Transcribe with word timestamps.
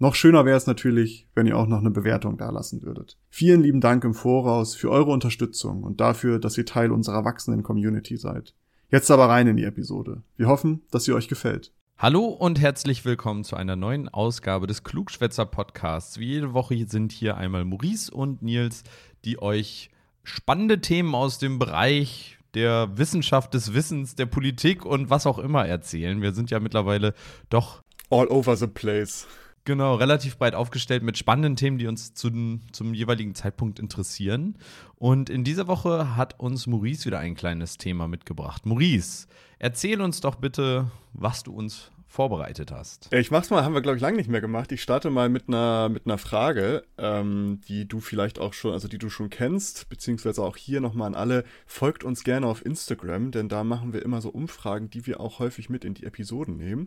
Noch 0.00 0.16
schöner 0.16 0.44
wäre 0.44 0.56
es 0.56 0.66
natürlich, 0.66 1.28
wenn 1.36 1.46
ihr 1.46 1.56
auch 1.56 1.68
noch 1.68 1.78
eine 1.78 1.92
Bewertung 1.92 2.36
dalassen 2.36 2.82
würdet. 2.82 3.16
Vielen 3.30 3.62
lieben 3.62 3.80
Dank 3.80 4.02
im 4.02 4.12
Voraus 4.12 4.74
für 4.74 4.90
eure 4.90 5.12
Unterstützung 5.12 5.84
und 5.84 6.00
dafür, 6.00 6.40
dass 6.40 6.58
ihr 6.58 6.66
Teil 6.66 6.90
unserer 6.90 7.24
wachsenden 7.24 7.62
Community 7.62 8.16
seid. 8.16 8.54
Jetzt 8.90 9.12
aber 9.12 9.28
rein 9.28 9.46
in 9.46 9.56
die 9.56 9.62
Episode. 9.62 10.24
Wir 10.36 10.48
hoffen, 10.48 10.82
dass 10.90 11.04
sie 11.04 11.12
euch 11.12 11.28
gefällt. 11.28 11.72
Hallo 11.96 12.24
und 12.24 12.60
herzlich 12.60 13.04
willkommen 13.04 13.44
zu 13.44 13.54
einer 13.54 13.76
neuen 13.76 14.08
Ausgabe 14.08 14.66
des 14.66 14.82
Klugschwätzer 14.82 15.46
Podcasts. 15.46 16.18
Wie 16.18 16.26
jede 16.26 16.54
Woche 16.54 16.88
sind 16.88 17.12
hier 17.12 17.36
einmal 17.36 17.64
Maurice 17.64 18.12
und 18.12 18.42
Nils, 18.42 18.82
die 19.24 19.40
euch 19.40 19.90
spannende 20.24 20.80
Themen 20.80 21.14
aus 21.14 21.38
dem 21.38 21.60
Bereich 21.60 22.38
der 22.54 22.98
Wissenschaft, 22.98 23.54
des 23.54 23.74
Wissens, 23.74 24.16
der 24.16 24.26
Politik 24.26 24.84
und 24.84 25.08
was 25.08 25.24
auch 25.24 25.38
immer 25.38 25.66
erzählen. 25.66 26.20
Wir 26.20 26.34
sind 26.34 26.50
ja 26.50 26.58
mittlerweile 26.58 27.14
doch 27.48 27.84
all 28.10 28.26
over 28.26 28.56
the 28.56 28.66
place. 28.66 29.28
Genau, 29.66 29.94
relativ 29.94 30.36
breit 30.36 30.54
aufgestellt 30.54 31.02
mit 31.02 31.16
spannenden 31.16 31.56
Themen, 31.56 31.78
die 31.78 31.86
uns 31.86 32.12
zu, 32.12 32.60
zum 32.72 32.92
jeweiligen 32.92 33.34
Zeitpunkt 33.34 33.78
interessieren. 33.78 34.58
Und 34.96 35.30
in 35.30 35.42
dieser 35.42 35.66
Woche 35.66 36.16
hat 36.16 36.38
uns 36.38 36.66
Maurice 36.66 37.06
wieder 37.06 37.18
ein 37.18 37.34
kleines 37.34 37.78
Thema 37.78 38.06
mitgebracht. 38.06 38.66
Maurice, 38.66 39.26
erzähl 39.58 40.02
uns 40.02 40.20
doch 40.20 40.34
bitte, 40.34 40.90
was 41.14 41.44
du 41.44 41.54
uns 41.54 41.90
vorbereitet 42.14 42.70
hast. 42.70 43.12
Ich 43.12 43.32
mach's 43.32 43.50
mal, 43.50 43.64
haben 43.64 43.74
wir 43.74 43.82
glaube 43.82 43.96
ich 43.96 44.02
lange 44.02 44.16
nicht 44.16 44.30
mehr 44.30 44.40
gemacht. 44.40 44.70
Ich 44.70 44.82
starte 44.82 45.10
mal 45.10 45.28
mit 45.28 45.48
einer 45.48 45.88
mit 45.88 46.06
einer 46.06 46.16
Frage, 46.16 46.84
ähm, 46.96 47.60
die 47.66 47.88
du 47.88 47.98
vielleicht 47.98 48.38
auch 48.38 48.52
schon, 48.52 48.72
also 48.72 48.86
die 48.86 48.98
du 48.98 49.10
schon 49.10 49.30
kennst, 49.30 49.88
beziehungsweise 49.88 50.42
auch 50.42 50.56
hier 50.56 50.80
nochmal 50.80 51.08
an 51.08 51.16
alle. 51.16 51.44
Folgt 51.66 52.04
uns 52.04 52.22
gerne 52.22 52.46
auf 52.46 52.64
Instagram, 52.64 53.32
denn 53.32 53.48
da 53.48 53.64
machen 53.64 53.92
wir 53.92 54.02
immer 54.02 54.20
so 54.20 54.28
Umfragen, 54.28 54.90
die 54.90 55.08
wir 55.08 55.18
auch 55.18 55.40
häufig 55.40 55.68
mit 55.70 55.84
in 55.84 55.94
die 55.94 56.04
Episoden 56.04 56.56
nehmen. 56.56 56.86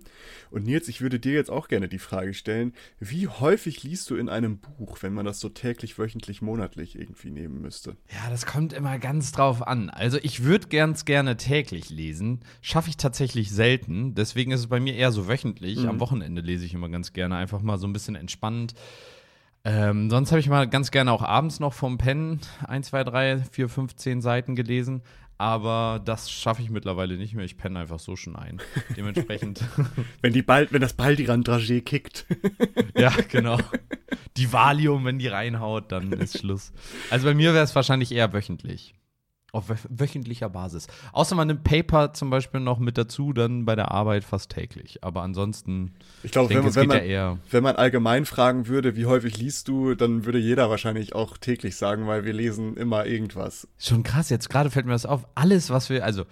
Und 0.50 0.64
Nils, 0.64 0.88
ich 0.88 1.02
würde 1.02 1.20
dir 1.20 1.34
jetzt 1.34 1.52
auch 1.52 1.68
gerne 1.68 1.90
die 1.90 2.00
Frage 2.00 2.34
stellen: 2.34 2.74
Wie 3.00 3.28
häufig 3.28 3.84
liest 3.84 4.10
du 4.10 4.16
in 4.16 4.30
einem 4.30 4.60
Buch, 4.60 5.00
wenn 5.02 5.14
man 5.14 5.26
das 5.26 5.42
so 5.42 5.50
täglich, 5.50 6.00
wöchentlich, 6.00 6.42
monatlich 6.42 6.98
irgendwie 6.98 7.32
nehmen 7.32 7.60
müsste? 7.60 7.98
Ja, 8.10 8.30
das 8.30 8.46
kommt 8.46 8.72
immer 8.72 8.98
ganz 8.98 9.34
drauf 9.34 9.68
an. 9.68 9.90
Also 9.90 10.20
ich 10.22 10.46
würde 10.46 10.70
ganz 10.70 11.04
gerne 11.04 11.36
täglich 11.36 11.90
lesen, 11.90 12.40
schaffe 12.62 12.90
ich 12.90 12.96
tatsächlich 12.96 13.52
selten. 13.52 14.16
Deswegen 14.16 14.52
ist 14.52 14.62
es 14.62 14.68
bei 14.68 14.80
mir 14.80 14.96
eher 14.96 15.12
so 15.12 15.17
so 15.18 15.28
wöchentlich. 15.28 15.80
Mhm. 15.80 15.90
Am 15.90 16.00
Wochenende 16.00 16.42
lese 16.42 16.66
ich 16.66 16.74
immer 16.74 16.90
ganz 16.90 17.12
gerne, 17.12 17.36
einfach 17.36 17.62
mal 17.62 17.78
so 17.78 17.88
ein 17.88 17.94
bisschen 17.94 18.16
entspannend. 18.16 18.74
Ähm, 19.66 20.10
sonst 20.10 20.32
habe 20.32 20.40
ich 20.40 20.48
mal 20.48 20.68
ganz 20.68 20.92
gerne 20.92 21.12
auch 21.12 21.24
abends 21.24 21.60
noch 21.60 21.74
vom 21.74 21.98
Pen 21.98 22.40
1, 22.68 22.88
2, 22.88 23.04
3, 23.04 23.38
4, 23.52 23.70
5, 23.70 23.96
10 23.96 24.22
Seiten 24.22 24.56
gelesen. 24.56 25.02
Aber 25.40 26.02
das 26.04 26.32
schaffe 26.32 26.64
ich 26.64 26.70
mittlerweile 26.70 27.16
nicht 27.18 27.36
mehr. 27.36 27.46
Ich 27.46 27.58
penne 27.58 27.80
einfach 27.80 28.00
so 28.00 28.16
schon 28.16 28.36
ein. 28.36 28.60
Dementsprechend. 28.96 29.64
wenn, 30.22 30.34
die 30.34 30.42
bald, 30.42 30.72
wenn 30.74 30.82
das 30.82 30.94
Baldiran-Dragé 30.94 31.82
kickt. 31.82 32.26
ja, 32.96 33.14
genau. 33.30 33.60
Die 34.36 34.52
Valium, 34.52 35.06
wenn 35.06 35.20
die 35.20 35.28
reinhaut, 35.28 35.92
dann 35.92 36.12
ist 36.12 36.40
Schluss. 36.40 36.72
Also 37.10 37.28
bei 37.28 37.34
mir 37.34 37.54
wäre 37.54 37.64
es 37.64 37.76
wahrscheinlich 37.76 38.12
eher 38.12 38.32
wöchentlich. 38.34 38.96
Auf 39.58 39.66
wöchentlicher 39.90 40.50
Basis. 40.50 40.86
Außer 41.14 41.36
man 41.36 41.48
nimmt 41.48 41.64
Paper 41.64 42.14
zum 42.14 42.30
Beispiel 42.30 42.60
noch 42.60 42.78
mit 42.78 42.98
dazu, 42.98 43.34
dann 43.34 43.66
bei 43.66 43.76
der 43.76 43.90
Arbeit 43.92 44.24
fast 44.24 44.52
täglich. 44.52 45.04
Aber 45.04 45.24
ansonsten, 45.24 45.96
ich 46.22 46.32
glaube, 46.32 46.50
wenn, 46.54 46.76
wenn, 46.76 46.88
man, 46.88 47.10
ja 47.10 47.38
wenn 47.50 47.64
man 47.64 47.76
allgemein 47.76 48.26
fragen 48.26 48.68
würde, 48.68 48.96
wie 48.96 49.08
häufig 49.08 49.38
liest 49.38 49.68
du, 49.68 49.96
dann 49.96 50.26
würde 50.26 50.38
jeder 50.38 50.70
wahrscheinlich 50.70 51.16
auch 51.16 51.38
täglich 51.38 51.76
sagen, 51.76 52.06
weil 52.06 52.24
wir 52.24 52.34
lesen 52.34 52.78
immer 52.78 53.08
irgendwas. 53.08 53.68
Schon 53.80 54.04
krass, 54.04 54.30
jetzt 54.30 54.50
gerade 54.50 54.70
fällt 54.70 54.86
mir 54.86 54.92
das 54.92 55.08
auf. 55.08 55.26
Alles, 55.34 55.72
was 55.72 55.90
wir, 55.90 56.06
also 56.06 56.26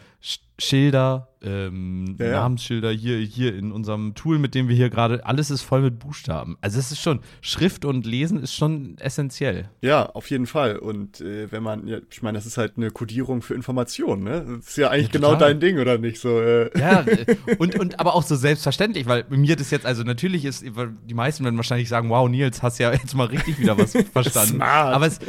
Schilder, 0.57 1.27
ähm, 1.43 2.15
ja, 2.17 2.27
ja. 2.27 2.31
Namensschilder 2.39 2.89
hier, 2.91 3.17
hier 3.17 3.55
in 3.55 3.71
unserem 3.71 4.15
Tool, 4.15 4.39
mit 4.39 4.55
dem 4.55 4.69
wir 4.69 4.75
hier 4.75 4.89
gerade, 4.89 5.25
alles 5.25 5.51
ist 5.51 5.61
voll 5.61 5.81
mit 5.81 5.99
Buchstaben. 5.99 6.57
Also 6.61 6.79
es 6.79 6.91
ist 6.91 7.01
schon, 7.01 7.19
Schrift 7.41 7.83
und 7.83 8.05
Lesen 8.05 8.41
ist 8.41 8.55
schon 8.55 8.97
essentiell. 8.99 9.69
Ja, 9.81 10.05
auf 10.07 10.29
jeden 10.29 10.47
Fall. 10.47 10.77
Und 10.77 11.21
äh, 11.21 11.51
wenn 11.51 11.61
man, 11.61 11.87
ja, 11.87 11.97
ich 12.09 12.21
meine, 12.21 12.37
das 12.37 12.45
ist 12.45 12.57
halt 12.57 12.77
eine 12.77 12.89
Kodierung 12.89 13.41
für 13.41 13.53
Informationen, 13.53 14.23
ne? 14.23 14.45
Das 14.57 14.69
ist 14.69 14.77
ja 14.77 14.89
eigentlich 14.89 15.11
genau 15.11 15.35
dein 15.35 15.59
Ding, 15.59 15.77
oder 15.77 15.97
nicht? 15.97 16.19
So, 16.19 16.39
äh. 16.39 16.69
Ja, 16.79 17.01
äh, 17.01 17.35
und, 17.57 17.77
und 17.77 17.99
aber 17.99 18.15
auch 18.15 18.23
so 18.23 18.35
selbstverständlich, 18.35 19.05
weil 19.05 19.25
mir 19.29 19.57
das 19.57 19.71
jetzt, 19.71 19.85
also 19.85 20.03
natürlich 20.03 20.45
ist, 20.45 20.63
die 20.63 21.13
meisten 21.13 21.43
werden 21.43 21.57
wahrscheinlich 21.57 21.89
sagen, 21.89 22.09
wow, 22.09 22.29
Nils, 22.29 22.63
hast 22.63 22.79
ja 22.79 22.93
jetzt 22.93 23.13
mal 23.13 23.27
richtig 23.27 23.59
wieder 23.59 23.77
was 23.77 23.91
verstanden. 24.13 24.55
Smart. 24.55 24.95
Aber 24.95 25.05
es, 25.05 25.19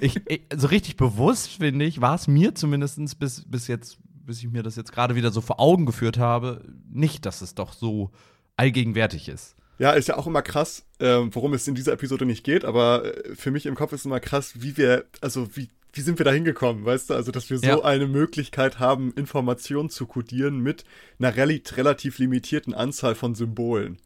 ich, 0.00 0.20
ich, 0.28 0.42
so 0.54 0.68
richtig 0.68 0.96
bewusst, 0.96 1.56
finde 1.58 1.84
ich, 1.84 2.00
war 2.00 2.14
es 2.14 2.28
mir 2.28 2.54
zumindest 2.54 3.18
bis, 3.18 3.44
bis 3.46 3.66
jetzt 3.66 3.98
bis 4.26 4.42
ich 4.42 4.50
mir 4.50 4.62
das 4.62 4.76
jetzt 4.76 4.92
gerade 4.92 5.14
wieder 5.14 5.30
so 5.30 5.40
vor 5.40 5.60
Augen 5.60 5.86
geführt 5.86 6.18
habe, 6.18 6.62
nicht, 6.90 7.24
dass 7.24 7.40
es 7.40 7.54
doch 7.54 7.72
so 7.72 8.10
allgegenwärtig 8.56 9.28
ist. 9.28 9.56
Ja, 9.78 9.92
ist 9.92 10.08
ja 10.08 10.16
auch 10.16 10.26
immer 10.26 10.42
krass, 10.42 10.86
äh, 10.98 11.18
worum 11.30 11.52
es 11.52 11.68
in 11.68 11.74
dieser 11.74 11.92
Episode 11.92 12.24
nicht 12.24 12.44
geht, 12.44 12.64
aber 12.64 13.04
äh, 13.04 13.34
für 13.34 13.50
mich 13.50 13.66
im 13.66 13.74
Kopf 13.74 13.92
ist 13.92 14.06
immer 14.06 14.20
krass, 14.20 14.54
wie 14.56 14.76
wir, 14.76 15.04
also 15.20 15.54
wie, 15.54 15.68
wie 15.92 16.00
sind 16.00 16.18
wir 16.18 16.24
da 16.24 16.32
hingekommen, 16.32 16.84
weißt 16.84 17.10
du? 17.10 17.14
Also, 17.14 17.30
dass 17.30 17.50
wir 17.50 17.58
so 17.58 17.66
ja. 17.66 17.84
eine 17.84 18.06
Möglichkeit 18.06 18.78
haben, 18.78 19.12
Informationen 19.16 19.90
zu 19.90 20.06
kodieren 20.06 20.60
mit 20.60 20.84
einer 21.18 21.36
rel 21.36 21.60
relativ 21.74 22.18
limitierten 22.18 22.74
Anzahl 22.74 23.14
von 23.14 23.34
Symbolen. 23.34 23.98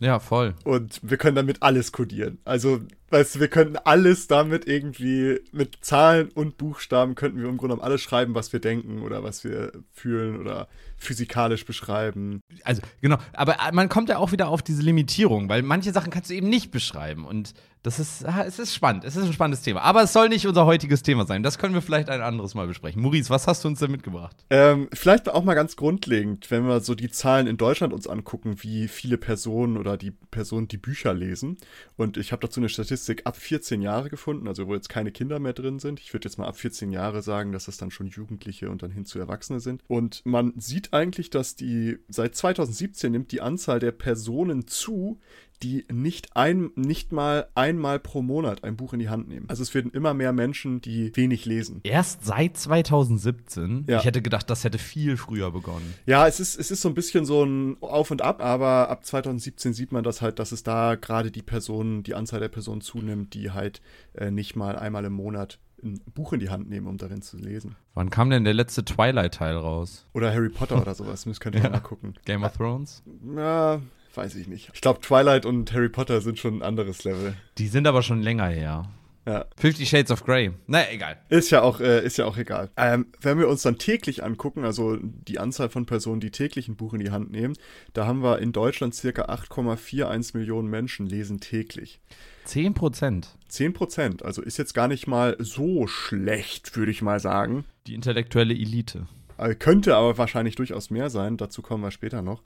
Ja, 0.00 0.18
voll. 0.18 0.54
Und 0.64 1.00
wir 1.02 1.18
können 1.18 1.36
damit 1.36 1.62
alles 1.62 1.92
kodieren. 1.92 2.38
Also, 2.44 2.80
weißt 3.10 3.34
du, 3.34 3.40
wir 3.40 3.48
könnten 3.48 3.76
alles 3.76 4.26
damit 4.26 4.66
irgendwie 4.66 5.40
mit 5.52 5.78
Zahlen 5.82 6.30
und 6.30 6.56
Buchstaben 6.56 7.14
könnten 7.14 7.38
wir 7.38 7.48
im 7.48 7.56
Grunde 7.56 7.74
genommen 7.74 7.82
alles 7.82 8.00
schreiben, 8.00 8.34
was 8.34 8.52
wir 8.52 8.60
denken 8.60 9.02
oder 9.02 9.22
was 9.22 9.44
wir 9.44 9.72
fühlen 9.92 10.40
oder 10.40 10.68
physikalisch 10.96 11.64
beschreiben. 11.64 12.42
Also, 12.64 12.82
genau. 13.00 13.16
Aber 13.32 13.56
man 13.72 13.88
kommt 13.88 14.08
ja 14.08 14.18
auch 14.18 14.32
wieder 14.32 14.48
auf 14.48 14.62
diese 14.62 14.82
Limitierung, 14.82 15.48
weil 15.48 15.62
manche 15.62 15.92
Sachen 15.92 16.10
kannst 16.10 16.30
du 16.30 16.34
eben 16.34 16.48
nicht 16.48 16.70
beschreiben. 16.70 17.24
Und 17.24 17.54
das 17.82 17.98
ist, 17.98 18.22
es 18.46 18.58
ist 18.58 18.74
spannend. 18.74 19.04
Es 19.04 19.16
ist 19.16 19.24
ein 19.24 19.32
spannendes 19.32 19.62
Thema. 19.62 19.80
Aber 19.80 20.02
es 20.02 20.12
soll 20.12 20.28
nicht 20.28 20.46
unser 20.46 20.66
heutiges 20.66 21.02
Thema 21.02 21.24
sein. 21.24 21.42
Das 21.42 21.58
können 21.58 21.72
wir 21.72 21.80
vielleicht 21.80 22.10
ein 22.10 22.20
anderes 22.20 22.54
Mal 22.54 22.66
besprechen. 22.66 23.00
Maurice, 23.00 23.30
was 23.30 23.46
hast 23.46 23.64
du 23.64 23.68
uns 23.68 23.78
denn 23.78 23.90
mitgebracht? 23.90 24.36
Ähm, 24.50 24.88
vielleicht 24.92 25.30
auch 25.30 25.42
mal 25.42 25.54
ganz 25.54 25.76
grundlegend, 25.76 26.50
wenn 26.50 26.66
wir 26.66 26.80
so 26.80 26.94
die 26.94 27.10
Zahlen 27.10 27.46
in 27.46 27.56
Deutschland 27.56 27.94
uns 27.94 28.06
angucken, 28.06 28.56
wie 28.60 28.86
viele 28.86 29.16
Personen 29.16 29.78
oder 29.78 29.96
die 29.96 30.10
Personen 30.10 30.68
die 30.68 30.76
Bücher 30.76 31.14
lesen. 31.14 31.56
Und 31.96 32.18
ich 32.18 32.32
habe 32.32 32.46
dazu 32.46 32.60
eine 32.60 32.68
Statistik 32.68 32.99
ab 33.24 33.36
14 33.36 33.82
Jahre 33.82 34.10
gefunden, 34.10 34.48
also 34.48 34.66
wo 34.66 34.74
jetzt 34.74 34.88
keine 34.88 35.12
Kinder 35.12 35.38
mehr 35.38 35.52
drin 35.52 35.78
sind. 35.78 36.00
Ich 36.00 36.12
würde 36.12 36.28
jetzt 36.28 36.38
mal 36.38 36.46
ab 36.46 36.56
14 36.56 36.90
Jahre 36.90 37.22
sagen, 37.22 37.52
dass 37.52 37.66
das 37.66 37.76
dann 37.76 37.90
schon 37.90 38.06
Jugendliche 38.06 38.70
und 38.70 38.82
dann 38.82 38.90
hin 38.90 39.04
zu 39.04 39.18
Erwachsene 39.18 39.60
sind. 39.60 39.82
Und 39.88 40.22
man 40.24 40.52
sieht 40.56 40.92
eigentlich, 40.92 41.30
dass 41.30 41.56
die 41.56 41.98
seit 42.08 42.34
2017 42.34 43.12
nimmt 43.12 43.32
die 43.32 43.40
Anzahl 43.40 43.78
der 43.80 43.92
Personen 43.92 44.66
zu, 44.66 45.20
die 45.62 45.84
nicht 45.92 46.36
ein, 46.36 46.70
nicht 46.74 47.12
mal 47.12 47.48
einmal 47.54 47.98
pro 47.98 48.22
Monat 48.22 48.64
ein 48.64 48.76
Buch 48.76 48.92
in 48.92 48.98
die 48.98 49.08
Hand 49.08 49.28
nehmen. 49.28 49.46
Also 49.48 49.62
es 49.62 49.74
werden 49.74 49.90
immer 49.92 50.14
mehr 50.14 50.32
Menschen, 50.32 50.80
die 50.80 51.14
wenig 51.16 51.44
lesen. 51.44 51.80
Erst 51.82 52.24
seit 52.24 52.56
2017? 52.56 53.84
Ja. 53.88 53.98
Ich 53.98 54.04
hätte 54.04 54.22
gedacht, 54.22 54.48
das 54.48 54.64
hätte 54.64 54.78
viel 54.78 55.16
früher 55.16 55.50
begonnen. 55.50 55.94
Ja, 56.06 56.26
es 56.26 56.40
ist, 56.40 56.58
es 56.58 56.70
ist 56.70 56.80
so 56.80 56.88
ein 56.88 56.94
bisschen 56.94 57.24
so 57.24 57.44
ein 57.44 57.76
Auf 57.80 58.10
und 58.10 58.22
Ab, 58.22 58.42
aber 58.42 58.88
ab 58.88 59.04
2017 59.04 59.74
sieht 59.74 59.92
man 59.92 60.04
das 60.04 60.22
halt, 60.22 60.38
dass 60.38 60.52
es 60.52 60.62
da 60.62 60.94
gerade 60.94 61.30
die 61.30 61.42
Personen, 61.42 62.02
die 62.02 62.14
Anzahl 62.14 62.40
der 62.40 62.48
Personen 62.48 62.80
zunimmt, 62.80 63.34
die 63.34 63.50
halt 63.50 63.80
äh, 64.14 64.30
nicht 64.30 64.56
mal 64.56 64.76
einmal 64.76 65.04
im 65.04 65.12
Monat 65.12 65.58
ein 65.82 66.00
Buch 66.14 66.32
in 66.32 66.40
die 66.40 66.50
Hand 66.50 66.68
nehmen, 66.68 66.86
um 66.86 66.98
darin 66.98 67.22
zu 67.22 67.38
lesen. 67.38 67.76
Wann 67.94 68.10
kam 68.10 68.30
denn 68.30 68.44
der 68.44 68.54
letzte 68.54 68.84
Twilight-Teil 68.84 69.56
raus? 69.56 70.06
Oder 70.12 70.32
Harry 70.32 70.50
Potter 70.50 70.80
oder 70.80 70.94
sowas, 70.94 71.24
das 71.26 71.40
könnt 71.40 71.56
ihr 71.56 71.62
ja. 71.62 71.70
mal 71.70 71.80
gucken. 71.80 72.14
Game 72.24 72.44
of 72.44 72.56
Thrones? 72.56 73.02
Ja, 73.34 73.80
weiß 74.14 74.34
ich 74.36 74.48
nicht. 74.48 74.70
Ich 74.74 74.80
glaube, 74.80 75.00
Twilight 75.00 75.46
und 75.46 75.72
Harry 75.72 75.88
Potter 75.88 76.20
sind 76.20 76.38
schon 76.38 76.58
ein 76.58 76.62
anderes 76.62 77.04
Level. 77.04 77.34
Die 77.58 77.68
sind 77.68 77.86
aber 77.86 78.02
schon 78.02 78.22
länger 78.22 78.48
her. 78.48 78.90
Ja. 79.26 79.44
Fifty 79.56 79.84
Shades 79.84 80.10
of 80.10 80.24
Grey. 80.24 80.50
Naja, 80.66 80.86
egal. 80.90 81.18
Ist 81.28 81.50
ja 81.50 81.62
auch, 81.62 81.80
äh, 81.80 82.04
ist 82.04 82.16
ja 82.16 82.24
auch 82.24 82.36
egal. 82.36 82.70
Ähm, 82.76 83.06
wenn 83.20 83.38
wir 83.38 83.48
uns 83.48 83.62
dann 83.62 83.78
täglich 83.78 84.24
angucken, 84.24 84.64
also 84.64 84.96
die 85.00 85.38
Anzahl 85.38 85.68
von 85.68 85.86
Personen, 85.86 86.20
die 86.20 86.30
täglich 86.30 86.68
ein 86.68 86.76
Buch 86.76 86.94
in 86.94 87.00
die 87.00 87.10
Hand 87.10 87.30
nehmen, 87.30 87.54
da 87.92 88.06
haben 88.06 88.22
wir 88.22 88.38
in 88.38 88.52
Deutschland 88.52 88.94
circa 88.94 89.26
8,41 89.26 90.36
Millionen 90.36 90.68
Menschen 90.68 91.06
lesen 91.06 91.38
täglich. 91.38 92.00
10 92.46 92.74
Prozent. 92.74 93.36
10 93.48 93.74
Prozent. 93.74 94.24
Also 94.24 94.42
ist 94.42 94.56
jetzt 94.56 94.74
gar 94.74 94.88
nicht 94.88 95.06
mal 95.06 95.36
so 95.38 95.86
schlecht, 95.86 96.76
würde 96.76 96.90
ich 96.90 97.02
mal 97.02 97.20
sagen. 97.20 97.64
Die 97.86 97.94
intellektuelle 97.94 98.54
Elite. 98.54 99.06
Äh, 99.40 99.54
könnte 99.54 99.96
aber 99.96 100.18
wahrscheinlich 100.18 100.54
durchaus 100.54 100.90
mehr 100.90 101.10
sein. 101.10 101.36
Dazu 101.36 101.62
kommen 101.62 101.82
wir 101.82 101.90
später 101.90 102.22
noch. 102.22 102.42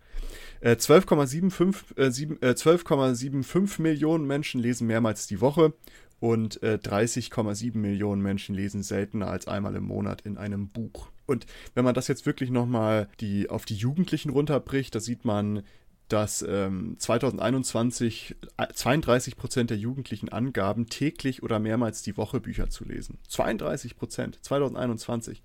Äh, 0.61 0.73
12,75 0.73 1.99
äh, 1.99 2.51
äh, 2.51 2.55
12,75 2.55 3.83
Millionen 3.83 4.27
Menschen 4.27 4.61
lesen 4.61 4.87
mehrmals 4.87 5.27
die 5.27 5.41
Woche 5.41 5.75
und 6.21 6.61
30,7 6.61 7.77
Millionen 7.77 8.23
Menschen 8.23 8.55
lesen 8.55 8.83
seltener 8.83 9.27
als 9.27 9.47
einmal 9.47 9.75
im 9.75 9.85
Monat 9.85 10.23
in 10.23 10.39
einem 10.39 10.69
Buch. 10.69 11.11
Und 11.27 11.45
wenn 11.75 11.85
man 11.85 11.95
das 11.95 12.09
jetzt 12.09 12.25
wirklich 12.25 12.49
nochmal 12.49 13.09
die, 13.21 13.51
auf 13.51 13.67
die 13.67 13.75
Jugendlichen 13.75 14.31
runterbricht, 14.31 14.95
da 14.95 15.01
sieht 15.01 15.27
man, 15.27 15.65
dass 16.09 16.45
ähm, 16.47 16.97
2021 16.99 18.37
32 18.73 19.37
Prozent 19.37 19.71
der 19.71 19.79
Jugendlichen 19.79 20.29
angaben, 20.29 20.87
täglich 20.87 21.43
oder 21.43 21.59
mehrmals 21.59 22.03
die 22.03 22.17
Woche 22.17 22.41
Bücher 22.41 22.71
zu 22.71 22.85
lesen. 22.85 23.19
32 23.29 23.97
Prozent, 23.97 24.39
2021. 24.43 25.43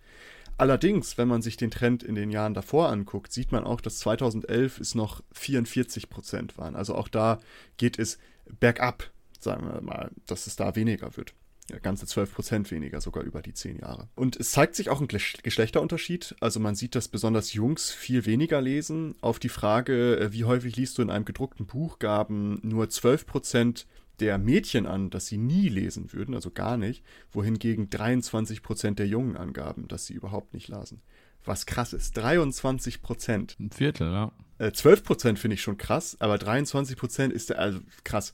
Allerdings, 0.60 1.18
wenn 1.18 1.28
man 1.28 1.42
sich 1.42 1.58
den 1.58 1.72
Trend 1.72 2.04
in 2.04 2.16
den 2.16 2.30
Jahren 2.30 2.54
davor 2.54 2.90
anguckt, 2.90 3.32
sieht 3.32 3.52
man 3.52 3.64
auch, 3.64 3.80
dass 3.80 4.00
2011 4.00 4.80
es 4.80 4.94
noch 4.94 5.24
44 5.32 6.10
Prozent 6.10 6.58
waren. 6.58 6.76
Also 6.76 6.96
auch 6.96 7.08
da 7.08 7.40
geht 7.78 7.98
es 7.98 8.20
bergab, 8.60 9.10
sagen 9.40 9.66
wir 9.72 9.82
mal, 9.82 10.12
dass 10.26 10.48
es 10.48 10.56
da 10.56 10.76
weniger 10.76 11.16
wird 11.16 11.34
ganze 11.82 12.08
12 12.08 12.34
Prozent 12.34 12.72
weniger, 12.72 13.00
sogar 13.00 13.24
über 13.24 13.42
die 13.42 13.54
10 13.54 13.78
Jahre. 13.78 14.10
Und 14.16 14.36
es 14.36 14.52
zeigt 14.52 14.76
sich 14.76 14.90
auch 14.90 15.02
ein 15.02 15.08
Geschlechterunterschied. 15.08 16.36
Also 16.40 16.60
man 16.60 16.76
sieht, 16.76 16.96
dass 16.96 17.08
besonders 17.08 17.54
Jungs 17.54 17.92
viel 17.92 18.26
weniger 18.26 18.62
lesen. 18.62 19.16
Auf 19.22 19.38
die 19.38 19.50
Frage, 19.50 20.18
äh, 20.20 20.34
wie 20.34 20.46
häufig 20.46 20.76
liest 20.76 20.98
du 20.98 21.04
in 21.04 21.12
einem 21.12 21.26
gedruckten 21.26 21.68
Buch, 21.68 22.00
gaben 22.00 22.60
nur 22.64 22.90
12 22.90 23.26
Prozent 23.28 23.88
der 24.22 24.38
Mädchen 24.38 24.86
an, 24.86 25.10
dass 25.10 25.28
sie 25.28 25.38
nie 25.38 25.70
lesen 25.70 26.14
würden, 26.14 26.36
also 26.36 26.52
gar 26.52 26.78
nicht, 26.78 27.04
wohingegen 27.32 27.90
23 27.90 28.62
Prozent 28.62 29.00
der 29.00 29.08
Jungen 29.08 29.38
angaben, 29.38 29.88
dass 29.88 30.06
sie 30.06 30.14
überhaupt 30.14 30.54
nicht 30.54 30.68
lasen 30.68 31.02
was 31.46 31.66
krass 31.66 31.94
ist. 31.94 32.16
23 32.18 33.02
Prozent. 33.02 33.58
Ein 33.60 33.72
Viertel, 33.72 34.12
ja. 34.12 34.32
Äh, 34.58 34.72
12 34.72 35.04
Prozent 35.04 35.40
finde 35.40 35.56
ich 35.56 35.62
schon 35.62 35.78
krass, 35.78 36.18
aber 36.20 36.38
23 36.38 36.98
Prozent 36.98 37.34
ist 37.34 37.54
also 37.56 37.80
krass. 38.04 38.34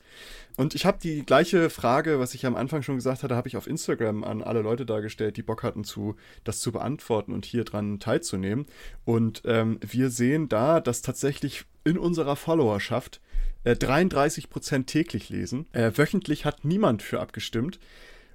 Und 0.58 0.74
ich 0.74 0.86
habe 0.86 0.98
die 1.02 1.24
gleiche 1.24 1.70
Frage, 1.70 2.20
was 2.20 2.34
ich 2.34 2.46
am 2.46 2.56
Anfang 2.56 2.82
schon 2.82 2.96
gesagt 2.96 3.24
hatte, 3.24 3.36
habe 3.36 3.48
ich 3.48 3.58
auf 3.58 3.68
Instagram 3.68 4.24
an 4.24 4.42
alle 4.42 4.62
Leute 4.62 4.86
dargestellt, 4.86 5.38
die 5.38 5.44
Bock 5.44 5.62
hatten, 5.62 5.84
zu, 5.84 6.16
das 6.44 6.62
zu 6.62 6.72
beantworten 6.72 7.32
und 7.32 7.46
hier 7.46 7.64
dran 7.64 8.00
teilzunehmen. 8.00 8.66
Und 9.04 9.44
ähm, 9.46 9.80
wir 9.82 10.10
sehen 10.10 10.50
da, 10.50 10.80
dass 10.80 11.02
tatsächlich 11.02 11.66
in 11.84 11.98
unserer 11.98 12.36
Followerschaft 12.36 13.18
äh, 13.18 13.25
33 13.74 14.50
Prozent 14.50 14.88
täglich 14.88 15.30
lesen. 15.30 15.66
Äh, 15.74 15.92
wöchentlich 15.96 16.46
hat 16.46 16.66
niemand 16.66 17.02
für 17.02 17.20
abgestimmt. 17.20 17.80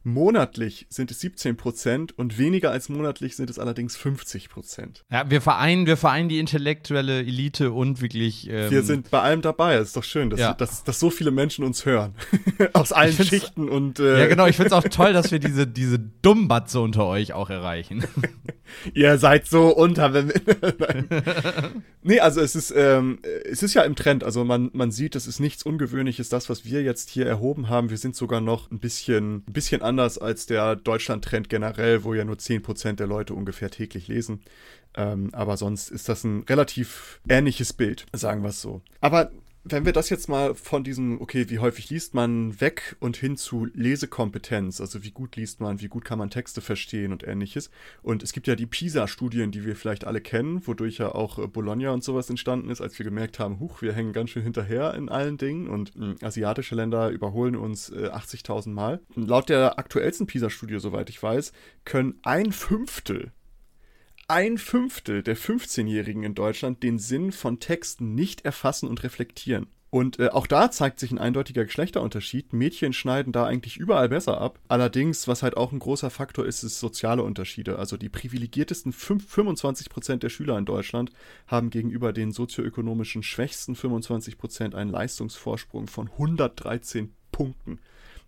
Monatlich 0.02 0.86
sind 0.88 1.10
es 1.10 1.20
17 1.20 1.58
Prozent 1.58 2.16
und 2.18 2.38
weniger 2.38 2.70
als 2.70 2.88
monatlich 2.88 3.36
sind 3.36 3.50
es 3.50 3.58
allerdings 3.58 3.96
50 3.96 4.48
Prozent. 4.48 5.04
Ja, 5.10 5.30
wir 5.30 5.42
vereinen, 5.42 5.84
wir 5.84 5.98
vereinen 5.98 6.30
die 6.30 6.38
intellektuelle 6.38 7.18
Elite 7.20 7.70
und 7.72 8.00
wirklich. 8.00 8.48
Ähm, 8.48 8.70
wir 8.70 8.82
sind 8.82 9.10
bei 9.10 9.20
allem 9.20 9.42
dabei. 9.42 9.74
Es 9.74 9.88
ist 9.88 9.96
doch 9.98 10.04
schön, 10.04 10.30
dass, 10.30 10.40
ja. 10.40 10.54
dass, 10.54 10.84
dass 10.84 10.98
so 10.98 11.10
viele 11.10 11.30
Menschen 11.30 11.66
uns 11.66 11.84
hören. 11.84 12.14
Aus 12.72 12.92
allen 12.92 13.12
Schichten 13.12 13.68
und. 13.68 14.00
Äh 14.00 14.20
ja, 14.20 14.26
genau. 14.26 14.46
Ich 14.46 14.56
finde 14.56 14.68
es 14.68 14.72
auch 14.72 14.88
toll, 14.88 15.12
dass 15.12 15.32
wir 15.32 15.38
diese, 15.38 15.66
diese 15.66 15.98
Dummbatze 15.98 16.80
unter 16.80 17.06
euch 17.06 17.34
auch 17.34 17.50
erreichen. 17.50 18.04
Ihr 18.94 19.18
seid 19.18 19.46
so 19.46 19.68
unter. 19.68 20.14
Wenn, 20.14 20.32
nee, 22.02 22.20
also 22.20 22.40
es 22.40 22.56
ist, 22.56 22.72
ähm, 22.74 23.18
es 23.44 23.62
ist 23.62 23.74
ja 23.74 23.82
im 23.82 23.96
Trend. 23.96 24.24
Also 24.24 24.44
man, 24.44 24.70
man 24.72 24.92
sieht, 24.92 25.14
es 25.14 25.26
ist 25.26 25.40
nichts 25.40 25.62
Ungewöhnliches, 25.62 26.30
das, 26.30 26.48
was 26.48 26.64
wir 26.64 26.82
jetzt 26.82 27.10
hier 27.10 27.26
erhoben 27.26 27.68
haben. 27.68 27.90
Wir 27.90 27.98
sind 27.98 28.16
sogar 28.16 28.40
noch 28.40 28.70
ein 28.70 28.78
bisschen, 28.78 29.44
ein 29.46 29.52
bisschen 29.52 29.82
anders 29.90 30.16
als 30.16 30.46
der 30.46 30.76
Deutschland-Trend 30.76 31.48
generell, 31.48 32.04
wo 32.04 32.14
ja 32.14 32.24
nur 32.24 32.36
10% 32.36 32.94
der 32.94 33.06
Leute 33.06 33.34
ungefähr 33.34 33.70
täglich 33.70 34.08
lesen. 34.08 34.40
Ähm, 34.94 35.30
aber 35.32 35.56
sonst 35.56 35.90
ist 35.90 36.08
das 36.08 36.24
ein 36.24 36.44
relativ 36.48 37.20
ähnliches 37.28 37.72
Bild, 37.72 38.06
sagen 38.12 38.42
wir 38.42 38.48
es 38.48 38.62
so. 38.62 38.80
Aber 39.00 39.30
wenn 39.62 39.84
wir 39.84 39.92
das 39.92 40.08
jetzt 40.08 40.28
mal 40.28 40.54
von 40.54 40.84
diesem, 40.84 41.20
okay, 41.20 41.50
wie 41.50 41.58
häufig 41.58 41.90
liest 41.90 42.14
man 42.14 42.60
weg 42.60 42.96
und 42.98 43.16
hin 43.16 43.36
zu 43.36 43.66
Lesekompetenz, 43.74 44.80
also 44.80 45.04
wie 45.04 45.10
gut 45.10 45.36
liest 45.36 45.60
man, 45.60 45.80
wie 45.80 45.88
gut 45.88 46.04
kann 46.04 46.18
man 46.18 46.30
Texte 46.30 46.60
verstehen 46.60 47.12
und 47.12 47.26
ähnliches. 47.26 47.70
Und 48.02 48.22
es 48.22 48.32
gibt 48.32 48.46
ja 48.46 48.56
die 48.56 48.66
PISA-Studien, 48.66 49.50
die 49.50 49.64
wir 49.64 49.76
vielleicht 49.76 50.04
alle 50.04 50.22
kennen, 50.22 50.66
wodurch 50.66 50.98
ja 50.98 51.14
auch 51.14 51.38
äh, 51.38 51.46
Bologna 51.46 51.90
und 51.90 52.02
sowas 52.02 52.30
entstanden 52.30 52.70
ist, 52.70 52.80
als 52.80 52.98
wir 52.98 53.04
gemerkt 53.04 53.38
haben, 53.38 53.60
huch, 53.60 53.82
wir 53.82 53.92
hängen 53.92 54.12
ganz 54.12 54.30
schön 54.30 54.42
hinterher 54.42 54.94
in 54.94 55.08
allen 55.08 55.36
Dingen 55.36 55.68
und 55.68 55.94
hm, 55.94 56.16
asiatische 56.22 56.74
Länder 56.74 57.10
überholen 57.10 57.54
uns 57.54 57.90
äh, 57.90 58.08
80.000 58.08 58.70
Mal. 58.70 59.00
Laut 59.14 59.50
der 59.50 59.78
aktuellsten 59.78 60.26
PISA-Studie, 60.26 60.78
soweit 60.78 61.10
ich 61.10 61.22
weiß, 61.22 61.52
können 61.84 62.18
ein 62.22 62.52
Fünftel 62.52 63.32
ein 64.30 64.58
Fünftel 64.58 65.22
der 65.24 65.36
15-Jährigen 65.36 66.22
in 66.22 66.34
Deutschland 66.34 66.84
den 66.84 66.98
Sinn 67.00 67.32
von 67.32 67.58
Texten 67.58 68.14
nicht 68.14 68.44
erfassen 68.44 68.88
und 68.88 69.02
reflektieren. 69.02 69.66
Und 69.90 70.20
äh, 70.20 70.28
auch 70.28 70.46
da 70.46 70.70
zeigt 70.70 71.00
sich 71.00 71.10
ein 71.10 71.18
eindeutiger 71.18 71.64
Geschlechterunterschied. 71.64 72.52
Mädchen 72.52 72.92
schneiden 72.92 73.32
da 73.32 73.44
eigentlich 73.44 73.76
überall 73.76 74.08
besser 74.08 74.40
ab. 74.40 74.60
Allerdings, 74.68 75.26
was 75.26 75.42
halt 75.42 75.56
auch 75.56 75.72
ein 75.72 75.80
großer 75.80 76.10
Faktor 76.10 76.46
ist, 76.46 76.62
ist 76.62 76.78
soziale 76.78 77.24
Unterschiede. 77.24 77.76
Also 77.76 77.96
die 77.96 78.08
privilegiertesten 78.08 78.92
5, 78.92 79.28
25 79.28 79.90
Prozent 79.90 80.22
der 80.22 80.28
Schüler 80.28 80.56
in 80.58 80.64
Deutschland 80.64 81.10
haben 81.48 81.70
gegenüber 81.70 82.12
den 82.12 82.30
sozioökonomischen 82.30 83.24
schwächsten 83.24 83.74
25 83.74 84.38
Prozent 84.38 84.76
einen 84.76 84.92
Leistungsvorsprung 84.92 85.88
von 85.88 86.08
113 86.08 87.12
Punkten. 87.32 87.80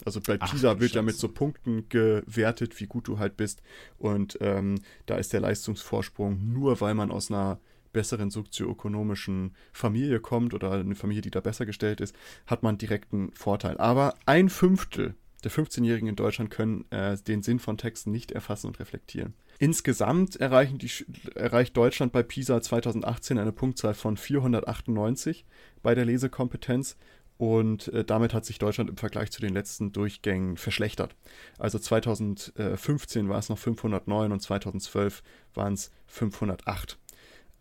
Also 0.04 0.20
bei 0.20 0.36
PISA 0.36 0.72
Ach, 0.72 0.80
wird 0.80 0.92
ja 0.92 1.02
mit 1.02 1.16
so 1.16 1.28
Punkten 1.28 1.88
gewertet, 1.88 2.80
wie 2.80 2.86
gut 2.86 3.08
du 3.08 3.18
halt 3.18 3.36
bist. 3.36 3.62
Und 3.98 4.38
ähm, 4.40 4.80
da 5.06 5.16
ist 5.16 5.32
der 5.32 5.40
Leistungsvorsprung 5.40 6.52
nur, 6.52 6.80
weil 6.80 6.94
man 6.94 7.10
aus 7.10 7.30
einer 7.30 7.60
besseren 7.92 8.30
sozioökonomischen 8.30 9.54
Familie 9.72 10.20
kommt 10.20 10.54
oder 10.54 10.72
eine 10.72 10.94
Familie, 10.94 11.22
die 11.22 11.30
da 11.30 11.40
besser 11.40 11.66
gestellt 11.66 12.00
ist, 12.00 12.16
hat 12.46 12.62
man 12.62 12.78
direkten 12.78 13.30
Vorteil. 13.34 13.76
Aber 13.78 14.14
ein 14.26 14.48
Fünftel 14.48 15.14
der 15.44 15.50
15-Jährigen 15.50 16.08
in 16.08 16.16
Deutschland 16.16 16.50
können 16.50 16.84
äh, 16.90 17.16
den 17.16 17.42
Sinn 17.42 17.58
von 17.58 17.76
Texten 17.76 18.12
nicht 18.12 18.32
erfassen 18.32 18.68
und 18.68 18.78
reflektieren. 18.78 19.34
Insgesamt 19.58 20.38
die, 20.40 20.90
erreicht 21.34 21.76
Deutschland 21.76 22.12
bei 22.12 22.22
PISA 22.22 22.60
2018 22.60 23.38
eine 23.38 23.52
Punktzahl 23.52 23.94
von 23.94 24.16
498 24.16 25.44
bei 25.82 25.94
der 25.94 26.04
Lesekompetenz 26.04 26.96
und 27.42 27.88
äh, 27.88 28.04
damit 28.04 28.34
hat 28.34 28.44
sich 28.44 28.60
Deutschland 28.60 28.88
im 28.88 28.96
Vergleich 28.96 29.32
zu 29.32 29.40
den 29.40 29.52
letzten 29.52 29.90
Durchgängen 29.90 30.56
verschlechtert. 30.56 31.16
Also 31.58 31.76
2015 31.76 33.28
war 33.28 33.40
es 33.40 33.48
noch 33.48 33.58
509 33.58 34.30
und 34.30 34.38
2012 34.38 35.24
waren 35.52 35.72
es 35.72 35.90
508. 36.06 36.98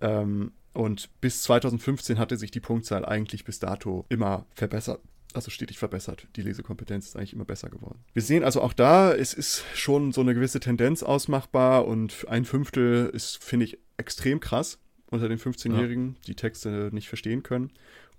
Ähm, 0.01 0.51
und 0.73 1.09
bis 1.19 1.41
2015 1.41 2.19
hatte 2.19 2.37
sich 2.37 2.51
die 2.51 2.59
Punktzahl 2.59 3.07
eigentlich 3.07 3.43
bis 3.43 3.57
dato 3.57 4.05
immer 4.09 4.45
verbessert. 4.53 5.01
Also 5.33 5.49
stetig 5.49 5.79
verbessert. 5.79 6.27
Die 6.35 6.43
Lesekompetenz 6.43 7.07
ist 7.07 7.15
eigentlich 7.15 7.33
immer 7.33 7.45
besser 7.45 7.71
geworden. 7.71 8.03
Wir 8.13 8.21
sehen 8.21 8.43
also 8.43 8.61
auch 8.61 8.73
da, 8.73 9.11
es 9.11 9.33
ist 9.33 9.63
schon 9.73 10.11
so 10.11 10.21
eine 10.21 10.35
gewisse 10.35 10.59
Tendenz 10.59 11.01
ausmachbar 11.01 11.87
und 11.87 12.27
ein 12.29 12.45
Fünftel 12.45 13.09
ist, 13.11 13.43
finde 13.43 13.65
ich, 13.65 13.79
extrem 13.97 14.41
krass 14.41 14.77
unter 15.07 15.27
den 15.27 15.39
15-Jährigen, 15.39 16.09
ja. 16.09 16.21
die 16.27 16.35
Texte 16.35 16.89
nicht 16.93 17.07
verstehen 17.07 17.41
können. 17.41 17.71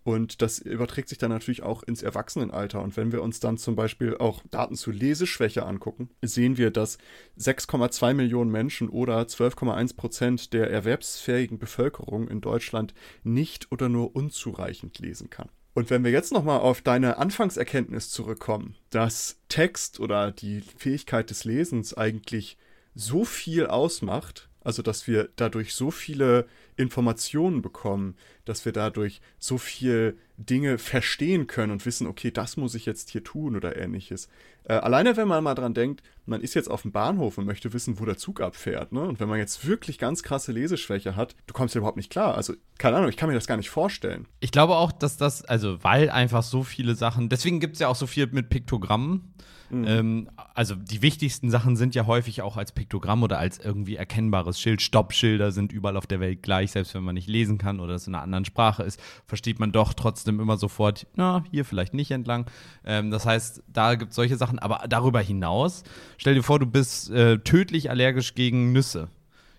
Und 0.05 0.43
das 0.43 0.59
überträgt 0.59 1.09
sich 1.09 1.19
dann 1.19 1.31
natürlich 1.31 1.63
auch 1.63 1.83
ins 1.83 2.03
Erwachsenenalter. 2.03 2.83
Und 2.83 2.97
wenn 2.97 3.13
wir 3.13 3.23
uns 3.23 3.41
dann 3.41 3.57
zum 3.57 3.77
Beispiel 3.77 4.17
auch 4.17 4.43
Daten 4.51 4.75
zu 4.75 4.91
Leseschwäche 4.91 5.65
angucken, 5.65 6.11
sehen 6.23 6.57
wir, 6.57 6.71
dass 6.71 6.99
6,2 7.39 8.15
Millionen 8.15 8.51
Menschen 8.51 8.89
oder 8.89 9.21
12,1 9.21 9.97
Prozent 9.97 10.53
der 10.53 10.71
erwerbsfähigen 10.71 11.59
Bevölkerung 11.59 12.29
in 12.29 12.41
Deutschland 12.41 12.95
nicht 13.23 13.71
oder 13.71 13.89
nur 13.89 14.17
unzureichend 14.17 14.99
lesen 14.99 15.31
kann. 15.31 15.49
Und 15.75 15.89
wenn 15.89 16.05
wir 16.05 16.11
jetzt 16.11 16.33
nochmal 16.33 16.61
auf 16.61 16.83
deine 16.83 17.17
Anfangserkenntnis 17.17 18.11
zurückkommen, 18.11 18.75
dass 18.91 19.39
Text 19.49 20.01
oder 20.01 20.31
die 20.31 20.61
Fähigkeit 20.61 21.31
des 21.31 21.45
Lesens 21.45 21.95
eigentlich 21.95 22.59
so 22.95 23.25
viel 23.25 23.67
ausmacht, 23.69 24.51
also, 24.65 24.83
dass 24.83 25.07
wir 25.07 25.29
dadurch 25.37 25.75
so 25.75 25.91
viele 25.91 26.47
Informationen 26.77 27.63
bekommen, 27.63 28.17
dass 28.45 28.65
wir 28.65 28.73
dadurch 28.73 29.21
so 29.39 29.59
viel 29.59 30.17
Dinge 30.37 30.79
verstehen 30.79 31.47
können 31.47 31.73
und 31.73 31.87
wissen, 31.87 32.07
okay, 32.07 32.31
das 32.31 32.57
muss 32.57 32.75
ich 32.75 32.87
jetzt 32.87 33.11
hier 33.11 33.23
tun 33.23 33.57
oder 33.57 33.77
ähnliches. 33.77 34.29
Äh, 34.65 34.75
alleine, 34.75 35.17
wenn 35.17 35.29
man 35.29 35.43
mal 35.43 35.55
dran 35.55 35.75
denkt, 35.75 36.03
man 36.27 36.41
ist 36.41 36.55
jetzt 36.55 36.71
auf 36.71 36.83
dem 36.83 36.93
Bahnhof 36.93 37.39
und 37.39 37.47
möchte 37.47 37.73
wissen, 37.73 37.99
wo 37.99 38.05
der 38.05 38.17
Zug 38.17 38.41
abfährt, 38.41 38.93
ne? 38.93 39.03
Und 39.03 39.19
wenn 39.19 39.29
man 39.29 39.39
jetzt 39.39 39.67
wirklich 39.67 39.99
ganz 39.99 40.23
krasse 40.23 40.53
Leseschwäche 40.53 41.17
hat, 41.17 41.35
du 41.47 41.55
kommst 41.55 41.75
ja 41.75 41.81
überhaupt 41.81 41.97
nicht 41.97 42.11
klar. 42.11 42.37
Also, 42.37 42.55
keine 42.79 42.97
Ahnung, 42.97 43.11
ich 43.11 43.17
kann 43.17 43.29
mir 43.29 43.35
das 43.35 43.47
gar 43.47 43.57
nicht 43.57 43.71
vorstellen. 43.71 44.27
Ich 44.41 44.53
glaube 44.53 44.77
auch, 44.77 44.93
dass 44.93 45.17
das, 45.17 45.45
also, 45.45 45.83
weil 45.83 46.11
einfach 46.11 46.43
so 46.43 46.63
viele 46.63 46.95
Sachen, 46.95 47.29
deswegen 47.29 47.61
gibt 47.61 47.75
es 47.75 47.81
ja 47.81 47.89
auch 47.89 47.97
so 47.97 48.07
viel 48.07 48.29
mit 48.29 48.51
Piktogrammen 48.51 49.35
Mhm. 49.73 49.85
Ähm, 49.87 50.31
also 50.55 50.75
die 50.75 51.01
wichtigsten 51.01 51.51
Sachen 51.51 51.77
sind 51.77 51.95
ja 51.95 52.07
häufig 52.07 52.43
auch 52.43 52.59
als 52.59 52.73
Piktogramm 52.73 53.23
oder 53.23 53.39
als 53.39 53.59
irgendwie 53.59 53.97
erkennbares 53.97 54.61
Schild. 54.61 54.83
Stoppschilder 54.83 55.51
sind 55.51 55.73
überall 55.73 55.97
auf 55.97 56.07
der 56.07 56.21
Welt 56.21 56.43
gleich, 56.43 56.73
selbst 56.73 56.95
wenn 56.95 57.03
man 57.03 57.15
nicht 57.15 57.29
lesen 57.29 57.57
kann 57.57 57.81
oder 57.81 57.95
es 57.95 58.07
in 58.07 58.15
einer 58.15 58.23
anderen 58.23 58.45
Sprache 58.45 58.83
ist, 58.83 59.01
versteht 59.25 59.59
man 59.59 59.73
doch 59.73 59.95
trotzdem 59.95 60.41
immer 60.41 60.59
sofort, 60.59 61.07
na, 61.17 61.43
hier 61.51 61.65
vielleicht 61.65 61.95
nicht 61.95 62.11
entlang. 62.11 62.47
Ähm, 62.85 63.11
das 63.11 63.25
heißt, 63.25 63.63
da 63.67 63.95
gibt 63.95 64.11
es 64.11 64.17
solche 64.17 64.37
Sachen. 64.37 64.59
Aber 64.59 64.87
darüber 64.89 65.21
hinaus, 65.21 65.85
stell 66.19 66.35
dir 66.35 66.43
vor, 66.43 66.59
du 66.59 66.67
bist 66.67 67.11
äh, 67.11 67.39
tödlich 67.39 67.89
allergisch 67.89 68.35
gegen 68.35 68.73
Nüsse 68.73 69.09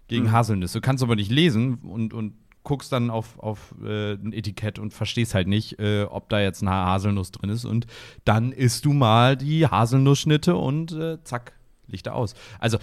gegen 0.08 0.26
mhm. 0.26 0.32
Haselnüsse. 0.32 0.80
Du 0.80 0.86
kannst 0.86 1.02
aber 1.02 1.16
nicht 1.16 1.32
lesen 1.32 1.76
und, 1.76 2.14
und 2.14 2.34
guckst 2.64 2.92
dann 2.92 3.10
auf, 3.10 3.40
auf 3.40 3.76
äh, 3.84 4.14
ein 4.14 4.34
Etikett 4.34 4.80
und 4.80 4.94
verstehst 4.94 5.36
halt 5.36 5.48
nicht, 5.48 5.80
äh, 5.80 6.04
ob 6.04 6.30
da 6.30 6.42
jetzt 6.42 6.62
eine 6.62 6.72
Haselnuss 6.72 7.32
drin 7.32 7.50
ist. 7.50 7.66
Und 7.66 7.88
dann 8.26 8.52
isst 8.52 8.86
du 8.86 8.94
mal 8.94 9.36
die 9.38 9.68
Haselnussschnitte 9.68 10.56
und 10.56 10.92
äh, 10.94 11.24
zack, 11.24 11.54
Licht 11.88 12.08
aus. 12.08 12.36
Also 12.60 12.78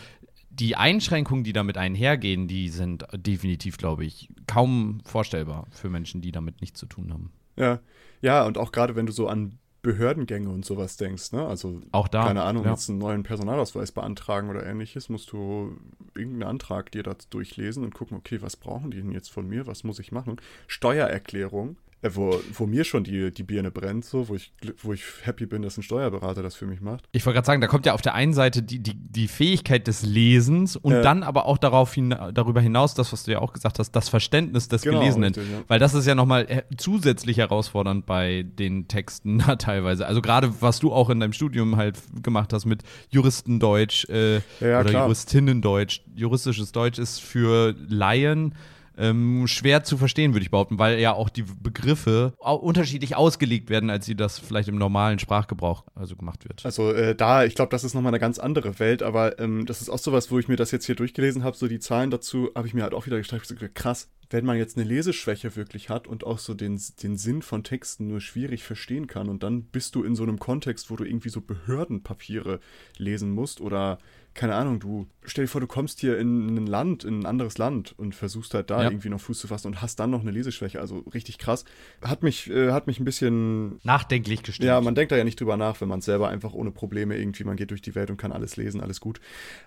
die 0.50 0.76
Einschränkungen, 0.76 1.44
die 1.44 1.52
damit 1.52 1.78
einhergehen, 1.78 2.48
die 2.48 2.68
sind 2.68 3.06
definitiv, 3.14 3.78
glaube 3.78 4.04
ich, 4.04 4.28
kaum 4.46 5.00
vorstellbar 5.04 5.66
für 5.70 5.88
Menschen, 5.88 6.20
die 6.20 6.32
damit 6.32 6.60
nichts 6.60 6.78
zu 6.78 6.86
tun 6.86 7.12
haben. 7.12 7.32
Ja, 7.56 7.80
ja, 8.20 8.44
und 8.44 8.58
auch 8.58 8.72
gerade 8.72 8.96
wenn 8.96 9.06
du 9.06 9.12
so 9.12 9.28
an 9.28 9.58
Behördengänge 9.82 10.50
und 10.50 10.64
sowas 10.64 10.96
denkst, 10.96 11.32
ne? 11.32 11.46
Also 11.46 11.80
auch 11.92 12.08
da, 12.08 12.24
keine 12.24 12.42
Ahnung, 12.42 12.64
ja. 12.64 12.72
jetzt 12.72 12.90
einen 12.90 12.98
neuen 12.98 13.22
Personalausweis 13.22 13.92
beantragen 13.92 14.50
oder 14.50 14.66
ähnliches, 14.66 15.08
musst 15.08 15.32
du 15.32 15.76
irgendeinen 16.14 16.50
Antrag 16.50 16.92
dir 16.92 17.02
da 17.02 17.14
durchlesen 17.30 17.84
und 17.84 17.94
gucken, 17.94 18.16
okay, 18.16 18.42
was 18.42 18.56
brauchen 18.56 18.90
die 18.90 18.98
denn 18.98 19.12
jetzt 19.12 19.30
von 19.30 19.48
mir, 19.48 19.66
was 19.66 19.84
muss 19.84 19.98
ich 19.98 20.12
machen? 20.12 20.36
Steuererklärung, 20.66 21.76
äh, 22.02 22.10
wo, 22.14 22.40
wo 22.54 22.66
mir 22.66 22.84
schon 22.84 23.04
die, 23.04 23.30
die 23.30 23.42
Birne 23.42 23.70
brennt, 23.70 24.04
so, 24.04 24.28
wo 24.28 24.34
ich, 24.34 24.52
wo 24.82 24.92
ich 24.92 25.04
happy 25.22 25.46
bin, 25.46 25.62
dass 25.62 25.76
ein 25.76 25.82
Steuerberater 25.82 26.42
das 26.42 26.54
für 26.54 26.66
mich 26.66 26.80
macht. 26.80 27.04
Ich 27.12 27.26
wollte 27.26 27.36
gerade 27.36 27.46
sagen, 27.46 27.60
da 27.60 27.66
kommt 27.66 27.86
ja 27.86 27.94
auf 27.94 28.02
der 28.02 28.14
einen 28.14 28.32
Seite 28.32 28.62
die, 28.62 28.78
die, 28.78 28.94
die 28.94 29.28
Fähigkeit 29.28 29.86
des 29.86 30.02
Lesens 30.02 30.76
und 30.76 30.92
äh. 30.92 31.02
dann 31.02 31.22
aber 31.22 31.46
auch 31.46 31.58
darauf 31.58 31.92
hin, 31.92 32.14
darüber 32.32 32.60
hinaus, 32.60 32.94
das, 32.94 33.12
was 33.12 33.24
du 33.24 33.32
ja 33.32 33.40
auch 33.40 33.52
gesagt 33.52 33.78
hast, 33.78 33.92
das 33.92 34.08
Verständnis 34.08 34.68
des 34.68 34.82
genau, 34.82 35.00
Gelesenen. 35.00 35.34
Richtig, 35.34 35.52
ja. 35.52 35.62
Weil 35.68 35.78
das 35.78 35.94
ist 35.94 36.06
ja 36.06 36.14
nochmal 36.14 36.46
äh, 36.48 36.62
zusätzlich 36.76 37.36
herausfordernd 37.36 38.06
bei 38.06 38.44
den 38.44 38.88
Texten 38.88 39.38
da 39.46 39.56
teilweise. 39.56 40.06
Also 40.06 40.22
gerade, 40.22 40.62
was 40.62 40.78
du 40.78 40.92
auch 40.92 41.10
in 41.10 41.20
deinem 41.20 41.32
Studium 41.32 41.76
halt 41.76 41.98
gemacht 42.22 42.52
hast 42.52 42.64
mit 42.64 42.82
Juristendeutsch 43.10 44.08
äh, 44.08 44.36
ja, 44.60 44.80
oder 44.80 44.90
klar. 44.90 45.02
Juristinnendeutsch. 45.04 46.00
Juristisches 46.14 46.72
Deutsch 46.72 46.98
ist 46.98 47.20
für 47.20 47.74
Laien 47.88 48.54
ähm, 49.00 49.46
schwer 49.46 49.82
zu 49.82 49.96
verstehen, 49.96 50.34
würde 50.34 50.42
ich 50.42 50.50
behaupten, 50.50 50.78
weil 50.78 51.00
ja 51.00 51.14
auch 51.14 51.30
die 51.30 51.42
Begriffe 51.42 52.34
unterschiedlich 52.38 53.16
ausgelegt 53.16 53.70
werden, 53.70 53.88
als 53.88 54.04
sie 54.04 54.14
das 54.14 54.38
vielleicht 54.38 54.68
im 54.68 54.76
normalen 54.76 55.18
Sprachgebrauch 55.18 55.84
also 55.94 56.16
gemacht 56.16 56.46
wird. 56.46 56.64
Also 56.64 56.92
äh, 56.92 57.14
da, 57.14 57.44
ich 57.44 57.54
glaube, 57.54 57.70
das 57.70 57.82
ist 57.82 57.94
nochmal 57.94 58.10
eine 58.10 58.20
ganz 58.20 58.38
andere 58.38 58.78
Welt, 58.78 59.02
aber 59.02 59.38
ähm, 59.38 59.64
das 59.64 59.80
ist 59.80 59.88
auch 59.88 59.98
sowas, 59.98 60.30
wo 60.30 60.38
ich 60.38 60.48
mir 60.48 60.56
das 60.56 60.70
jetzt 60.70 60.84
hier 60.84 60.94
durchgelesen 60.94 61.42
habe, 61.42 61.56
so 61.56 61.66
die 61.66 61.78
Zahlen 61.78 62.10
dazu, 62.10 62.50
habe 62.54 62.68
ich 62.68 62.74
mir 62.74 62.82
halt 62.82 62.94
auch 62.94 63.06
wieder 63.06 63.16
gestreift, 63.16 63.46
so, 63.46 63.54
krass, 63.72 64.10
wenn 64.28 64.44
man 64.44 64.58
jetzt 64.58 64.76
eine 64.76 64.86
Leseschwäche 64.86 65.56
wirklich 65.56 65.88
hat 65.88 66.06
und 66.06 66.24
auch 66.24 66.38
so 66.38 66.54
den, 66.54 66.80
den 67.02 67.16
Sinn 67.16 67.42
von 67.42 67.64
Texten 67.64 68.06
nur 68.06 68.20
schwierig 68.20 68.62
verstehen 68.62 69.06
kann 69.06 69.28
und 69.28 69.42
dann 69.42 69.64
bist 69.64 69.94
du 69.94 70.04
in 70.04 70.14
so 70.14 70.22
einem 70.22 70.38
Kontext, 70.38 70.90
wo 70.90 70.96
du 70.96 71.04
irgendwie 71.04 71.30
so 71.30 71.40
Behördenpapiere 71.40 72.60
lesen 72.96 73.32
musst 73.32 73.60
oder 73.60 73.98
keine 74.34 74.54
Ahnung, 74.54 74.80
du 74.80 75.06
stell 75.24 75.44
dir 75.44 75.48
vor, 75.48 75.60
du 75.60 75.66
kommst 75.66 76.00
hier 76.00 76.18
in 76.18 76.56
ein 76.56 76.66
Land, 76.66 77.04
in 77.04 77.20
ein 77.20 77.26
anderes 77.26 77.58
Land 77.58 77.94
und 77.98 78.14
versuchst 78.14 78.54
halt 78.54 78.70
da 78.70 78.82
ja. 78.82 78.90
irgendwie 78.90 79.08
noch 79.08 79.20
Fuß 79.20 79.38
zu 79.38 79.48
fassen 79.48 79.68
und 79.68 79.82
hast 79.82 80.00
dann 80.00 80.10
noch 80.10 80.20
eine 80.20 80.30
Leseschwäche. 80.30 80.80
Also 80.80 80.98
richtig 81.12 81.38
krass. 81.38 81.64
Hat 82.02 82.22
mich, 82.22 82.50
äh, 82.50 82.72
hat 82.72 82.86
mich 82.86 83.00
ein 83.00 83.04
bisschen 83.04 83.80
nachdenklich 83.82 84.42
gestimmt. 84.42 84.66
Ja, 84.66 84.80
man 84.80 84.94
denkt 84.94 85.12
da 85.12 85.16
ja 85.16 85.24
nicht 85.24 85.40
drüber 85.40 85.56
nach, 85.56 85.80
wenn 85.80 85.88
man 85.88 86.00
selber 86.00 86.28
einfach 86.28 86.52
ohne 86.52 86.70
Probleme 86.70 87.16
irgendwie, 87.16 87.44
man 87.44 87.56
geht 87.56 87.70
durch 87.70 87.82
die 87.82 87.94
Welt 87.94 88.10
und 88.10 88.16
kann 88.16 88.32
alles 88.32 88.56
lesen, 88.56 88.80
alles 88.80 89.00
gut. 89.00 89.20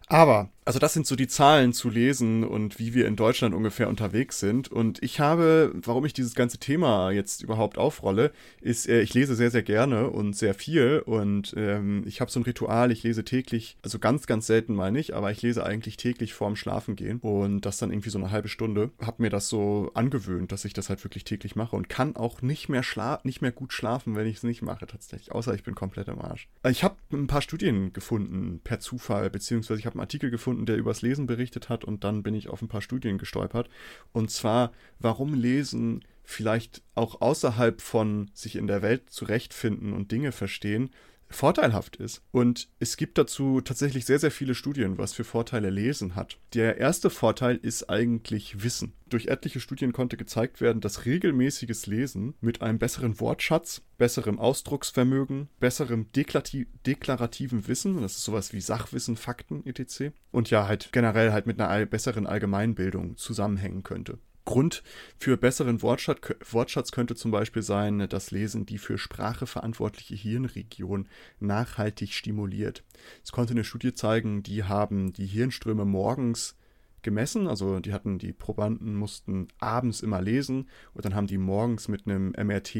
Aber, 0.07 0.49
also 0.65 0.79
das 0.79 0.93
sind 0.93 1.05
so 1.05 1.15
die 1.15 1.27
Zahlen 1.27 1.73
zu 1.73 1.89
lesen 1.89 2.43
und 2.43 2.79
wie 2.79 2.93
wir 2.93 3.07
in 3.07 3.15
Deutschland 3.15 3.53
ungefähr 3.53 3.89
unterwegs 3.89 4.39
sind. 4.39 4.71
Und 4.71 5.01
ich 5.03 5.19
habe, 5.19 5.71
warum 5.75 6.05
ich 6.05 6.13
dieses 6.13 6.35
ganze 6.35 6.57
Thema 6.57 7.11
jetzt 7.11 7.43
überhaupt 7.43 7.77
aufrolle, 7.77 8.31
ist, 8.61 8.87
äh, 8.89 9.01
ich 9.01 9.13
lese 9.13 9.35
sehr, 9.35 9.51
sehr 9.51 9.63
gerne 9.63 10.09
und 10.09 10.35
sehr 10.35 10.53
viel 10.53 11.03
und 11.05 11.53
ähm, 11.57 12.03
ich 12.07 12.21
habe 12.21 12.31
so 12.31 12.39
ein 12.39 12.43
Ritual, 12.43 12.91
ich 12.91 13.03
lese 13.03 13.23
täglich, 13.23 13.77
also 13.83 13.99
ganz, 13.99 14.25
ganz 14.25 14.47
selten 14.47 14.52
mal 14.69 14.91
nicht, 14.91 15.13
aber 15.13 15.31
ich 15.31 15.41
lese 15.41 15.65
eigentlich 15.65 15.97
täglich 15.97 16.33
vorm 16.33 16.55
Schlafengehen 16.55 17.19
und 17.19 17.61
das 17.61 17.77
dann 17.77 17.91
irgendwie 17.91 18.09
so 18.09 18.17
eine 18.17 18.31
halbe 18.31 18.47
Stunde. 18.47 18.91
Hab 18.99 19.19
mir 19.19 19.29
das 19.29 19.49
so 19.49 19.91
angewöhnt, 19.93 20.51
dass 20.51 20.65
ich 20.65 20.73
das 20.73 20.89
halt 20.89 21.03
wirklich 21.03 21.23
täglich 21.23 21.55
mache 21.55 21.75
und 21.75 21.89
kann 21.89 22.15
auch 22.15 22.41
nicht 22.41 22.69
mehr 22.69 22.83
schla 22.83 23.19
nicht 23.23 23.41
mehr 23.41 23.51
gut 23.51 23.73
schlafen, 23.73 24.15
wenn 24.15 24.27
ich 24.27 24.37
es 24.37 24.43
nicht 24.43 24.61
mache 24.61 24.87
tatsächlich. 24.87 25.31
Außer 25.31 25.53
ich 25.53 25.63
bin 25.63 25.75
komplett 25.75 26.07
im 26.07 26.19
Arsch. 26.19 26.47
Ich 26.67 26.83
habe 26.83 26.95
ein 27.11 27.27
paar 27.27 27.41
Studien 27.41 27.93
gefunden 27.93 28.61
per 28.63 28.79
Zufall, 28.79 29.29
beziehungsweise 29.29 29.79
ich 29.79 29.85
habe 29.85 29.95
einen 29.95 30.01
Artikel 30.01 30.29
gefunden, 30.29 30.65
der 30.65 30.77
übers 30.77 31.01
Lesen 31.01 31.25
berichtet 31.25 31.69
hat 31.69 31.83
und 31.83 32.03
dann 32.03 32.23
bin 32.23 32.35
ich 32.35 32.49
auf 32.49 32.61
ein 32.61 32.67
paar 32.67 32.81
Studien 32.81 33.17
gestolpert. 33.17 33.69
Und 34.11 34.31
zwar, 34.31 34.71
warum 34.99 35.33
Lesen 35.33 36.03
vielleicht 36.23 36.81
auch 36.95 37.21
außerhalb 37.21 37.81
von 37.81 38.31
sich 38.33 38.55
in 38.55 38.67
der 38.67 38.81
Welt 38.81 39.09
zurechtfinden 39.09 39.93
und 39.93 40.11
Dinge 40.11 40.31
verstehen, 40.31 40.89
vorteilhaft 41.35 41.95
ist. 41.97 42.21
Und 42.31 42.69
es 42.79 42.97
gibt 42.97 43.17
dazu 43.17 43.61
tatsächlich 43.61 44.05
sehr, 44.05 44.19
sehr 44.19 44.31
viele 44.31 44.55
Studien, 44.55 44.97
was 44.97 45.13
für 45.13 45.23
Vorteile 45.23 45.69
Lesen 45.69 46.15
hat. 46.15 46.37
Der 46.53 46.77
erste 46.77 47.09
Vorteil 47.09 47.57
ist 47.57 47.89
eigentlich 47.89 48.63
Wissen. 48.63 48.93
Durch 49.09 49.27
etliche 49.27 49.59
Studien 49.59 49.93
konnte 49.93 50.17
gezeigt 50.17 50.59
werden, 50.59 50.81
dass 50.81 51.05
regelmäßiges 51.05 51.85
Lesen 51.85 52.33
mit 52.41 52.61
einem 52.61 52.79
besseren 52.79 53.19
Wortschatz, 53.19 53.81
besserem 53.97 54.39
Ausdrucksvermögen, 54.39 55.49
besserem 55.59 56.11
Deklarativ 56.13 56.67
deklarativen 56.85 57.67
Wissen, 57.67 58.01
das 58.01 58.15
ist 58.15 58.23
sowas 58.23 58.53
wie 58.53 58.61
Sachwissen, 58.61 59.15
Fakten 59.15 59.65
etc. 59.65 60.13
und 60.31 60.49
ja 60.49 60.67
halt 60.67 60.89
generell 60.91 61.31
halt 61.31 61.45
mit 61.45 61.61
einer 61.61 61.85
besseren 61.85 62.25
Allgemeinbildung 62.27 63.17
zusammenhängen 63.17 63.83
könnte. 63.83 64.17
Grund 64.45 64.83
für 65.17 65.37
besseren 65.37 65.81
Wortschatz, 65.81 66.35
Wortschatz, 66.51 66.91
könnte 66.91 67.15
zum 67.15 67.31
Beispiel 67.31 67.61
sein, 67.61 68.07
dass 68.09 68.31
Lesen 68.31 68.65
die 68.65 68.77
für 68.77 68.97
Sprache 68.97 69.47
verantwortliche 69.47 70.15
Hirnregion 70.15 71.07
nachhaltig 71.39 72.13
stimuliert. 72.13 72.83
Es 73.23 73.31
konnte 73.31 73.53
eine 73.53 73.63
Studie 73.63 73.93
zeigen, 73.93 74.43
die 74.43 74.63
haben 74.63 75.13
die 75.13 75.27
Hirnströme 75.27 75.85
morgens 75.85 76.55
gemessen, 77.03 77.47
also 77.47 77.79
die 77.79 77.93
hatten 77.93 78.17
die 78.17 78.33
Probanden 78.33 78.95
mussten 78.95 79.49
abends 79.59 80.01
immer 80.01 80.21
lesen 80.21 80.69
und 80.93 81.05
dann 81.05 81.13
haben 81.13 81.27
die 81.27 81.37
morgens 81.37 81.87
mit 81.87 82.07
einem 82.07 82.33
MRT 82.37 82.73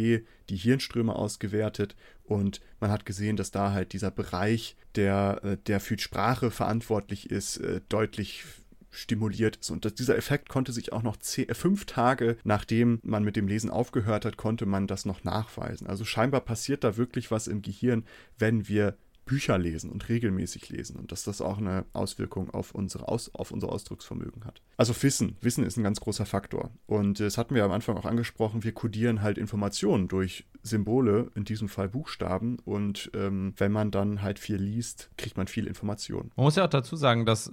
die 0.50 0.56
Hirnströme 0.56 1.14
ausgewertet 1.14 1.96
und 2.24 2.62
man 2.80 2.90
hat 2.90 3.06
gesehen, 3.06 3.36
dass 3.36 3.52
da 3.52 3.74
halt 3.74 3.94
dieser 3.94 4.12
Bereich, 4.12 4.76
der, 4.96 5.42
äh, 5.44 5.58
der 5.68 5.80
für 5.80 6.00
Sprache 6.00 6.52
verantwortlich 6.52 7.30
ist, 7.30 7.58
äh, 7.58 7.82
deutlich 7.90 8.46
stimuliert 8.94 9.58
ist. 9.58 9.72
Und 9.72 9.86
das, 9.86 9.96
dieser 9.96 10.18
Effekt 10.18 10.50
konnte 10.50 10.72
sich 10.72 10.94
auch 10.94 11.04
noch 11.04 11.18
zehn, 11.18 11.50
äh, 11.50 11.54
fünf 11.54 11.86
Tage 11.86 12.38
nachdem 12.44 13.00
man 13.04 13.24
mit 13.24 13.36
dem 13.36 13.48
Lesen 13.48 13.70
aufgehört 13.70 14.26
hat, 14.26 14.38
konnte 14.38 14.66
man 14.66 14.88
das 14.88 15.06
noch 15.06 15.24
nachweisen. 15.24 15.88
Also 15.88 16.06
scheinbar 16.06 16.42
passiert 16.42 16.84
da 16.84 16.98
wirklich 16.98 17.32
was 17.32 17.48
im 17.48 17.62
Gehirn, 17.62 18.06
wenn 18.38 18.68
wir 18.68 18.96
Bücher 19.26 19.58
lesen 19.58 19.90
und 19.90 20.10
regelmäßig 20.10 20.70
lesen 20.70 20.98
und 20.98 21.12
dass 21.12 21.24
das 21.24 21.42
auch 21.42 21.58
eine 21.58 21.86
Auswirkung 21.94 22.50
auf, 22.50 22.76
unsere 22.76 23.08
Aus, 23.08 23.34
auf 23.34 23.52
unser 23.52 23.70
Ausdrucksvermögen 23.70 24.46
hat. 24.46 24.62
Also 24.78 24.94
Wissen, 25.02 25.38
Wissen 25.42 25.64
ist 25.64 25.78
ein 25.78 25.84
ganz 25.84 26.00
großer 26.00 26.26
Faktor. 26.26 26.72
Und 26.88 27.20
das 27.20 27.38
hatten 27.38 27.56
wir 27.56 27.64
am 27.64 27.72
Anfang 27.72 27.96
auch 27.98 28.06
angesprochen, 28.06 28.64
wir 28.64 28.74
kodieren 28.74 29.22
halt 29.22 29.38
Informationen 29.38 30.08
durch 30.08 30.46
Symbole, 30.62 31.32
in 31.36 31.46
diesem 31.46 31.70
Fall 31.70 31.90
Buchstaben. 31.90 32.58
Und 32.66 33.12
ähm, 33.14 33.54
wenn 33.58 33.72
man 33.72 33.92
dann 33.92 34.22
halt 34.22 34.40
viel 34.40 34.58
liest, 34.58 35.10
kriegt 35.18 35.38
man 35.38 35.48
viel 35.48 35.68
Information. 35.68 36.32
Man 36.36 36.46
muss 36.46 36.56
ja 36.56 36.66
auch 36.66 36.70
dazu 36.70 36.96
sagen, 36.96 37.26
dass 37.26 37.52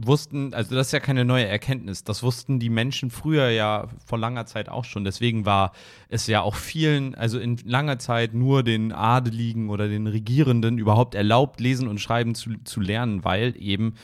wussten, 0.00 0.54
also 0.54 0.74
das 0.76 0.88
ist 0.88 0.92
ja 0.92 1.00
keine 1.00 1.24
neue 1.24 1.46
Erkenntnis, 1.46 2.04
das 2.04 2.22
wussten 2.22 2.60
die 2.60 2.70
Menschen 2.70 3.10
früher 3.10 3.50
ja 3.50 3.88
vor 4.06 4.18
langer 4.18 4.46
Zeit 4.46 4.68
auch 4.68 4.84
schon. 4.84 5.04
Deswegen 5.04 5.44
war 5.44 5.72
es 6.08 6.26
ja 6.28 6.40
auch 6.40 6.54
vielen, 6.54 7.14
also 7.16 7.38
in 7.38 7.56
langer 7.64 7.98
Zeit 7.98 8.32
nur 8.32 8.62
den 8.62 8.92
Adeligen 8.92 9.68
oder 9.70 9.88
den 9.88 10.06
Regierenden 10.06 10.78
überhaupt 10.78 11.14
erlaubt, 11.14 11.60
lesen 11.60 11.88
und 11.88 12.00
schreiben 12.00 12.34
zu, 12.34 12.50
zu 12.64 12.80
lernen, 12.80 13.24
weil 13.24 13.54
eben 13.58 13.94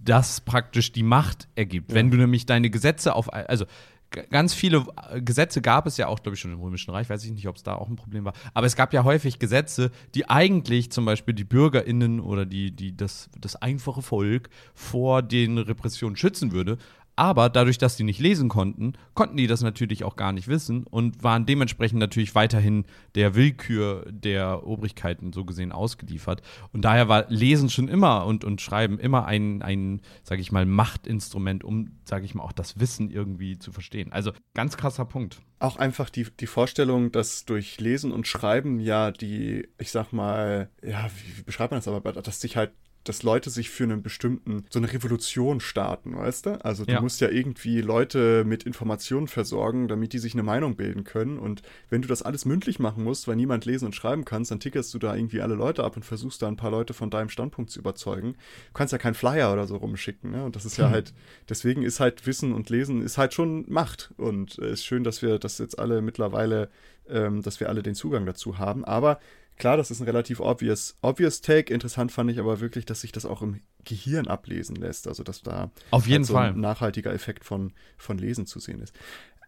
das 0.00 0.40
praktisch 0.40 0.92
die 0.92 1.02
Macht 1.02 1.48
ergibt. 1.54 1.90
Ja. 1.90 1.96
Wenn 1.96 2.10
du 2.10 2.16
nämlich 2.16 2.46
deine 2.46 2.70
Gesetze 2.70 3.14
auf, 3.14 3.32
also 3.32 3.66
ganz 4.10 4.54
viele 4.54 4.86
äh, 5.10 5.20
Gesetze 5.20 5.62
gab 5.62 5.86
es 5.86 5.96
ja 5.96 6.08
auch, 6.08 6.22
glaube 6.22 6.34
ich, 6.34 6.40
schon 6.40 6.52
im 6.52 6.60
Römischen 6.60 6.90
Reich. 6.90 7.08
Weiß 7.08 7.24
ich 7.24 7.32
nicht, 7.32 7.48
ob 7.48 7.56
es 7.56 7.62
da 7.62 7.74
auch 7.74 7.88
ein 7.88 7.96
Problem 7.96 8.24
war. 8.24 8.32
Aber 8.54 8.66
es 8.66 8.76
gab 8.76 8.92
ja 8.92 9.04
häufig 9.04 9.38
Gesetze, 9.38 9.90
die 10.14 10.28
eigentlich 10.28 10.90
zum 10.90 11.04
Beispiel 11.04 11.34
die 11.34 11.44
BürgerInnen 11.44 12.20
oder 12.20 12.46
die, 12.46 12.70
die, 12.70 12.96
das, 12.96 13.30
das 13.40 13.56
einfache 13.56 14.02
Volk 14.02 14.50
vor 14.74 15.22
den 15.22 15.58
Repressionen 15.58 16.16
schützen 16.16 16.52
würde. 16.52 16.78
Aber 17.20 17.50
dadurch, 17.50 17.76
dass 17.76 17.98
die 17.98 18.02
nicht 18.02 18.18
lesen 18.18 18.48
konnten, 18.48 18.94
konnten 19.12 19.36
die 19.36 19.46
das 19.46 19.60
natürlich 19.60 20.04
auch 20.04 20.16
gar 20.16 20.32
nicht 20.32 20.48
wissen 20.48 20.84
und 20.84 21.22
waren 21.22 21.44
dementsprechend 21.44 22.00
natürlich 22.00 22.34
weiterhin 22.34 22.86
der 23.14 23.34
Willkür 23.34 24.06
der 24.10 24.66
Obrigkeiten 24.66 25.34
so 25.34 25.44
gesehen 25.44 25.70
ausgeliefert. 25.70 26.40
Und 26.72 26.82
daher 26.86 27.10
war 27.10 27.26
Lesen 27.28 27.68
schon 27.68 27.88
immer 27.88 28.24
und, 28.24 28.42
und 28.42 28.62
Schreiben 28.62 28.98
immer 28.98 29.26
ein, 29.26 29.60
ein, 29.60 30.00
sage 30.22 30.40
ich 30.40 30.50
mal, 30.50 30.64
Machtinstrument, 30.64 31.62
um, 31.62 31.90
sage 32.06 32.24
ich 32.24 32.34
mal, 32.34 32.42
auch 32.42 32.52
das 32.52 32.80
Wissen 32.80 33.10
irgendwie 33.10 33.58
zu 33.58 33.70
verstehen. 33.70 34.12
Also 34.12 34.32
ganz 34.54 34.78
krasser 34.78 35.04
Punkt. 35.04 35.42
Auch 35.58 35.76
einfach 35.76 36.08
die, 36.08 36.26
die 36.40 36.46
Vorstellung, 36.46 37.12
dass 37.12 37.44
durch 37.44 37.78
Lesen 37.80 38.12
und 38.12 38.28
Schreiben 38.28 38.80
ja 38.80 39.10
die, 39.10 39.68
ich 39.76 39.90
sag 39.90 40.14
mal, 40.14 40.70
ja, 40.82 41.10
wie, 41.18 41.36
wie 41.36 41.42
beschreibt 41.42 41.72
man 41.72 41.80
das 41.80 41.88
aber, 41.88 42.12
dass 42.14 42.40
sich 42.40 42.56
halt 42.56 42.72
dass 43.04 43.22
Leute 43.22 43.48
sich 43.48 43.70
für 43.70 43.84
einen 43.84 44.02
bestimmten, 44.02 44.66
so 44.68 44.78
eine 44.78 44.92
Revolution 44.92 45.60
starten, 45.60 46.16
weißt 46.16 46.46
du? 46.46 46.64
Also 46.64 46.84
du 46.84 46.92
ja. 46.92 47.00
musst 47.00 47.20
ja 47.20 47.30
irgendwie 47.30 47.80
Leute 47.80 48.44
mit 48.44 48.64
Informationen 48.64 49.26
versorgen, 49.26 49.88
damit 49.88 50.12
die 50.12 50.18
sich 50.18 50.34
eine 50.34 50.42
Meinung 50.42 50.76
bilden 50.76 51.04
können. 51.04 51.38
Und 51.38 51.62
wenn 51.88 52.02
du 52.02 52.08
das 52.08 52.22
alles 52.22 52.44
mündlich 52.44 52.78
machen 52.78 53.02
musst, 53.02 53.26
weil 53.26 53.36
niemand 53.36 53.64
lesen 53.64 53.86
und 53.86 53.94
schreiben 53.94 54.26
kannst, 54.26 54.50
dann 54.50 54.60
tickerst 54.60 54.92
du 54.92 54.98
da 54.98 55.14
irgendwie 55.14 55.40
alle 55.40 55.54
Leute 55.54 55.82
ab 55.82 55.96
und 55.96 56.04
versuchst 56.04 56.42
da 56.42 56.48
ein 56.48 56.56
paar 56.56 56.70
Leute 56.70 56.92
von 56.92 57.08
deinem 57.08 57.30
Standpunkt 57.30 57.70
zu 57.70 57.78
überzeugen. 57.78 58.34
Du 58.34 58.72
kannst 58.74 58.92
ja 58.92 58.98
keinen 58.98 59.14
Flyer 59.14 59.50
oder 59.52 59.66
so 59.66 59.76
rumschicken, 59.76 60.30
ne? 60.30 60.44
Und 60.44 60.54
das 60.54 60.66
ist 60.66 60.76
ja 60.76 60.86
hm. 60.86 60.92
halt, 60.92 61.14
deswegen 61.48 61.82
ist 61.82 62.00
halt 62.00 62.26
Wissen 62.26 62.52
und 62.52 62.68
Lesen 62.68 63.00
ist 63.00 63.16
halt 63.16 63.32
schon 63.32 63.64
Macht. 63.70 64.12
Und 64.18 64.58
es 64.58 64.58
äh, 64.58 64.72
ist 64.72 64.84
schön, 64.84 65.04
dass 65.04 65.22
wir 65.22 65.38
das 65.38 65.56
jetzt 65.56 65.78
alle 65.78 66.02
mittlerweile, 66.02 66.68
ähm, 67.08 67.40
dass 67.40 67.60
wir 67.60 67.70
alle 67.70 67.82
den 67.82 67.94
Zugang 67.94 68.26
dazu 68.26 68.58
haben. 68.58 68.84
Aber 68.84 69.20
klar, 69.60 69.76
das 69.76 69.90
ist 69.90 70.00
ein 70.00 70.06
relativ 70.06 70.40
obvious, 70.40 70.96
obvious 71.02 71.40
Take. 71.40 71.72
Interessant 71.72 72.10
fand 72.10 72.30
ich 72.30 72.40
aber 72.40 72.60
wirklich, 72.60 72.84
dass 72.84 73.02
sich 73.02 73.12
das 73.12 73.24
auch 73.24 73.42
im 73.42 73.60
Gehirn 73.84 74.26
ablesen 74.26 74.74
lässt. 74.74 75.06
Also, 75.06 75.22
dass 75.22 75.42
da 75.42 75.70
auf 75.90 76.06
jeden 76.06 76.24
halt 76.24 76.26
so 76.26 76.36
ein 76.36 76.60
nachhaltiger 76.60 77.12
Effekt 77.12 77.44
von, 77.44 77.72
von 77.96 78.18
Lesen 78.18 78.46
zu 78.46 78.58
sehen 78.58 78.80
ist. 78.80 78.94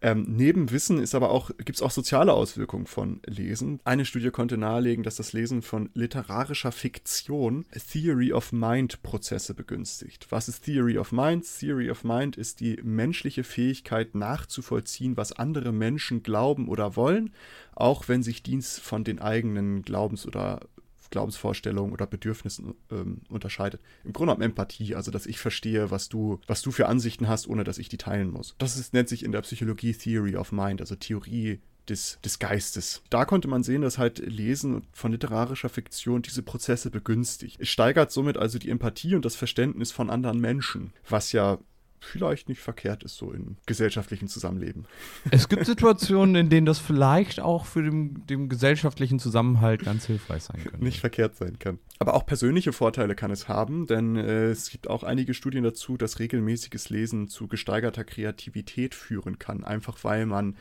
Ähm, 0.03 0.25
neben 0.27 0.69
Wissen 0.71 0.99
ist 0.99 1.15
aber 1.15 1.31
auch, 1.31 1.49
gibt 1.59 1.77
es 1.77 1.81
auch 1.81 1.89
soziale 1.89 2.33
Auswirkungen 2.33 2.87
von 2.87 3.21
Lesen. 3.25 3.79
Eine 3.85 4.03
Studie 4.03 4.31
konnte 4.31 4.57
nahelegen, 4.57 5.01
dass 5.01 5.15
das 5.15 5.31
Lesen 5.31 5.61
von 5.61 5.91
literarischer 5.93 6.73
Fiktion 6.73 7.65
Theory 7.89 8.33
of 8.33 8.51
Mind 8.51 9.01
Prozesse 9.01 9.53
begünstigt. 9.53 10.27
Was 10.29 10.49
ist 10.49 10.65
Theory 10.65 10.97
of 10.97 11.13
Mind? 11.13 11.45
Theory 11.57 11.89
of 11.89 12.03
Mind 12.03 12.35
ist 12.35 12.59
die 12.59 12.81
menschliche 12.83 13.45
Fähigkeit 13.45 14.13
nachzuvollziehen, 14.13 15.15
was 15.15 15.31
andere 15.31 15.71
Menschen 15.71 16.21
glauben 16.21 16.67
oder 16.67 16.97
wollen, 16.97 17.31
auch 17.73 18.09
wenn 18.09 18.23
sich 18.23 18.43
dies 18.43 18.79
von 18.79 19.05
den 19.05 19.19
eigenen 19.19 19.83
Glaubens- 19.83 20.27
oder 20.27 20.67
Glaubensvorstellungen 21.13 21.93
oder 21.93 22.07
Bedürfnissen 22.07 22.73
ähm, 22.91 23.21
unterscheidet. 23.29 23.79
Im 24.03 24.13
Grunde 24.13 24.33
genommen 24.33 24.49
Empathie, 24.49 24.95
also 24.95 25.11
dass 25.11 25.27
ich 25.27 25.39
verstehe, 25.39 25.91
was 25.91 26.09
du, 26.09 26.39
was 26.47 26.63
du 26.63 26.71
für 26.71 26.87
Ansichten 26.87 27.27
hast, 27.27 27.47
ohne 27.47 27.63
dass 27.63 27.77
ich 27.77 27.87
die 27.87 27.97
teilen 27.97 28.31
muss. 28.31 28.55
Das 28.57 28.77
ist, 28.77 28.93
nennt 28.93 29.09
sich 29.09 29.23
in 29.23 29.31
der 29.31 29.41
Psychologie 29.41 29.93
Theory 29.93 30.35
of 30.35 30.51
Mind, 30.51 30.81
also 30.81 30.95
Theorie 30.95 31.59
des, 31.87 32.17
des 32.25 32.39
Geistes. 32.39 33.03
Da 33.11 33.25
konnte 33.25 33.47
man 33.47 33.61
sehen, 33.61 33.83
dass 33.83 33.99
halt 33.99 34.19
Lesen 34.19 34.87
von 34.91 35.11
literarischer 35.11 35.69
Fiktion 35.69 36.23
diese 36.23 36.41
Prozesse 36.41 36.89
begünstigt. 36.89 37.59
Es 37.59 37.69
steigert 37.69 38.11
somit 38.11 38.37
also 38.37 38.57
die 38.57 38.69
Empathie 38.71 39.15
und 39.15 39.23
das 39.23 39.35
Verständnis 39.35 39.91
von 39.91 40.09
anderen 40.09 40.39
Menschen, 40.39 40.93
was 41.07 41.31
ja 41.31 41.59
vielleicht 42.03 42.49
nicht 42.49 42.61
verkehrt 42.61 43.03
ist, 43.03 43.15
so 43.15 43.31
im 43.31 43.57
gesellschaftlichen 43.65 44.27
Zusammenleben. 44.27 44.85
Es 45.31 45.49
gibt 45.49 45.65
Situationen, 45.65 46.35
in 46.35 46.49
denen 46.49 46.65
das 46.65 46.79
vielleicht 46.79 47.39
auch 47.39 47.65
für 47.65 47.83
den, 47.83 48.25
den 48.27 48.49
gesellschaftlichen 48.49 49.19
Zusammenhalt 49.19 49.83
ganz 49.83 50.05
hilfreich 50.05 50.43
sein 50.43 50.61
könnte. 50.63 50.83
Nicht 50.83 50.99
verkehrt 50.99 51.35
sein 51.35 51.57
kann. 51.59 51.79
Aber 51.99 52.13
auch 52.13 52.25
persönliche 52.25 52.73
Vorteile 52.73 53.15
kann 53.15 53.31
es 53.31 53.47
haben, 53.47 53.87
denn 53.87 54.15
äh, 54.15 54.45
es 54.49 54.69
gibt 54.69 54.89
auch 54.89 55.03
einige 55.03 55.33
Studien 55.33 55.63
dazu, 55.63 55.97
dass 55.97 56.19
regelmäßiges 56.19 56.89
Lesen 56.89 57.27
zu 57.27 57.47
gesteigerter 57.47 58.03
Kreativität 58.03 58.95
führen 58.95 59.39
kann, 59.39 59.63
einfach 59.63 60.03
weil 60.03 60.25
man 60.25 60.55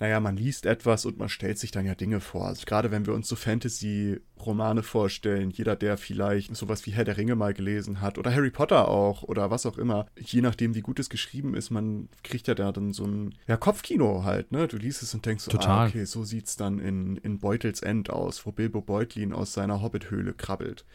naja, 0.00 0.18
man 0.18 0.36
liest 0.36 0.64
etwas 0.64 1.04
und 1.04 1.18
man 1.18 1.28
stellt 1.28 1.58
sich 1.58 1.72
dann 1.72 1.84
ja 1.84 1.94
Dinge 1.94 2.20
vor. 2.20 2.46
Also 2.46 2.64
gerade 2.64 2.90
wenn 2.90 3.06
wir 3.06 3.12
uns 3.12 3.28
so 3.28 3.36
Fantasy-Romane 3.36 4.82
vorstellen, 4.82 5.50
jeder, 5.50 5.76
der 5.76 5.98
vielleicht 5.98 6.56
sowas 6.56 6.86
wie 6.86 6.92
Herr 6.92 7.04
der 7.04 7.18
Ringe 7.18 7.36
mal 7.36 7.52
gelesen 7.52 8.00
hat 8.00 8.16
oder 8.16 8.34
Harry 8.34 8.50
Potter 8.50 8.88
auch 8.88 9.22
oder 9.22 9.50
was 9.50 9.66
auch 9.66 9.76
immer, 9.76 10.06
je 10.18 10.40
nachdem, 10.40 10.74
wie 10.74 10.80
gut 10.80 10.98
es 10.98 11.10
geschrieben 11.10 11.54
ist, 11.54 11.68
man 11.68 12.08
kriegt 12.24 12.48
ja 12.48 12.54
da 12.54 12.72
dann 12.72 12.94
so 12.94 13.04
ein 13.04 13.34
ja, 13.46 13.58
Kopfkino 13.58 14.24
halt, 14.24 14.52
ne? 14.52 14.66
Du 14.68 14.78
liest 14.78 15.02
es 15.02 15.12
und 15.12 15.26
denkst 15.26 15.44
so, 15.44 15.58
ah, 15.58 15.86
okay, 15.86 16.06
so 16.06 16.24
sieht's 16.24 16.56
dann 16.56 16.78
in, 16.78 17.18
in 17.18 17.38
Beutels 17.38 17.82
End 17.82 18.08
aus, 18.08 18.46
wo 18.46 18.52
Bilbo 18.52 18.80
Beutlin 18.80 19.34
aus 19.34 19.52
seiner 19.52 19.82
Hobbithöhle 19.82 20.32
krabbelt. 20.32 20.86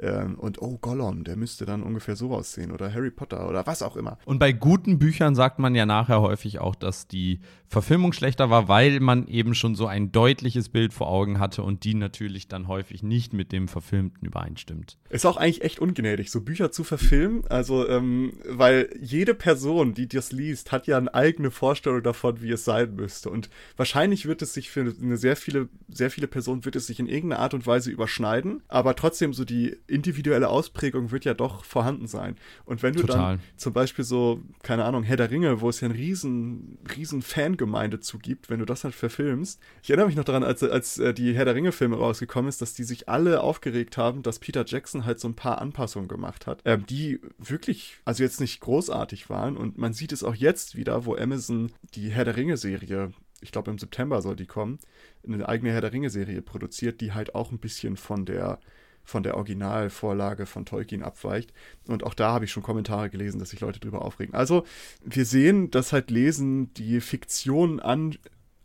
Ähm, 0.00 0.36
und 0.38 0.60
oh, 0.62 0.78
Gollum, 0.78 1.24
der 1.24 1.36
müsste 1.36 1.66
dann 1.66 1.82
ungefähr 1.82 2.16
so 2.16 2.32
aussehen. 2.34 2.72
Oder 2.72 2.92
Harry 2.92 3.10
Potter 3.10 3.48
oder 3.48 3.66
was 3.66 3.82
auch 3.82 3.96
immer. 3.96 4.18
Und 4.24 4.38
bei 4.38 4.52
guten 4.52 4.98
Büchern 4.98 5.34
sagt 5.34 5.58
man 5.58 5.74
ja 5.74 5.86
nachher 5.86 6.20
häufig 6.20 6.58
auch, 6.58 6.74
dass 6.74 7.08
die 7.08 7.40
Verfilmung 7.68 8.12
schlechter 8.12 8.50
war, 8.50 8.68
weil 8.68 9.00
man 9.00 9.26
eben 9.28 9.54
schon 9.54 9.74
so 9.74 9.86
ein 9.86 10.12
deutliches 10.12 10.68
Bild 10.68 10.92
vor 10.92 11.08
Augen 11.08 11.38
hatte 11.38 11.62
und 11.62 11.84
die 11.84 11.94
natürlich 11.94 12.48
dann 12.48 12.68
häufig 12.68 13.02
nicht 13.02 13.32
mit 13.32 13.50
dem 13.50 13.68
Verfilmten 13.68 14.26
übereinstimmt. 14.26 14.98
Ist 15.08 15.26
auch 15.26 15.36
eigentlich 15.36 15.62
echt 15.62 15.78
ungnädig, 15.78 16.30
so 16.30 16.42
Bücher 16.42 16.70
zu 16.70 16.84
verfilmen. 16.84 17.44
Also, 17.48 17.88
ähm, 17.88 18.34
weil 18.46 18.90
jede 19.00 19.34
Person, 19.34 19.94
die 19.94 20.08
das 20.08 20.32
liest, 20.32 20.72
hat 20.72 20.86
ja 20.86 20.98
eine 20.98 21.14
eigene 21.14 21.50
Vorstellung 21.50 22.02
davon, 22.02 22.42
wie 22.42 22.50
es 22.50 22.64
sein 22.64 22.94
müsste. 22.94 23.30
Und 23.30 23.48
wahrscheinlich 23.76 24.26
wird 24.26 24.42
es 24.42 24.52
sich 24.54 24.70
für 24.70 24.80
eine 24.80 25.16
sehr 25.16 25.36
viele, 25.36 25.68
sehr 25.88 26.10
viele 26.10 26.26
Personen 26.26 26.64
wird 26.64 26.76
es 26.76 26.86
sich 26.86 27.00
in 27.00 27.06
irgendeiner 27.06 27.42
Art 27.42 27.54
und 27.54 27.66
Weise 27.66 27.90
überschneiden, 27.90 28.62
aber 28.68 28.96
trotzdem 28.96 29.32
so 29.32 29.44
die 29.44 29.76
individuelle 29.86 30.48
Ausprägung 30.48 31.10
wird 31.10 31.24
ja 31.24 31.34
doch 31.34 31.64
vorhanden 31.64 32.06
sein. 32.06 32.36
Und 32.64 32.82
wenn 32.82 32.94
du 32.94 33.00
Total. 33.00 33.36
dann 33.36 33.40
zum 33.56 33.72
Beispiel 33.72 34.04
so, 34.04 34.40
keine 34.62 34.84
Ahnung, 34.84 35.02
Herr 35.02 35.16
der 35.16 35.30
Ringe, 35.30 35.60
wo 35.60 35.68
es 35.68 35.80
ja 35.80 35.88
eine 35.88 35.98
riesen, 35.98 36.78
riesen 36.96 37.22
Fangemeinde 37.22 38.00
zugibt, 38.00 38.50
wenn 38.50 38.58
du 38.58 38.64
das 38.64 38.84
halt 38.84 38.94
verfilmst. 38.94 39.60
Ich 39.82 39.90
erinnere 39.90 40.06
mich 40.06 40.16
noch 40.16 40.24
daran, 40.24 40.44
als, 40.44 40.62
als 40.62 40.98
äh, 40.98 41.14
die 41.14 41.34
Herr 41.34 41.44
der 41.44 41.54
Ringe-Filme 41.54 41.96
rausgekommen 41.96 42.48
ist, 42.48 42.62
dass 42.62 42.74
die 42.74 42.84
sich 42.84 43.08
alle 43.08 43.40
aufgeregt 43.40 43.96
haben, 43.96 44.22
dass 44.22 44.38
Peter 44.38 44.64
Jackson 44.66 45.04
halt 45.04 45.20
so 45.20 45.28
ein 45.28 45.34
paar 45.34 45.60
Anpassungen 45.60 46.08
gemacht 46.08 46.46
hat, 46.46 46.62
ähm, 46.64 46.86
die 46.86 47.20
wirklich, 47.38 47.98
also 48.04 48.22
jetzt 48.22 48.40
nicht 48.40 48.60
großartig 48.60 49.30
waren. 49.30 49.56
Und 49.56 49.78
man 49.78 49.92
sieht 49.92 50.12
es 50.12 50.24
auch 50.24 50.34
jetzt 50.34 50.76
wieder, 50.76 51.04
wo 51.04 51.16
Amazon 51.16 51.72
die 51.94 52.10
Herr 52.10 52.24
der 52.24 52.36
Ringe-Serie 52.36 53.12
ich 53.42 53.50
glaube 53.50 53.70
im 53.70 53.78
September 53.78 54.22
soll 54.22 54.36
die 54.36 54.46
kommen, 54.46 54.78
eine 55.26 55.48
eigene 55.48 55.72
Herr 55.72 55.80
der 55.80 55.92
Ringe-Serie 55.92 56.42
produziert, 56.42 57.00
die 57.00 57.12
halt 57.12 57.34
auch 57.34 57.50
ein 57.50 57.58
bisschen 57.58 57.96
von 57.96 58.24
der 58.24 58.60
von 59.04 59.22
der 59.22 59.36
Originalvorlage 59.36 60.46
von 60.46 60.64
Tolkien 60.64 61.02
abweicht. 61.02 61.52
Und 61.86 62.04
auch 62.04 62.14
da 62.14 62.32
habe 62.32 62.44
ich 62.44 62.52
schon 62.52 62.62
Kommentare 62.62 63.10
gelesen, 63.10 63.38
dass 63.38 63.50
sich 63.50 63.60
Leute 63.60 63.80
drüber 63.80 64.02
aufregen. 64.02 64.34
Also, 64.34 64.64
wir 65.04 65.24
sehen, 65.24 65.70
dass 65.70 65.92
halt 65.92 66.10
Lesen 66.10 66.72
die 66.74 67.00
Fiktion 67.00 67.80
an, 67.80 68.16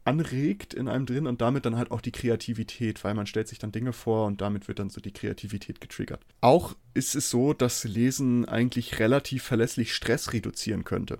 anregt 0.07 0.73
in 0.73 0.87
einem 0.87 1.05
drin 1.05 1.27
und 1.27 1.41
damit 1.41 1.65
dann 1.65 1.75
halt 1.75 1.91
auch 1.91 1.99
die 1.99 2.13
Kreativität, 2.13 3.03
weil 3.03 3.13
man 3.13 3.27
stellt 3.27 3.49
sich 3.49 3.59
dann 3.59 3.73
Dinge 3.73 3.91
vor 3.91 4.25
und 4.25 4.39
damit 4.39 4.67
wird 4.67 4.79
dann 4.79 4.89
so 4.89 5.01
die 5.01 5.11
Kreativität 5.11 5.81
getriggert. 5.81 6.21
Auch 6.39 6.75
ist 6.93 7.13
es 7.13 7.29
so, 7.29 7.53
dass 7.53 7.83
Lesen 7.83 8.45
eigentlich 8.45 8.99
relativ 8.99 9.43
verlässlich 9.43 9.93
Stress 9.93 10.31
reduzieren 10.31 10.85
könnte. 10.85 11.19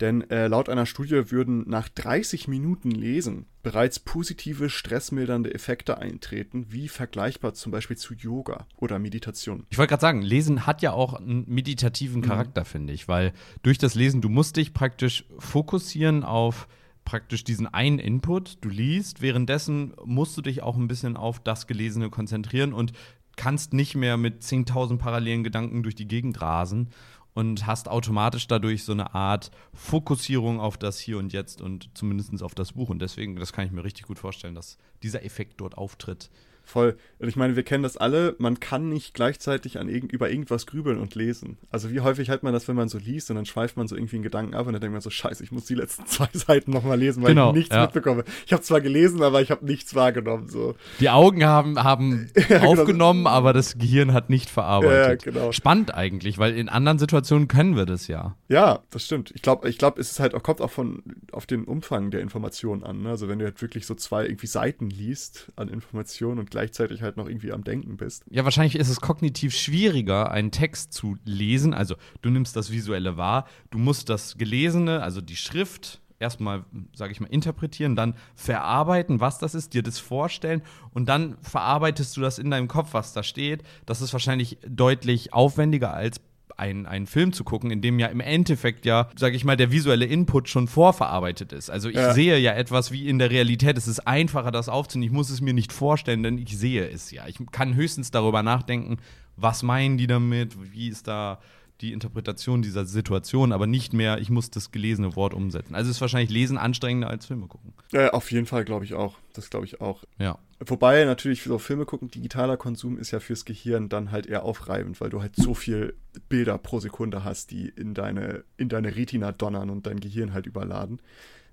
Denn 0.00 0.28
äh, 0.30 0.48
laut 0.48 0.68
einer 0.68 0.86
Studie 0.86 1.30
würden 1.30 1.68
nach 1.68 1.88
30 1.88 2.48
Minuten 2.48 2.90
Lesen 2.90 3.46
bereits 3.62 4.00
positive 4.00 4.68
stressmildernde 4.68 5.54
Effekte 5.54 5.98
eintreten, 5.98 6.66
wie 6.70 6.88
vergleichbar 6.88 7.54
zum 7.54 7.70
Beispiel 7.70 7.96
zu 7.96 8.14
Yoga 8.14 8.66
oder 8.76 8.98
Meditation. 8.98 9.64
Ich 9.70 9.78
wollte 9.78 9.90
gerade 9.90 10.00
sagen, 10.00 10.22
Lesen 10.22 10.66
hat 10.66 10.82
ja 10.82 10.92
auch 10.92 11.14
einen 11.14 11.44
meditativen 11.46 12.20
mhm. 12.20 12.24
Charakter, 12.26 12.62
mhm. 12.62 12.66
finde 12.66 12.92
ich, 12.92 13.06
weil 13.06 13.32
durch 13.62 13.78
das 13.78 13.94
Lesen, 13.94 14.20
du 14.20 14.28
musst 14.28 14.56
dich 14.56 14.74
praktisch 14.74 15.24
fokussieren 15.38 16.24
auf 16.24 16.66
praktisch 17.04 17.44
diesen 17.44 17.66
einen 17.66 17.98
Input, 17.98 18.58
du 18.62 18.68
liest, 18.68 19.20
währenddessen 19.20 19.94
musst 20.04 20.36
du 20.36 20.42
dich 20.42 20.62
auch 20.62 20.76
ein 20.76 20.88
bisschen 20.88 21.16
auf 21.16 21.40
das 21.40 21.66
Gelesene 21.66 22.10
konzentrieren 22.10 22.72
und 22.72 22.92
kannst 23.36 23.72
nicht 23.72 23.94
mehr 23.94 24.16
mit 24.16 24.42
10.000 24.42 24.98
parallelen 24.98 25.44
Gedanken 25.44 25.82
durch 25.82 25.94
die 25.94 26.08
Gegend 26.08 26.40
rasen 26.40 26.90
und 27.34 27.66
hast 27.66 27.88
automatisch 27.88 28.46
dadurch 28.46 28.84
so 28.84 28.92
eine 28.92 29.14
Art 29.14 29.50
Fokussierung 29.74 30.60
auf 30.60 30.78
das 30.78 30.98
Hier 30.98 31.18
und 31.18 31.32
Jetzt 31.32 31.60
und 31.60 31.90
zumindest 31.94 32.42
auf 32.42 32.54
das 32.54 32.72
Buch. 32.72 32.88
Und 32.88 33.00
deswegen, 33.00 33.36
das 33.36 33.52
kann 33.52 33.66
ich 33.66 33.72
mir 33.72 33.84
richtig 33.84 34.06
gut 34.06 34.18
vorstellen, 34.18 34.54
dass 34.54 34.78
dieser 35.02 35.24
Effekt 35.24 35.60
dort 35.60 35.76
auftritt. 35.76 36.30
Voll. 36.64 36.96
Und 37.18 37.28
ich 37.28 37.36
meine, 37.36 37.56
wir 37.56 37.62
kennen 37.62 37.82
das 37.82 37.96
alle, 37.96 38.34
man 38.38 38.58
kann 38.58 38.88
nicht 38.88 39.14
gleichzeitig 39.14 39.78
an 39.78 39.88
irgend, 39.88 40.12
über 40.12 40.30
irgendwas 40.30 40.66
grübeln 40.66 40.98
und 40.98 41.14
lesen. 41.14 41.58
Also 41.70 41.90
wie 41.90 42.00
häufig 42.00 42.30
hat 42.30 42.42
man 42.42 42.52
das, 42.52 42.68
wenn 42.68 42.76
man 42.76 42.88
so 42.88 42.98
liest 42.98 43.30
und 43.30 43.36
dann 43.36 43.46
schweift 43.46 43.76
man 43.76 43.86
so 43.86 43.96
irgendwie 43.96 44.16
einen 44.16 44.22
Gedanken 44.22 44.54
ab 44.54 44.66
und 44.66 44.72
dann 44.72 44.80
denkt 44.80 44.92
man 44.92 45.02
so, 45.02 45.10
scheiße, 45.10 45.44
ich 45.44 45.52
muss 45.52 45.66
die 45.66 45.74
letzten 45.74 46.06
zwei 46.06 46.28
Seiten 46.32 46.70
nochmal 46.70 46.98
lesen, 46.98 47.22
weil 47.22 47.30
genau, 47.30 47.50
ich 47.50 47.56
nichts 47.56 47.74
ja. 47.74 47.82
mitbekomme. 47.82 48.24
Ich 48.46 48.52
habe 48.52 48.62
zwar 48.62 48.80
gelesen, 48.80 49.22
aber 49.22 49.42
ich 49.42 49.50
habe 49.50 49.64
nichts 49.64 49.94
wahrgenommen. 49.94 50.48
So. 50.48 50.74
Die 51.00 51.10
Augen 51.10 51.44
haben, 51.44 51.82
haben 51.82 52.30
ja, 52.36 52.58
genau. 52.58 52.72
aufgenommen, 52.72 53.26
aber 53.26 53.52
das 53.52 53.78
Gehirn 53.78 54.12
hat 54.12 54.30
nicht 54.30 54.48
verarbeitet. 54.48 55.24
Ja, 55.26 55.32
genau. 55.32 55.52
Spannend 55.52 55.94
eigentlich, 55.94 56.38
weil 56.38 56.54
in 56.54 56.68
anderen 56.68 56.98
Situationen 56.98 57.48
können 57.48 57.76
wir 57.76 57.86
das 57.86 58.08
ja. 58.08 58.36
Ja, 58.48 58.80
das 58.90 59.04
stimmt. 59.04 59.32
Ich 59.34 59.42
glaube, 59.42 59.68
ich 59.68 59.78
glaub, 59.78 59.98
es 59.98 60.10
ist 60.10 60.20
halt 60.20 60.34
kommt 60.42 60.60
auch 60.60 60.70
von 60.70 61.02
auf 61.32 61.46
den 61.46 61.64
Umfang 61.64 62.10
der 62.10 62.20
Informationen 62.20 62.84
an. 62.84 63.02
Ne? 63.02 63.10
Also 63.10 63.28
wenn 63.28 63.38
du 63.38 63.44
halt 63.44 63.60
wirklich 63.60 63.86
so 63.86 63.94
zwei 63.94 64.24
irgendwie 64.24 64.46
Seiten 64.46 64.90
liest 64.90 65.52
an 65.56 65.68
Informationen 65.68 66.38
und 66.38 66.50
gleichzeitig 66.54 67.02
halt 67.02 67.16
noch 67.16 67.28
irgendwie 67.28 67.52
am 67.52 67.64
Denken 67.64 67.96
bist. 67.96 68.24
Ja, 68.30 68.44
wahrscheinlich 68.44 68.76
ist 68.76 68.88
es 68.88 69.00
kognitiv 69.00 69.56
schwieriger, 69.56 70.30
einen 70.30 70.52
Text 70.52 70.92
zu 70.92 71.16
lesen. 71.24 71.74
Also 71.74 71.96
du 72.22 72.30
nimmst 72.30 72.54
das 72.54 72.70
Visuelle 72.70 73.16
wahr, 73.16 73.48
du 73.70 73.78
musst 73.78 74.08
das 74.08 74.38
Gelesene, 74.38 75.02
also 75.02 75.20
die 75.20 75.34
Schrift, 75.34 76.00
erstmal, 76.20 76.64
sage 76.94 77.10
ich 77.10 77.20
mal, 77.20 77.26
interpretieren, 77.26 77.96
dann 77.96 78.14
verarbeiten, 78.36 79.18
was 79.18 79.40
das 79.40 79.56
ist, 79.56 79.74
dir 79.74 79.82
das 79.82 79.98
vorstellen 79.98 80.62
und 80.92 81.08
dann 81.08 81.36
verarbeitest 81.42 82.16
du 82.16 82.20
das 82.20 82.38
in 82.38 82.52
deinem 82.52 82.68
Kopf, 82.68 82.94
was 82.94 83.12
da 83.12 83.24
steht. 83.24 83.64
Das 83.84 84.00
ist 84.00 84.12
wahrscheinlich 84.12 84.58
deutlich 84.64 85.32
aufwendiger 85.32 85.92
als 85.92 86.20
einen, 86.56 86.86
einen 86.86 87.06
Film 87.06 87.32
zu 87.32 87.44
gucken, 87.44 87.70
in 87.70 87.80
dem 87.80 87.98
ja 87.98 88.06
im 88.08 88.20
Endeffekt 88.20 88.86
ja, 88.86 89.08
sage 89.16 89.36
ich 89.36 89.44
mal, 89.44 89.56
der 89.56 89.70
visuelle 89.70 90.04
Input 90.04 90.48
schon 90.48 90.68
vorverarbeitet 90.68 91.52
ist. 91.52 91.70
Also 91.70 91.88
ich 91.88 91.96
ja. 91.96 92.12
sehe 92.12 92.38
ja 92.38 92.52
etwas 92.52 92.92
wie 92.92 93.08
in 93.08 93.18
der 93.18 93.30
Realität. 93.30 93.76
Es 93.76 93.88
ist 93.88 94.06
einfacher, 94.06 94.50
das 94.50 94.68
aufzunehmen. 94.68 95.10
Ich 95.10 95.16
muss 95.16 95.30
es 95.30 95.40
mir 95.40 95.54
nicht 95.54 95.72
vorstellen, 95.72 96.22
denn 96.22 96.38
ich 96.38 96.56
sehe 96.56 96.88
es 96.88 97.10
ja. 97.10 97.26
Ich 97.26 97.38
kann 97.50 97.74
höchstens 97.74 98.10
darüber 98.10 98.42
nachdenken, 98.42 98.98
was 99.36 99.62
meinen 99.62 99.98
die 99.98 100.06
damit, 100.06 100.56
wie 100.72 100.88
ist 100.88 101.08
da 101.08 101.40
die 101.80 101.92
Interpretation 101.92 102.62
dieser 102.62 102.86
Situation, 102.86 103.52
aber 103.52 103.66
nicht 103.66 103.92
mehr, 103.92 104.18
ich 104.18 104.30
muss 104.30 104.50
das 104.50 104.70
gelesene 104.70 105.16
Wort 105.16 105.34
umsetzen. 105.34 105.74
Also 105.74 105.90
ist 105.90 106.00
wahrscheinlich 106.00 106.30
Lesen 106.30 106.56
anstrengender 106.56 107.10
als 107.10 107.26
Filme 107.26 107.46
gucken. 107.46 107.72
Ja, 107.92 108.10
auf 108.10 108.30
jeden 108.30 108.46
Fall 108.46 108.64
glaube 108.64 108.84
ich 108.84 108.94
auch. 108.94 109.16
Das 109.32 109.50
glaube 109.50 109.66
ich 109.66 109.80
auch. 109.80 110.04
Ja. 110.18 110.38
Wobei 110.60 111.04
natürlich 111.04 111.42
so 111.42 111.58
Filme 111.58 111.84
gucken, 111.84 112.10
digitaler 112.10 112.56
Konsum 112.56 112.96
ist 112.96 113.10
ja 113.10 113.20
fürs 113.20 113.44
Gehirn 113.44 113.88
dann 113.88 114.12
halt 114.12 114.26
eher 114.26 114.44
aufreibend, 114.44 115.00
weil 115.00 115.10
du 115.10 115.20
halt 115.20 115.34
so 115.36 115.54
viel 115.54 115.94
Bilder 116.28 116.58
pro 116.58 116.78
Sekunde 116.78 117.24
hast, 117.24 117.50
die 117.50 117.68
in 117.68 117.92
deine, 117.92 118.44
in 118.56 118.68
deine 118.68 118.94
Retina 118.94 119.32
donnern 119.32 119.68
und 119.68 119.86
dein 119.86 119.98
Gehirn 119.98 120.32
halt 120.32 120.46
überladen. 120.46 121.00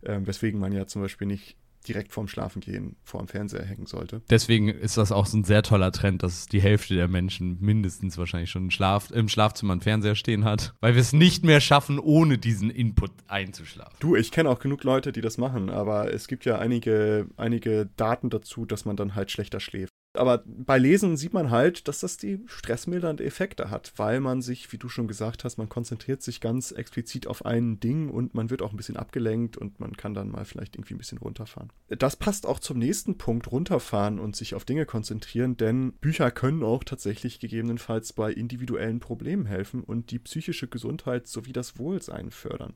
Ähm, 0.03 0.25
weswegen 0.27 0.59
man 0.59 0.71
ja 0.71 0.87
zum 0.87 1.01
Beispiel 1.01 1.27
nicht 1.27 1.57
direkt 1.87 2.11
vorm 2.11 2.27
Schlafengehen 2.27 2.95
vor 3.03 3.21
dem 3.21 3.27
Fernseher 3.27 3.65
hängen 3.65 3.85
sollte. 3.85 4.21
Deswegen 4.29 4.69
ist 4.69 4.97
das 4.97 5.11
auch 5.11 5.25
so 5.25 5.37
ein 5.37 5.43
sehr 5.43 5.63
toller 5.63 5.91
Trend, 5.91 6.23
dass 6.23 6.45
die 6.45 6.61
Hälfte 6.61 6.95
der 6.95 7.07
Menschen 7.07 7.57
mindestens 7.59 8.17
wahrscheinlich 8.17 8.51
schon 8.51 8.71
Schlaf, 8.71 9.11
im 9.11 9.29
Schlafzimmer 9.29 9.73
einen 9.73 9.81
Fernseher 9.81 10.15
stehen 10.15 10.45
hat, 10.45 10.73
weil 10.79 10.93
wir 10.93 11.01
es 11.01 11.13
nicht 11.13 11.43
mehr 11.43 11.61
schaffen, 11.61 11.99
ohne 11.99 12.37
diesen 12.37 12.69
Input 12.69 13.11
einzuschlafen. 13.27 13.95
Du, 13.99 14.15
ich 14.15 14.31
kenne 14.31 14.49
auch 14.49 14.59
genug 14.59 14.83
Leute, 14.83 15.11
die 15.11 15.21
das 15.21 15.37
machen, 15.37 15.69
aber 15.69 16.13
es 16.13 16.27
gibt 16.27 16.45
ja 16.45 16.59
einige, 16.59 17.27
einige 17.37 17.89
Daten 17.97 18.29
dazu, 18.29 18.65
dass 18.65 18.85
man 18.85 18.95
dann 18.95 19.15
halt 19.15 19.31
schlechter 19.31 19.59
schläft. 19.59 19.91
Aber 20.13 20.43
bei 20.45 20.77
Lesen 20.77 21.15
sieht 21.15 21.33
man 21.33 21.51
halt, 21.51 21.87
dass 21.87 22.01
das 22.01 22.17
die 22.17 22.41
stressmildernde 22.45 23.23
Effekte 23.23 23.69
hat, 23.69 23.93
weil 23.95 24.19
man 24.19 24.41
sich, 24.41 24.71
wie 24.73 24.77
du 24.77 24.89
schon 24.89 25.07
gesagt 25.07 25.45
hast, 25.45 25.57
man 25.57 25.69
konzentriert 25.69 26.21
sich 26.21 26.41
ganz 26.41 26.71
explizit 26.71 27.27
auf 27.27 27.45
ein 27.45 27.79
Ding 27.79 28.09
und 28.09 28.33
man 28.33 28.49
wird 28.49 28.61
auch 28.61 28.71
ein 28.71 28.77
bisschen 28.77 28.97
abgelenkt 28.97 29.55
und 29.55 29.79
man 29.79 29.95
kann 29.95 30.13
dann 30.13 30.29
mal 30.29 30.43
vielleicht 30.43 30.75
irgendwie 30.75 30.95
ein 30.95 30.97
bisschen 30.97 31.17
runterfahren. 31.17 31.71
Das 31.87 32.17
passt 32.17 32.45
auch 32.45 32.59
zum 32.59 32.77
nächsten 32.77 33.17
Punkt, 33.17 33.49
runterfahren 33.51 34.19
und 34.19 34.35
sich 34.35 34.53
auf 34.53 34.65
Dinge 34.65 34.85
konzentrieren, 34.85 35.55
denn 35.55 35.93
Bücher 35.93 36.29
können 36.29 36.63
auch 36.63 36.83
tatsächlich 36.83 37.39
gegebenenfalls 37.39 38.11
bei 38.11 38.33
individuellen 38.33 38.99
Problemen 38.99 39.45
helfen 39.45 39.81
und 39.81 40.11
die 40.11 40.19
psychische 40.19 40.67
Gesundheit 40.67 41.27
sowie 41.27 41.53
das 41.53 41.79
Wohlsein 41.79 42.31
fördern. 42.31 42.73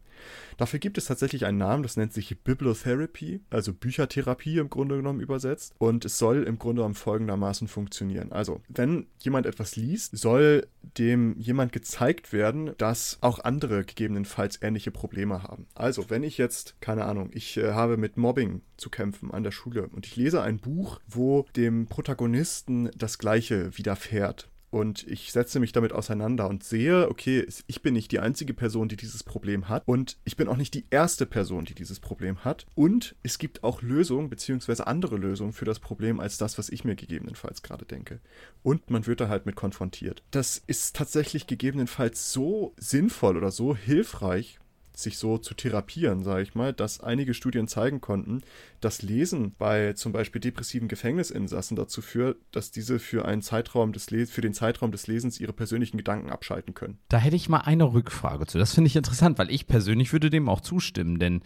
Dafür 0.56 0.80
gibt 0.80 0.98
es 0.98 1.06
tatsächlich 1.06 1.46
einen 1.46 1.58
Namen, 1.58 1.84
das 1.84 1.98
nennt 1.98 2.14
sich 2.14 2.40
Bibliotherapy, 2.44 3.42
also 3.50 3.74
Büchertherapie 3.74 4.58
im 4.58 4.70
Grunde 4.70 4.96
genommen 4.96 5.20
übersetzt 5.20 5.76
und 5.80 6.06
es 6.06 6.18
soll 6.18 6.44
im 6.44 6.60
Grunde 6.60 6.80
genommen 6.80 6.96
folgende 6.96 7.25
folgendermaßen 7.26 7.68
funktionieren. 7.68 8.32
Also, 8.32 8.62
wenn 8.70 9.08
jemand 9.20 9.46
etwas 9.46 9.76
liest, 9.76 10.18
soll 10.18 10.68
dem 10.98 11.36
jemand 11.40 11.72
gezeigt 11.72 12.32
werden, 12.32 12.72
dass 12.78 13.18
auch 13.22 13.40
andere 13.40 13.84
gegebenenfalls 13.84 14.62
ähnliche 14.62 14.92
Probleme 14.92 15.44
haben. 15.44 15.66
Also, 15.74 16.10
wenn 16.10 16.24
ich 16.24 16.38
jetzt, 16.38 16.76
keine 16.82 17.06
Ahnung, 17.06 17.32
ich 17.34 17.58
äh, 17.58 17.72
habe 17.72 17.98
mit 17.98 18.18
Mobbing 18.18 18.62
zu 18.78 18.90
kämpfen 18.90 19.32
an 19.32 19.44
der 19.44 19.52
Schule 19.52 19.88
und 19.88 20.06
ich 20.06 20.16
lese 20.16 20.42
ein 20.42 20.60
Buch, 20.60 21.00
wo 21.08 21.46
dem 21.56 21.88
Protagonisten 21.88 22.90
das 22.96 23.18
Gleiche 23.18 23.76
widerfährt, 23.78 24.50
und 24.70 25.08
ich 25.08 25.32
setze 25.32 25.60
mich 25.60 25.72
damit 25.72 25.94
auseinander 25.94 26.48
und 26.50 26.64
sehe, 26.64 27.10
okay, 27.10 27.48
ich 27.68 27.82
bin 27.82 27.94
nicht 27.94 28.12
die 28.12 28.20
einzige 28.20 28.54
Person, 28.54 28.88
die 28.88 28.98
dieses 28.98 29.24
Problem 29.24 29.70
hat 29.70 29.84
und 29.86 30.18
ich 30.26 30.36
bin 30.38 30.48
auch 30.48 30.58
nicht 30.58 30.74
die 30.74 30.86
erste 30.90 31.26
Person, 31.26 31.66
die 31.66 31.76
dieses 31.76 32.00
Problem 32.00 32.44
hat 32.44 32.66
und 32.76 33.16
es 33.24 33.38
gibt 33.38 33.64
auch 33.64 33.82
Lösungen 33.82 34.30
beziehungsweise 34.30 34.88
andere 34.88 35.18
Lösungen 35.18 35.54
für 35.54 35.66
das 35.66 35.80
Problem 35.80 36.20
als 36.20 36.38
das, 36.38 36.58
was 36.58 36.70
ich 36.70 36.84
mir 36.84 36.96
gegebenenfalls 36.96 37.62
gerade 37.62 37.86
denke. 37.86 38.20
Und 38.64 38.90
man 38.90 39.08
wird 39.08 39.22
da 39.22 39.30
halt 39.30 39.46
mit 39.46 39.56
konfrontiert. 39.56 40.24
Das 40.32 40.62
ist 40.68 40.96
tatsächlich 40.96 41.48
gegebenenfalls 41.48 42.32
so 42.32 42.74
sinnvoll 42.78 43.38
oder 43.38 43.52
so 43.52 43.76
hilfreich, 43.76 44.60
sich 44.98 45.18
so 45.18 45.38
zu 45.38 45.54
therapieren, 45.54 46.24
sage 46.24 46.44
ich 46.44 46.56
mal, 46.56 46.74
dass 46.74 47.00
einige 47.00 47.34
Studien 47.34 47.68
zeigen 47.68 48.02
konnten, 48.02 48.42
dass 48.82 49.02
Lesen 49.02 49.54
bei 49.58 49.94
zum 49.94 50.12
Beispiel 50.12 50.42
depressiven 50.42 50.88
Gefängnisinsassen 50.88 51.76
dazu 51.76 52.02
führt, 52.02 52.38
dass 52.52 52.72
diese 52.72 53.00
für 53.00 53.26
einen 53.26 53.42
Zeitraum 53.42 53.94
des 53.94 54.12
Les 54.12 54.32
für 54.32 54.42
den 54.42 54.54
Zeitraum 54.54 54.92
des 54.92 55.08
Lesens 55.08 55.40
ihre 55.40 55.54
persönlichen 55.54 55.98
Gedanken 55.98 56.30
abschalten 56.30 56.74
können. 56.74 57.00
Da 57.10 57.18
hätte 57.18 57.36
ich 57.36 57.50
mal 57.50 57.60
eine 57.60 57.86
Rückfrage 57.86 58.46
zu. 58.46 58.58
Das 58.58 58.74
finde 58.74 58.88
ich 58.88 58.96
interessant, 58.96 59.38
weil 59.38 59.52
ich 59.52 59.68
persönlich 59.68 60.14
würde 60.14 60.30
dem 60.30 60.50
auch 60.50 60.62
zustimmen, 60.62 61.20
denn 61.20 61.42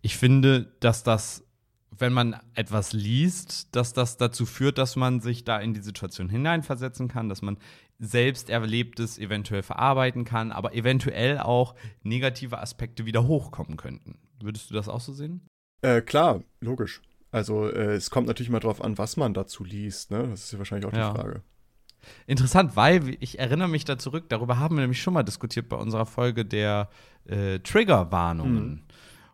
ich 0.00 0.16
finde, 0.16 0.72
dass 0.80 1.02
das 1.02 1.44
wenn 1.98 2.12
man 2.12 2.36
etwas 2.54 2.92
liest, 2.92 3.76
dass 3.76 3.92
das 3.92 4.16
dazu 4.16 4.46
führt, 4.46 4.78
dass 4.78 4.96
man 4.96 5.20
sich 5.20 5.44
da 5.44 5.58
in 5.58 5.74
die 5.74 5.82
Situation 5.82 6.28
hineinversetzen 6.28 7.08
kann, 7.08 7.28
dass 7.28 7.42
man 7.42 7.58
selbst 8.02 8.50
Erlebtes 8.50 9.16
eventuell 9.16 9.62
verarbeiten 9.62 10.24
kann, 10.24 10.50
aber 10.50 10.74
eventuell 10.74 11.38
auch 11.38 11.76
negative 12.02 12.58
Aspekte 12.58 13.06
wieder 13.06 13.28
hochkommen 13.28 13.76
könnten. 13.76 14.18
Würdest 14.42 14.70
du 14.70 14.74
das 14.74 14.88
auch 14.88 15.00
so 15.00 15.12
sehen? 15.12 15.46
Äh, 15.82 16.02
klar, 16.02 16.42
logisch. 16.60 17.00
Also 17.30 17.68
äh, 17.68 17.94
es 17.94 18.10
kommt 18.10 18.26
natürlich 18.26 18.50
mal 18.50 18.58
drauf 18.58 18.82
an, 18.82 18.98
was 18.98 19.16
man 19.16 19.34
dazu 19.34 19.62
liest. 19.62 20.10
Ne? 20.10 20.26
Das 20.28 20.44
ist 20.44 20.52
ja 20.52 20.58
wahrscheinlich 20.58 20.86
auch 20.86 20.92
die 20.92 20.98
Frage. 20.98 21.42
Interessant, 22.26 22.74
weil 22.74 23.16
ich 23.20 23.38
erinnere 23.38 23.68
mich 23.68 23.84
da 23.84 23.96
zurück, 23.96 24.24
darüber 24.28 24.58
haben 24.58 24.74
wir 24.74 24.80
nämlich 24.80 25.00
schon 25.00 25.14
mal 25.14 25.22
diskutiert 25.22 25.68
bei 25.68 25.76
unserer 25.76 26.04
Folge 26.04 26.44
der 26.44 26.88
äh, 27.26 27.60
Triggerwarnungen, 27.60 28.70
mhm. 28.70 28.80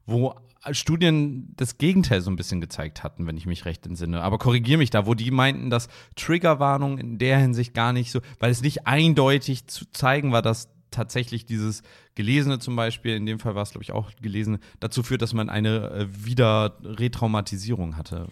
wo 0.05 0.35
Studien 0.73 1.55
das 1.57 1.79
Gegenteil 1.79 2.21
so 2.21 2.31
ein 2.31 2.37
bisschen 2.37 2.61
gezeigt 2.61 3.03
hatten, 3.03 3.27
wenn 3.27 3.37
ich 3.37 3.47
mich 3.47 3.65
recht 3.65 3.87
entsinne. 3.87 4.23
Aber 4.23 4.39
korrigiere 4.39 4.79
mich 4.79 4.91
da, 4.91 5.07
wo 5.07 5.15
die 5.15 5.31
meinten, 5.31 5.71
dass 5.71 5.89
Triggerwarnungen 6.17 6.99
in 6.99 7.19
der 7.19 7.39
Hinsicht 7.39 7.75
gar 7.75 7.93
nicht 7.93 8.11
so, 8.11 8.21
weil 8.39 8.51
es 8.51 8.63
nicht 8.63 8.87
eindeutig 8.87 9.67
zu 9.67 9.87
zeigen 9.93 10.33
war, 10.33 10.43
dass 10.43 10.69
tatsächlich 10.91 11.47
dieses 11.47 11.83
Gelesene 12.15 12.59
zum 12.59 12.75
Beispiel, 12.77 13.15
in 13.15 13.27
dem 13.27 13.39
Fall 13.39 13.55
war 13.55 13.63
es, 13.63 13.71
glaube 13.71 13.85
ich, 13.85 13.93
auch 13.93 14.11
gelesen, 14.21 14.59
dazu 14.81 15.03
führt, 15.03 15.23
dass 15.23 15.35
man 15.35 15.49
eine 15.49 15.91
äh, 15.91 16.07
wieder 16.25 16.77
Retraumatisierung 16.83 17.97
hatte. 17.97 18.27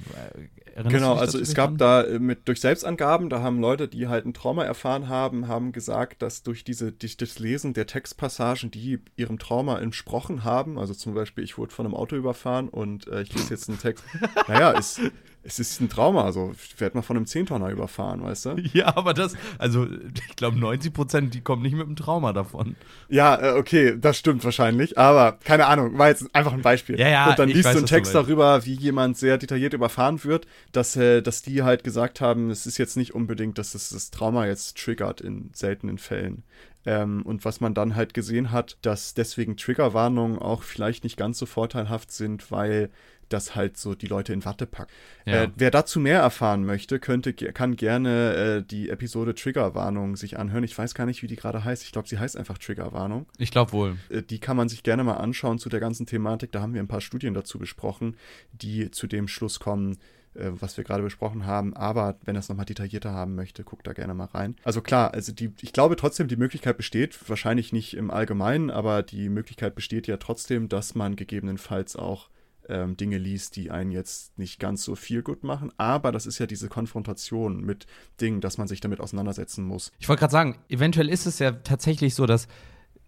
Erinnerst 0.74 0.94
genau, 0.94 1.14
also 1.14 1.38
es 1.38 1.54
gab 1.54 1.78
da 1.78 2.02
äh, 2.02 2.18
mit 2.18 2.48
durch 2.48 2.60
Selbstangaben, 2.60 3.30
da 3.30 3.40
haben 3.40 3.60
Leute, 3.60 3.88
die 3.88 4.08
halt 4.08 4.26
ein 4.26 4.34
Trauma 4.34 4.64
erfahren 4.64 5.08
haben, 5.08 5.48
haben 5.48 5.72
gesagt, 5.72 6.20
dass 6.20 6.42
durch 6.42 6.64
diese 6.64 6.92
durch 6.92 7.16
das 7.16 7.38
Lesen 7.38 7.74
der 7.74 7.86
Textpassagen, 7.86 8.70
die 8.70 8.98
ihrem 9.16 9.38
Trauma 9.38 9.78
entsprochen 9.78 10.44
haben, 10.44 10.78
also 10.78 10.92
zum 10.92 11.14
Beispiel, 11.14 11.44
ich 11.44 11.56
wurde 11.56 11.72
von 11.72 11.86
einem 11.86 11.94
Auto 11.94 12.16
überfahren 12.16 12.68
und 12.68 13.06
äh, 13.06 13.22
ich 13.22 13.32
lese 13.32 13.50
jetzt 13.50 13.68
einen 13.68 13.78
Text, 13.78 14.04
naja, 14.48 14.72
ist 14.72 15.00
es 15.46 15.58
ist 15.58 15.80
ein 15.80 15.88
Trauma, 15.88 16.24
also 16.24 16.52
ich 16.54 16.80
werde 16.80 16.96
mal 16.96 17.02
von 17.02 17.16
einem 17.16 17.26
Zehntonner 17.26 17.70
überfahren, 17.70 18.22
weißt 18.22 18.46
du? 18.46 18.56
Ja, 18.76 18.96
aber 18.96 19.14
das, 19.14 19.34
also 19.58 19.86
ich 19.86 20.36
glaube 20.36 20.58
90 20.58 20.92
Prozent, 20.92 21.34
die 21.34 21.40
kommen 21.40 21.62
nicht 21.62 21.74
mit 21.74 21.86
einem 21.86 21.96
Trauma 21.96 22.32
davon. 22.32 22.76
Ja, 23.08 23.36
äh, 23.36 23.58
okay, 23.58 23.96
das 23.98 24.18
stimmt 24.18 24.44
wahrscheinlich, 24.44 24.98
aber 24.98 25.38
keine 25.44 25.66
Ahnung, 25.66 25.96
war 25.98 26.08
jetzt 26.08 26.34
einfach 26.34 26.52
ein 26.52 26.62
Beispiel. 26.62 26.98
Ja, 26.98 27.08
ja, 27.08 27.30
Und 27.30 27.38
dann 27.38 27.48
liest 27.48 27.64
weiß, 27.64 27.74
du 27.74 27.78
einen 27.78 27.86
Text 27.86 28.14
darüber, 28.14 28.66
wie 28.66 28.74
jemand 28.74 29.16
sehr 29.16 29.38
detailliert 29.38 29.72
überfahren 29.72 30.22
wird, 30.24 30.46
dass, 30.72 30.96
äh, 30.96 31.22
dass 31.22 31.42
die 31.42 31.62
halt 31.62 31.84
gesagt 31.84 32.20
haben, 32.20 32.50
es 32.50 32.66
ist 32.66 32.76
jetzt 32.78 32.96
nicht 32.96 33.14
unbedingt, 33.14 33.56
dass 33.56 33.74
es 33.74 33.90
das 33.90 34.10
Trauma 34.10 34.46
jetzt 34.46 34.76
triggert 34.76 35.20
in 35.20 35.50
seltenen 35.54 35.98
Fällen. 35.98 36.42
Ähm, 36.86 37.22
und 37.22 37.44
was 37.44 37.60
man 37.60 37.74
dann 37.74 37.96
halt 37.96 38.14
gesehen 38.14 38.52
hat, 38.52 38.78
dass 38.82 39.12
deswegen 39.12 39.56
Triggerwarnungen 39.56 40.38
auch 40.38 40.62
vielleicht 40.62 41.04
nicht 41.04 41.16
ganz 41.16 41.38
so 41.38 41.44
vorteilhaft 41.44 42.12
sind, 42.12 42.50
weil 42.50 42.90
das 43.28 43.56
halt 43.56 43.76
so 43.76 43.94
die 43.94 44.06
Leute 44.06 44.32
in 44.32 44.44
Watte 44.44 44.66
packt. 44.66 44.92
Ja. 45.24 45.44
Äh, 45.44 45.48
wer 45.56 45.70
dazu 45.70 45.98
mehr 45.98 46.20
erfahren 46.20 46.64
möchte, 46.64 46.98
könnte, 46.98 47.32
kann 47.32 47.76
gerne 47.76 48.34
äh, 48.34 48.62
die 48.62 48.88
Episode 48.88 49.34
Triggerwarnung 49.34 50.16
sich 50.16 50.38
anhören. 50.38 50.64
Ich 50.64 50.76
weiß 50.76 50.94
gar 50.94 51.06
nicht, 51.06 51.22
wie 51.22 51.26
die 51.26 51.36
gerade 51.36 51.64
heißt. 51.64 51.82
Ich 51.82 51.92
glaube, 51.92 52.08
sie 52.08 52.18
heißt 52.18 52.36
einfach 52.36 52.58
Triggerwarnung. 52.58 53.26
Ich 53.38 53.50
glaube 53.50 53.72
wohl. 53.72 53.96
Äh, 54.08 54.22
die 54.22 54.38
kann 54.38 54.56
man 54.56 54.68
sich 54.68 54.82
gerne 54.82 55.04
mal 55.04 55.16
anschauen 55.16 55.58
zu 55.58 55.68
der 55.68 55.80
ganzen 55.80 56.06
Thematik. 56.06 56.52
Da 56.52 56.60
haben 56.60 56.74
wir 56.74 56.80
ein 56.80 56.88
paar 56.88 57.00
Studien 57.00 57.34
dazu 57.34 57.58
besprochen, 57.58 58.16
die 58.52 58.90
zu 58.90 59.06
dem 59.06 59.28
Schluss 59.28 59.58
kommen, 59.58 59.98
äh, 60.36 60.52
was 60.60 60.76
wir 60.76 60.84
gerade 60.84 61.02
besprochen 61.02 61.46
haben. 61.46 61.74
Aber 61.74 62.18
wenn 62.24 62.36
er 62.36 62.40
es 62.40 62.48
nochmal 62.48 62.66
detaillierter 62.66 63.12
haben 63.12 63.34
möchte, 63.34 63.64
guckt 63.64 63.86
da 63.86 63.92
gerne 63.92 64.14
mal 64.14 64.26
rein. 64.26 64.56
Also 64.64 64.80
klar, 64.80 65.14
also 65.14 65.32
die, 65.32 65.52
ich 65.60 65.72
glaube 65.72 65.96
trotzdem, 65.96 66.28
die 66.28 66.36
Möglichkeit 66.36 66.76
besteht, 66.76 67.28
wahrscheinlich 67.28 67.72
nicht 67.72 67.94
im 67.94 68.10
Allgemeinen, 68.10 68.70
aber 68.70 69.02
die 69.02 69.28
Möglichkeit 69.28 69.74
besteht 69.74 70.06
ja 70.06 70.16
trotzdem, 70.16 70.68
dass 70.68 70.94
man 70.94 71.16
gegebenenfalls 71.16 71.96
auch 71.96 72.28
ähm, 72.68 72.96
Dinge 72.96 73.18
liest, 73.18 73.56
die 73.56 73.70
einen 73.70 73.90
jetzt 73.90 74.38
nicht 74.38 74.58
ganz 74.58 74.82
so 74.82 74.94
viel 74.96 75.22
gut 75.22 75.44
machen. 75.44 75.72
Aber 75.76 76.12
das 76.12 76.26
ist 76.26 76.38
ja 76.38 76.46
diese 76.46 76.68
Konfrontation 76.68 77.60
mit 77.60 77.86
Dingen, 78.20 78.40
dass 78.40 78.58
man 78.58 78.68
sich 78.68 78.80
damit 78.80 79.00
auseinandersetzen 79.00 79.64
muss. 79.64 79.92
Ich 79.98 80.08
wollte 80.08 80.20
gerade 80.20 80.32
sagen, 80.32 80.58
eventuell 80.68 81.08
ist 81.08 81.26
es 81.26 81.38
ja 81.38 81.52
tatsächlich 81.52 82.14
so, 82.14 82.26
dass 82.26 82.48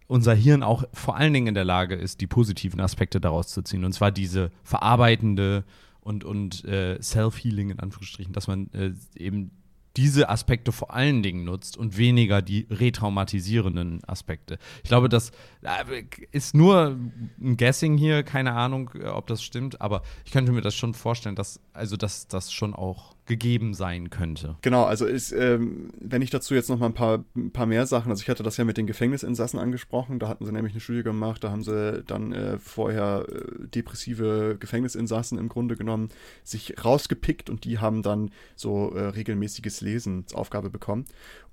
unser 0.06 0.34
Hirn 0.34 0.62
auch 0.62 0.84
vor 0.92 1.16
allen 1.16 1.34
Dingen 1.34 1.48
in 1.48 1.54
der 1.54 1.64
Lage 1.64 1.94
ist, 1.94 2.20
die 2.20 2.26
positiven 2.26 2.80
Aspekte 2.80 3.20
daraus 3.20 3.48
zu 3.48 3.62
ziehen. 3.62 3.84
Und 3.84 3.92
zwar 3.92 4.10
diese 4.10 4.50
verarbeitende 4.62 5.64
und, 6.08 6.24
und 6.24 6.64
äh, 6.64 7.00
Self-Healing 7.02 7.70
in 7.70 7.80
Anführungsstrichen, 7.80 8.32
dass 8.32 8.46
man 8.46 8.70
äh, 8.72 8.92
eben 9.14 9.50
diese 9.98 10.28
Aspekte 10.28 10.72
vor 10.72 10.94
allen 10.94 11.22
Dingen 11.22 11.44
nutzt 11.44 11.76
und 11.76 11.98
weniger 11.98 12.40
die 12.40 12.66
retraumatisierenden 12.70 14.02
Aspekte. 14.06 14.58
Ich 14.82 14.88
glaube, 14.88 15.08
das 15.08 15.32
äh, 15.62 16.04
ist 16.30 16.54
nur 16.54 16.96
ein 17.40 17.56
Guessing 17.56 17.98
hier, 17.98 18.22
keine 18.22 18.54
Ahnung, 18.54 18.90
äh, 18.94 19.06
ob 19.06 19.26
das 19.26 19.42
stimmt, 19.42 19.80
aber 19.82 20.02
ich 20.24 20.32
könnte 20.32 20.52
mir 20.52 20.62
das 20.62 20.74
schon 20.74 20.94
vorstellen, 20.94 21.34
dass 21.34 21.60
also 21.74 21.96
dass 21.96 22.26
das 22.26 22.52
schon 22.52 22.74
auch 22.74 23.16
gegeben 23.28 23.74
sein 23.74 24.10
könnte. 24.10 24.56
Genau, 24.62 24.84
also 24.84 25.06
ist, 25.06 25.30
ähm, 25.32 25.90
wenn 26.00 26.22
ich 26.22 26.30
dazu 26.30 26.54
jetzt 26.54 26.68
noch 26.68 26.78
mal 26.78 26.86
ein 26.86 26.94
paar, 26.94 27.24
ein 27.36 27.52
paar 27.52 27.66
mehr 27.66 27.86
Sachen, 27.86 28.10
also 28.10 28.22
ich 28.22 28.28
hatte 28.28 28.42
das 28.42 28.56
ja 28.56 28.64
mit 28.64 28.76
den 28.76 28.86
Gefängnisinsassen 28.86 29.60
angesprochen, 29.60 30.18
da 30.18 30.28
hatten 30.28 30.44
sie 30.44 30.52
nämlich 30.52 30.72
eine 30.72 30.80
Studie 30.80 31.02
gemacht, 31.02 31.44
da 31.44 31.50
haben 31.50 31.62
sie 31.62 32.02
dann 32.02 32.32
äh, 32.32 32.58
vorher 32.58 33.26
äh, 33.28 33.68
depressive 33.68 34.56
Gefängnisinsassen 34.58 35.38
im 35.38 35.48
Grunde 35.48 35.76
genommen 35.76 36.08
sich 36.42 36.84
rausgepickt 36.84 37.50
und 37.50 37.64
die 37.64 37.78
haben 37.78 38.02
dann 38.02 38.30
so 38.56 38.92
äh, 38.94 39.00
regelmäßiges 39.00 39.80
Lesen 39.82 40.24
als 40.24 40.34
Aufgabe 40.34 40.70
bekommen. 40.70 41.04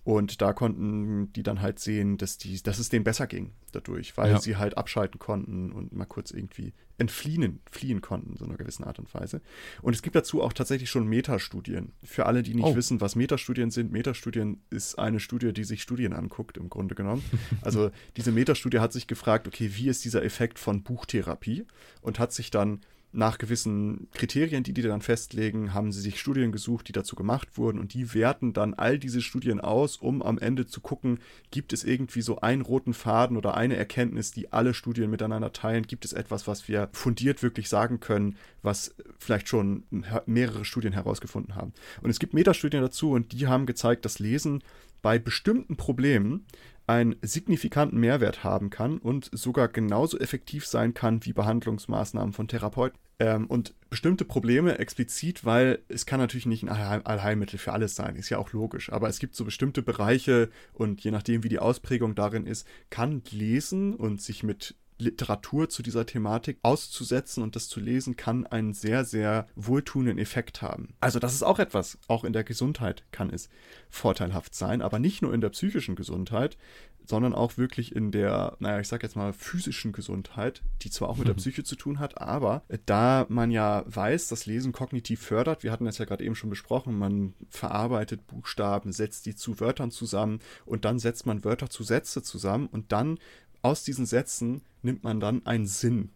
Und 0.06 0.40
da 0.40 0.54
konnten 0.54 1.34
die 1.34 1.42
dann 1.42 1.62
halt 1.62 1.80
sehen, 1.80 2.18
dass, 2.18 2.38
die, 2.38 2.62
dass 2.62 2.78
es 2.78 2.90
denen 2.90 3.04
besser 3.04 3.26
ging 3.26 3.54
dadurch, 3.72 4.16
weil 4.18 4.32
ja. 4.32 4.40
sie 4.40 4.56
halt 4.56 4.78
abschalten 4.78 5.20
konnten 5.20 5.72
und 5.72 5.94
mal 5.94 6.06
kurz 6.06 6.30
irgendwie 6.30 6.74
entfliehen 6.98 7.60
fliehen 7.70 8.02
konnten, 8.02 8.38
so 8.38 8.46
einer 8.46 8.56
gewissen 8.56 8.84
Art 8.84 9.00
und 9.00 9.14
Weise. 9.14 9.42
Und 9.82 9.94
es 9.94 10.02
gibt 10.02 10.16
dazu 10.16 10.42
auch 10.42 10.54
tatsächlich 10.54 10.90
schon 10.90 11.08
Metastudien. 11.08 11.92
Für 12.04 12.26
alle, 12.26 12.44
die 12.44 12.54
nicht 12.54 12.66
oh. 12.66 12.76
wissen, 12.76 13.02
was 13.02 13.16
Metastudien 13.16 13.72
sind, 13.72 13.92
Metastudien 13.92 14.62
ist 14.70 14.98
eine 14.98 15.20
Studie, 15.20 15.52
die 15.54 15.64
sich 15.64 15.82
Studien 15.82 16.14
anguckt, 16.14 16.58
im 16.58 16.70
Grunde 16.70 16.96
genommen. 16.96 17.24
Also 17.62 17.92
diese 18.18 18.32
Metastudie 18.32 18.80
hat 18.80 18.94
sich 18.94 19.08
gefragt, 19.08 19.48
okay, 19.48 19.72
wie 19.76 19.90
ist 19.90 20.06
dieser 20.06 20.24
Effekt 20.24 20.60
von 20.60 20.84
Buchtherapie? 20.84 21.66
Und 22.02 22.20
hat 22.20 22.32
sich 22.32 22.52
dann 22.52 22.82
nach 23.16 23.38
gewissen 23.38 24.08
Kriterien, 24.14 24.64
die 24.64 24.74
die 24.74 24.82
dann 24.82 25.02
festlegen, 25.02 25.74
haben 25.74 25.92
sie 25.92 26.02
sich 26.02 26.20
Studien 26.20 26.52
gesucht, 26.52 26.88
die 26.88 26.92
dazu 26.92 27.16
gemacht 27.16 27.58
wurden 27.58 27.80
und 27.80 27.94
die 27.94 28.14
werten 28.14 28.54
dann 28.54 28.74
all 28.74 29.00
diese 29.00 29.22
Studien 29.22 29.60
aus, 29.60 29.98
um 29.98 30.22
am 30.22 30.38
Ende 30.38 30.66
zu 30.66 30.82
gucken, 30.82 31.20
gibt 31.52 31.74
es 31.74 31.84
irgendwie 31.84 32.22
so 32.22 32.42
einen 32.42 32.62
roten 32.62 32.94
Faden 32.94 33.38
oder 33.38 33.56
eine 33.56 33.76
Erkenntnis, 33.76 34.32
die 34.32 34.52
alle 34.52 34.74
Studien 34.74 35.10
miteinander 35.10 35.54
teilen, 35.54 35.88
gibt 35.88 36.06
es 36.06 36.14
etwas, 36.14 36.48
was 36.48 36.68
wir 36.68 36.90
fundiert 36.92 37.42
wirklich 37.42 37.70
sagen 37.70 38.00
können, 38.00 38.38
was 38.62 38.96
vielleicht 39.18 39.48
schon 39.48 39.84
mehrere 40.26 40.66
Studien 40.66 40.94
herausgefunden 40.94 41.56
haben. 41.56 41.74
Und 42.02 42.10
es 42.10 42.20
gibt 42.20 42.34
Metastudien 42.34 42.84
dazu 42.84 43.12
und 43.12 43.32
die 43.32 43.48
haben 43.48 43.66
gezeigt, 43.66 44.06
dass 44.06 44.20
Lesen 44.20 44.62
bei 45.02 45.20
bestimmten 45.20 45.78
Problemen 45.78 46.46
einen 46.88 47.16
signifikanten 47.22 48.00
Mehrwert 48.00 48.44
haben 48.44 48.70
kann 48.70 48.98
und 48.98 49.30
sogar 49.32 49.68
genauso 49.68 50.20
effektiv 50.20 50.66
sein 50.66 50.94
kann 50.94 51.26
wie 51.26 51.34
Behandlungsmaßnahmen 51.34 52.34
von 52.34 52.48
Therapeuten. 52.48 53.00
Ähm, 53.20 53.48
und 53.48 53.74
bestimmte 53.90 54.26
Probleme 54.26 54.78
explizit, 54.78 55.46
weil 55.46 55.80
es 55.88 56.06
kann 56.06 56.20
natürlich 56.20 56.46
nicht 56.46 56.68
ein 56.70 57.06
Allheilmittel 57.06 57.58
für 57.58 57.72
alles 57.72 57.96
sein, 57.96 58.16
ist 58.16 58.30
ja 58.30 58.38
auch 58.38 58.52
logisch, 58.52 58.92
aber 58.92 59.08
es 59.08 59.20
gibt 59.20 59.36
so 59.36 59.46
bestimmte 59.46 59.82
Bereiche 59.82 60.50
und 60.74 61.02
je 61.02 61.12
nachdem, 61.12 61.44
wie 61.44 61.50
die 61.50 61.60
Ausprägung 61.60 62.14
darin 62.14 62.46
ist, 62.46 62.68
kann 62.90 63.22
Lesen 63.32 63.96
und 63.96 64.22
sich 64.22 64.44
mit 64.44 64.76
Literatur 64.98 65.70
zu 65.70 65.84
dieser 65.84 66.06
Thematik 66.06 66.58
auszusetzen 66.62 67.44
und 67.44 67.56
das 67.56 67.68
zu 67.68 67.80
lesen, 67.80 68.16
kann 68.16 68.48
einen 68.48 68.74
sehr, 68.74 69.04
sehr 69.04 69.48
wohltuenden 69.56 70.18
Effekt 70.18 70.62
haben. 70.62 70.96
Also 71.02 71.20
das 71.20 71.34
ist 71.34 71.44
auch 71.44 71.60
etwas, 71.60 71.98
auch 72.08 72.24
in 72.24 72.34
der 72.34 72.44
Gesundheit 72.44 73.04
kann 73.12 73.30
es 73.30 73.50
vorteilhaft 73.90 74.56
sein, 74.56 74.82
aber 74.82 75.00
nicht 75.00 75.22
nur 75.22 75.34
in 75.34 75.42
der 75.42 75.50
psychischen 75.50 75.96
Gesundheit, 75.96 76.58
sondern 77.06 77.34
auch 77.34 77.58
wirklich 77.58 77.96
in 77.96 78.12
der, 78.12 78.56
naja, 78.60 78.80
ich 78.80 78.88
sag 78.88 79.04
jetzt 79.04 79.16
mal 79.16 79.34
physischen 79.34 79.92
Gesundheit, 79.92 80.64
die 80.82 80.90
zwar 80.90 81.10
auch 81.10 81.18
mit 81.18 81.28
der 81.28 81.36
mhm. 81.36 81.40
Psyche 81.40 81.64
zu 81.64 81.76
tun 81.76 82.00
hat, 82.00 82.20
aber 82.20 82.64
da 82.86 83.26
man 83.30 83.52
ja 83.52 83.84
weiß, 83.88 84.28
dass 84.28 84.46
Lesen 84.46 84.72
kognitiv 84.72 85.22
fördert, 85.22 85.64
wir 85.64 85.72
hatten 85.72 85.86
das 85.86 85.98
ja 85.98 86.06
gerade 86.06 86.24
eben 86.24 86.36
schon 86.36 86.50
besprochen, 86.50 86.98
man 86.98 87.34
verarbeitet 87.50 88.28
Buchstaben, 88.28 88.92
setzt 88.92 89.26
die 89.26 89.36
zu 89.36 89.60
Wörtern 89.60 89.92
zusammen 89.92 90.40
und 90.66 90.86
dann 90.86 91.00
setzt 91.00 91.26
man 91.26 91.44
Wörter 91.44 91.70
zu 91.70 91.84
Sätze 91.84 92.24
zusammen 92.24 92.68
und 92.68 92.92
dann 92.92 93.20
aus 93.62 93.84
diesen 93.84 94.06
Sätzen 94.06 94.62
nimmt 94.84 95.04
man 95.04 95.20
dann 95.20 95.46
einen 95.46 95.66
Sinn. 95.66 96.12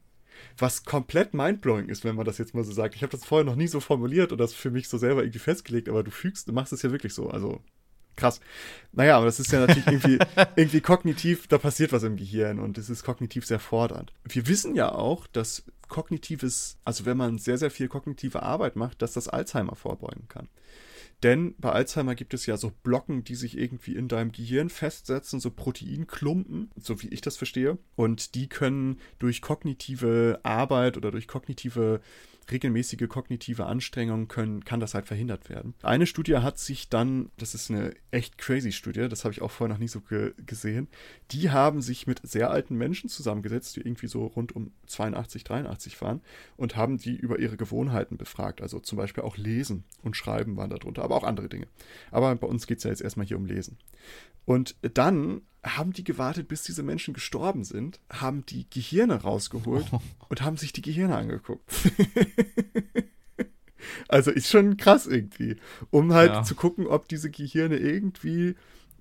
Was 0.57 0.85
komplett 0.85 1.33
mindblowing 1.33 1.89
ist, 1.89 2.03
wenn 2.03 2.15
man 2.15 2.25
das 2.25 2.37
jetzt 2.37 2.53
mal 2.53 2.63
so 2.63 2.71
sagt. 2.71 2.95
Ich 2.95 3.01
habe 3.01 3.11
das 3.11 3.25
vorher 3.25 3.43
noch 3.43 3.55
nie 3.55 3.67
so 3.67 3.79
formuliert 3.79 4.31
und 4.31 4.37
das 4.37 4.53
für 4.53 4.71
mich 4.71 4.87
so 4.87 4.97
selber 4.97 5.23
irgendwie 5.23 5.39
festgelegt, 5.39 5.89
aber 5.89 6.03
du 6.03 6.11
fügst, 6.11 6.47
du 6.47 6.53
machst 6.53 6.71
es 6.71 6.81
ja 6.81 6.91
wirklich 6.91 7.13
so. 7.13 7.29
Also 7.29 7.61
krass. 8.19 8.39
Naja, 8.91 9.17
aber 9.17 9.25
das 9.25 9.39
ist 9.39 9.51
ja 9.51 9.59
natürlich 9.59 9.87
irgendwie, 9.87 10.19
irgendwie 10.55 10.81
kognitiv, 10.81 11.47
da 11.47 11.57
passiert 11.57 11.91
was 11.91 12.03
im 12.03 12.17
Gehirn 12.17 12.59
und 12.59 12.77
es 12.77 12.89
ist 12.89 13.03
kognitiv 13.03 13.45
sehr 13.45 13.59
fordernd. 13.59 14.13
Wir 14.23 14.47
wissen 14.47 14.75
ja 14.75 14.91
auch, 14.91 15.27
dass 15.27 15.63
kognitives, 15.87 16.77
also 16.85 17.05
wenn 17.05 17.17
man 17.17 17.37
sehr, 17.37 17.57
sehr 17.57 17.71
viel 17.71 17.87
kognitive 17.87 18.43
Arbeit 18.43 18.75
macht, 18.75 19.01
dass 19.01 19.13
das 19.13 19.27
Alzheimer 19.27 19.75
vorbeugen 19.75 20.27
kann. 20.27 20.47
Denn 21.23 21.55
bei 21.57 21.71
Alzheimer 21.71 22.15
gibt 22.15 22.33
es 22.33 22.45
ja 22.45 22.55
so 22.55 22.71
Blocken, 22.83 23.25
die 23.25 23.35
sich 23.35 23.57
irgendwie 23.57 23.95
in 23.95 24.07
deinem 24.07 24.31
Gehirn 24.31 24.69
festsetzen, 24.69 25.41
so 25.41 25.51
Proteinklumpen, 25.51 26.71
so 26.77 27.01
wie 27.01 27.09
ich 27.09 27.19
das 27.19 27.35
verstehe. 27.35 27.77
Und 27.95 28.35
die 28.35 28.47
können 28.47 28.99
durch 29.19 29.41
kognitive 29.41 30.39
Arbeit 30.43 30.95
oder 30.95 31.11
durch 31.11 31.27
kognitive 31.27 31.99
regelmäßige 32.51 33.07
kognitive 33.07 33.65
Anstrengungen 33.65 34.27
können, 34.27 34.63
kann 34.65 34.79
das 34.79 34.93
halt 34.93 35.05
verhindert 35.05 35.49
werden. 35.49 35.73
Eine 35.81 36.05
Studie 36.05 36.37
hat 36.37 36.59
sich 36.59 36.89
dann, 36.89 37.31
das 37.37 37.55
ist 37.55 37.69
eine 37.69 37.93
echt 38.11 38.37
crazy 38.37 38.71
Studie, 38.71 39.07
das 39.09 39.23
habe 39.23 39.33
ich 39.33 39.41
auch 39.41 39.51
vorher 39.51 39.73
noch 39.73 39.79
nie 39.79 39.87
so 39.87 40.01
ge 40.01 40.33
gesehen, 40.45 40.87
die 41.31 41.49
haben 41.49 41.81
sich 41.81 42.07
mit 42.07 42.21
sehr 42.23 42.49
alten 42.49 42.75
Menschen 42.75 43.09
zusammengesetzt, 43.09 43.75
die 43.75 43.81
irgendwie 43.81 44.07
so 44.07 44.25
rund 44.25 44.55
um 44.55 44.71
82, 44.87 45.43
83 45.43 46.01
waren 46.01 46.21
und 46.57 46.75
haben 46.75 46.97
die 46.97 47.15
über 47.15 47.39
ihre 47.39 47.57
Gewohnheiten 47.57 48.17
befragt. 48.17 48.61
Also 48.61 48.79
zum 48.79 48.97
Beispiel 48.97 49.23
auch 49.23 49.37
Lesen 49.37 49.83
und 50.03 50.17
Schreiben 50.17 50.57
waren 50.57 50.69
darunter, 50.69 51.03
aber 51.03 51.15
auch 51.15 51.23
andere 51.23 51.49
Dinge. 51.49 51.67
Aber 52.11 52.35
bei 52.35 52.47
uns 52.47 52.67
geht 52.67 52.79
es 52.79 52.83
ja 52.83 52.89
jetzt 52.89 53.01
erstmal 53.01 53.25
hier 53.25 53.37
um 53.37 53.45
Lesen. 53.45 53.77
Und 54.45 54.75
dann 54.81 55.41
haben 55.63 55.93
die 55.93 56.03
gewartet, 56.03 56.47
bis 56.47 56.63
diese 56.63 56.83
Menschen 56.83 57.13
gestorben 57.13 57.63
sind, 57.63 57.99
haben 58.11 58.45
die 58.45 58.69
Gehirne 58.69 59.21
rausgeholt 59.21 59.85
oh. 59.91 60.01
und 60.29 60.41
haben 60.41 60.57
sich 60.57 60.73
die 60.73 60.81
Gehirne 60.81 61.17
angeguckt. 61.17 61.69
also 64.07 64.31
ist 64.31 64.49
schon 64.49 64.77
krass 64.77 65.05
irgendwie, 65.05 65.57
um 65.89 66.13
halt 66.13 66.31
ja. 66.31 66.43
zu 66.43 66.55
gucken, 66.55 66.87
ob 66.87 67.07
diese 67.07 67.29
Gehirne 67.29 67.77
irgendwie 67.77 68.55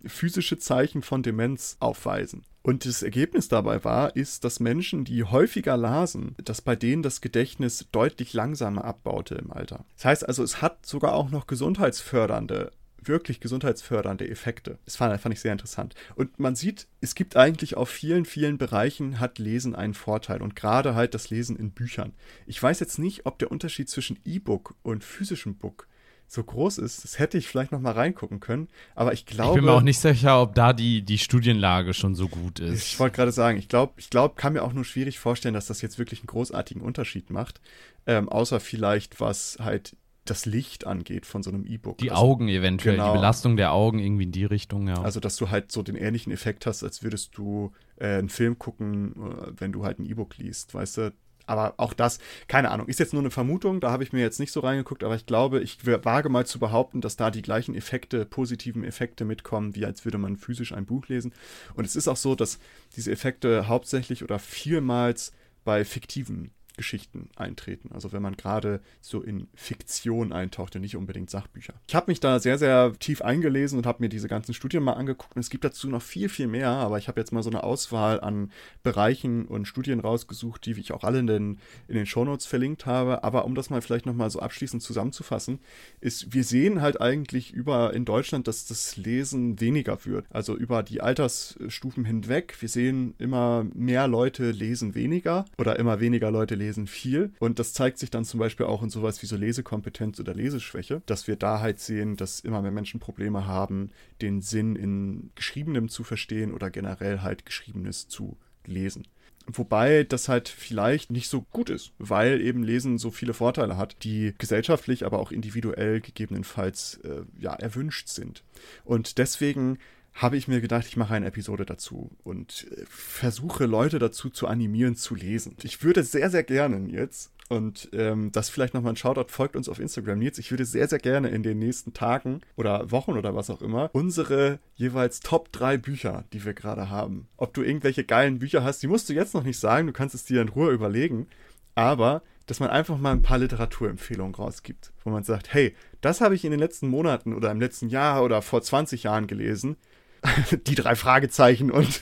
physische 0.04 0.58
Zeichen 0.58 1.02
von 1.02 1.22
Demenz 1.22 1.76
aufweisen. 1.80 2.44
Und 2.62 2.84
das 2.84 3.02
Ergebnis 3.02 3.48
dabei 3.48 3.82
war, 3.84 4.14
ist, 4.14 4.44
dass 4.44 4.60
Menschen, 4.60 5.04
die 5.04 5.24
häufiger 5.24 5.76
lasen, 5.76 6.34
dass 6.44 6.60
bei 6.60 6.76
denen 6.76 7.02
das 7.02 7.20
Gedächtnis 7.20 7.86
deutlich 7.92 8.34
langsamer 8.34 8.84
abbaute 8.84 9.36
im 9.36 9.52
Alter. 9.52 9.84
Das 9.96 10.04
heißt 10.04 10.28
also, 10.28 10.42
es 10.42 10.60
hat 10.60 10.84
sogar 10.84 11.14
auch 11.14 11.30
noch 11.30 11.46
gesundheitsfördernde 11.46 12.72
wirklich 13.08 13.40
gesundheitsfördernde 13.40 14.28
Effekte. 14.28 14.78
Das 14.84 14.96
fand, 14.96 15.18
fand 15.20 15.34
ich 15.34 15.40
sehr 15.40 15.52
interessant. 15.52 15.94
Und 16.14 16.38
man 16.38 16.54
sieht, 16.54 16.86
es 17.00 17.14
gibt 17.14 17.36
eigentlich 17.36 17.76
auf 17.76 17.88
vielen, 17.88 18.24
vielen 18.24 18.58
Bereichen 18.58 19.18
hat 19.18 19.38
Lesen 19.38 19.74
einen 19.74 19.94
Vorteil 19.94 20.42
und 20.42 20.54
gerade 20.56 20.94
halt 20.94 21.14
das 21.14 21.30
Lesen 21.30 21.56
in 21.56 21.72
Büchern. 21.72 22.12
Ich 22.46 22.62
weiß 22.62 22.80
jetzt 22.80 22.98
nicht, 22.98 23.26
ob 23.26 23.38
der 23.38 23.50
Unterschied 23.50 23.88
zwischen 23.88 24.18
E-Book 24.24 24.74
und 24.82 25.04
physischem 25.04 25.56
Book 25.56 25.88
so 26.28 26.44
groß 26.44 26.78
ist. 26.78 27.04
Das 27.04 27.18
hätte 27.18 27.38
ich 27.38 27.48
vielleicht 27.48 27.72
noch 27.72 27.80
mal 27.80 27.92
reingucken 27.92 28.38
können, 28.38 28.68
aber 28.94 29.14
ich 29.14 29.24
glaube. 29.24 29.52
Ich 29.52 29.56
bin 29.56 29.64
mir 29.64 29.72
auch 29.72 29.80
nicht 29.80 29.98
sicher, 29.98 30.40
ob 30.42 30.54
da 30.54 30.74
die, 30.74 31.02
die 31.02 31.18
Studienlage 31.18 31.94
schon 31.94 32.14
so 32.14 32.28
gut 32.28 32.60
ist. 32.60 32.86
Ich 32.86 33.00
wollte 33.00 33.16
gerade 33.16 33.32
sagen, 33.32 33.58
ich 33.58 33.68
glaube, 33.68 33.94
ich 33.96 34.10
glaube, 34.10 34.34
kann 34.36 34.52
mir 34.52 34.62
auch 34.62 34.74
nur 34.74 34.84
schwierig 34.84 35.18
vorstellen, 35.18 35.54
dass 35.54 35.66
das 35.66 35.80
jetzt 35.80 35.98
wirklich 35.98 36.20
einen 36.20 36.26
großartigen 36.26 36.82
Unterschied 36.82 37.30
macht. 37.30 37.60
Ähm, 38.06 38.28
außer 38.28 38.60
vielleicht, 38.60 39.20
was 39.20 39.56
halt 39.58 39.96
das 40.30 40.46
Licht 40.46 40.86
angeht 40.86 41.26
von 41.26 41.42
so 41.42 41.50
einem 41.50 41.64
E-Book. 41.64 41.98
Die 41.98 42.10
also, 42.10 42.22
Augen 42.22 42.48
eventuell, 42.48 42.96
genau. 42.96 43.12
die 43.12 43.18
Belastung 43.18 43.56
der 43.56 43.72
Augen 43.72 43.98
irgendwie 43.98 44.24
in 44.24 44.32
die 44.32 44.44
Richtung, 44.44 44.88
ja. 44.88 45.00
Also, 45.02 45.20
dass 45.20 45.36
du 45.36 45.50
halt 45.50 45.72
so 45.72 45.82
den 45.82 45.96
ähnlichen 45.96 46.32
Effekt 46.32 46.66
hast, 46.66 46.82
als 46.82 47.02
würdest 47.02 47.36
du 47.36 47.72
äh, 47.96 48.18
einen 48.18 48.28
Film 48.28 48.58
gucken, 48.58 49.12
äh, 49.16 49.52
wenn 49.56 49.72
du 49.72 49.84
halt 49.84 49.98
ein 49.98 50.06
E-Book 50.06 50.36
liest, 50.38 50.74
weißt 50.74 50.98
du? 50.98 51.12
Aber 51.46 51.74
auch 51.78 51.94
das, 51.94 52.18
keine 52.46 52.70
Ahnung, 52.70 52.88
ist 52.88 52.98
jetzt 52.98 53.14
nur 53.14 53.22
eine 53.22 53.30
Vermutung, 53.30 53.80
da 53.80 53.90
habe 53.90 54.02
ich 54.02 54.12
mir 54.12 54.20
jetzt 54.20 54.38
nicht 54.38 54.52
so 54.52 54.60
reingeguckt, 54.60 55.02
aber 55.02 55.14
ich 55.16 55.24
glaube, 55.24 55.60
ich 55.60 55.78
wage 55.86 56.28
mal 56.28 56.44
zu 56.44 56.58
behaupten, 56.58 57.00
dass 57.00 57.16
da 57.16 57.30
die 57.30 57.40
gleichen 57.40 57.74
Effekte, 57.74 58.26
positiven 58.26 58.84
Effekte 58.84 59.24
mitkommen, 59.24 59.74
wie 59.74 59.86
als 59.86 60.04
würde 60.04 60.18
man 60.18 60.36
physisch 60.36 60.72
ein 60.72 60.84
Buch 60.84 61.08
lesen. 61.08 61.32
Und 61.74 61.86
es 61.86 61.96
ist 61.96 62.06
auch 62.06 62.18
so, 62.18 62.34
dass 62.34 62.58
diese 62.96 63.10
Effekte 63.10 63.66
hauptsächlich 63.66 64.22
oder 64.22 64.38
vielmals 64.38 65.32
bei 65.64 65.86
fiktiven 65.86 66.50
Geschichten 66.78 67.28
eintreten. 67.36 67.90
Also 67.92 68.12
wenn 68.12 68.22
man 68.22 68.36
gerade 68.36 68.80
so 69.02 69.20
in 69.20 69.48
Fiktion 69.54 70.32
eintaucht 70.32 70.74
und 70.76 70.80
nicht 70.80 70.96
unbedingt 70.96 71.28
Sachbücher. 71.28 71.74
Ich 71.86 71.94
habe 71.94 72.10
mich 72.10 72.20
da 72.20 72.38
sehr, 72.38 72.56
sehr 72.56 72.94
tief 72.98 73.20
eingelesen 73.20 73.76
und 73.76 73.84
habe 73.84 74.02
mir 74.02 74.08
diese 74.08 74.28
ganzen 74.28 74.54
Studien 74.54 74.82
mal 74.82 74.94
angeguckt. 74.94 75.36
Und 75.36 75.40
es 75.40 75.50
gibt 75.50 75.64
dazu 75.64 75.88
noch 75.88 76.00
viel, 76.00 76.30
viel 76.30 76.46
mehr, 76.46 76.70
aber 76.70 76.96
ich 76.96 77.08
habe 77.08 77.20
jetzt 77.20 77.32
mal 77.32 77.42
so 77.42 77.50
eine 77.50 77.64
Auswahl 77.64 78.20
an 78.20 78.50
Bereichen 78.82 79.46
und 79.46 79.66
Studien 79.66 80.00
rausgesucht, 80.00 80.64
die 80.64 80.78
ich 80.78 80.92
auch 80.92 81.04
alle 81.04 81.18
in 81.18 81.26
den, 81.26 81.58
in 81.88 81.96
den 81.96 82.06
Shownotes 82.06 82.46
verlinkt 82.46 82.86
habe. 82.86 83.24
Aber 83.24 83.44
um 83.44 83.54
das 83.54 83.68
mal 83.68 83.82
vielleicht 83.82 84.06
nochmal 84.06 84.30
so 84.30 84.38
abschließend 84.38 84.82
zusammenzufassen, 84.82 85.58
ist, 86.00 86.32
wir 86.32 86.44
sehen 86.44 86.80
halt 86.80 87.00
eigentlich 87.00 87.52
über 87.52 87.92
in 87.92 88.04
Deutschland, 88.04 88.46
dass 88.46 88.66
das 88.66 88.96
Lesen 88.96 89.60
weniger 89.60 90.04
wird. 90.06 90.26
Also 90.30 90.56
über 90.56 90.84
die 90.84 91.00
Altersstufen 91.00 92.04
hinweg. 92.04 92.54
Wir 92.60 92.68
sehen 92.68 93.14
immer 93.18 93.66
mehr 93.74 94.06
Leute 94.06 94.52
lesen 94.52 94.94
weniger 94.94 95.44
oder 95.58 95.76
immer 95.78 95.98
weniger 95.98 96.30
Leute 96.30 96.54
lesen 96.54 96.67
lesen 96.68 96.86
viel. 96.86 97.32
Und 97.38 97.58
das 97.58 97.72
zeigt 97.72 97.98
sich 97.98 98.10
dann 98.10 98.24
zum 98.24 98.38
Beispiel 98.38 98.66
auch 98.66 98.82
in 98.82 98.90
sowas 98.90 99.22
wie 99.22 99.26
so 99.26 99.36
Lesekompetenz 99.36 100.20
oder 100.20 100.34
Leseschwäche, 100.34 101.02
dass 101.06 101.26
wir 101.26 101.36
da 101.36 101.60
halt 101.60 101.80
sehen, 101.80 102.16
dass 102.16 102.40
immer 102.40 102.62
mehr 102.62 102.70
Menschen 102.70 103.00
Probleme 103.00 103.46
haben, 103.46 103.90
den 104.20 104.42
Sinn 104.42 104.76
in 104.76 105.30
Geschriebenem 105.34 105.88
zu 105.88 106.04
verstehen 106.04 106.52
oder 106.52 106.70
generell 106.70 107.22
halt 107.22 107.46
Geschriebenes 107.46 108.08
zu 108.08 108.36
lesen. 108.66 109.06
Wobei 109.50 110.04
das 110.04 110.28
halt 110.28 110.50
vielleicht 110.50 111.10
nicht 111.10 111.28
so 111.28 111.40
gut 111.50 111.70
ist, 111.70 111.92
weil 111.98 112.42
eben 112.42 112.62
Lesen 112.62 112.98
so 112.98 113.10
viele 113.10 113.32
Vorteile 113.32 113.78
hat, 113.78 113.96
die 114.04 114.34
gesellschaftlich, 114.36 115.06
aber 115.06 115.18
auch 115.20 115.32
individuell 115.32 116.02
gegebenenfalls 116.02 117.00
äh, 117.02 117.22
ja, 117.38 117.54
erwünscht 117.54 118.08
sind. 118.08 118.44
Und 118.84 119.16
deswegen 119.16 119.78
habe 120.18 120.36
ich 120.36 120.48
mir 120.48 120.60
gedacht, 120.60 120.86
ich 120.88 120.96
mache 120.96 121.14
eine 121.14 121.26
Episode 121.26 121.64
dazu 121.64 122.10
und 122.24 122.66
äh, 122.72 122.84
versuche 122.88 123.66
Leute 123.66 124.00
dazu 124.00 124.30
zu 124.30 124.48
animieren 124.48 124.96
zu 124.96 125.14
lesen. 125.14 125.56
Ich 125.62 125.82
würde 125.82 126.02
sehr, 126.02 126.28
sehr 126.28 126.42
gerne 126.42 126.90
jetzt 126.90 127.32
Und 127.48 127.88
ähm, 127.92 128.30
das 128.32 128.50
vielleicht 128.50 128.74
nochmal 128.74 128.92
ein 128.92 128.96
Shoutout, 128.96 129.28
folgt 129.28 129.54
uns 129.54 129.68
auf 129.68 129.78
Instagram. 129.78 130.18
Nils, 130.18 130.38
ich 130.38 130.50
würde 130.50 130.64
sehr, 130.64 130.88
sehr 130.88 130.98
gerne 130.98 131.28
in 131.28 131.42
den 131.44 131.60
nächsten 131.60 131.94
Tagen 131.94 132.40
oder 132.56 132.90
Wochen 132.90 133.12
oder 133.12 133.34
was 133.34 133.48
auch 133.48 133.62
immer 133.62 133.90
unsere 133.92 134.58
jeweils 134.74 135.20
Top 135.20 135.52
3 135.52 135.78
Bücher, 135.78 136.24
die 136.32 136.44
wir 136.44 136.52
gerade 136.52 136.90
haben. 136.90 137.28
Ob 137.36 137.54
du 137.54 137.62
irgendwelche 137.62 138.04
geilen 138.04 138.40
Bücher 138.40 138.64
hast, 138.64 138.82
die 138.82 138.88
musst 138.88 139.08
du 139.08 139.14
jetzt 139.14 139.34
noch 139.34 139.44
nicht 139.44 139.58
sagen, 139.58 139.86
du 139.86 139.92
kannst 139.92 140.16
es 140.16 140.24
dir 140.24 140.42
in 140.42 140.48
Ruhe 140.48 140.72
überlegen. 140.72 141.28
Aber 141.76 142.22
dass 142.48 142.60
man 142.60 142.70
einfach 142.70 142.98
mal 142.98 143.12
ein 143.12 143.22
paar 143.22 143.38
Literaturempfehlungen 143.38 144.34
rausgibt, 144.34 144.92
wo 145.04 145.10
man 145.10 145.22
sagt, 145.22 145.52
hey, 145.52 145.76
das 146.00 146.20
habe 146.20 146.34
ich 146.34 146.44
in 146.44 146.50
den 146.50 146.58
letzten 146.58 146.88
Monaten 146.88 147.34
oder 147.34 147.50
im 147.50 147.60
letzten 147.60 147.88
Jahr 147.88 148.24
oder 148.24 148.40
vor 148.42 148.62
20 148.62 149.02
Jahren 149.02 149.26
gelesen. 149.26 149.76
Die 150.66 150.74
drei 150.74 150.94
Fragezeichen 150.94 151.70
und 151.70 152.00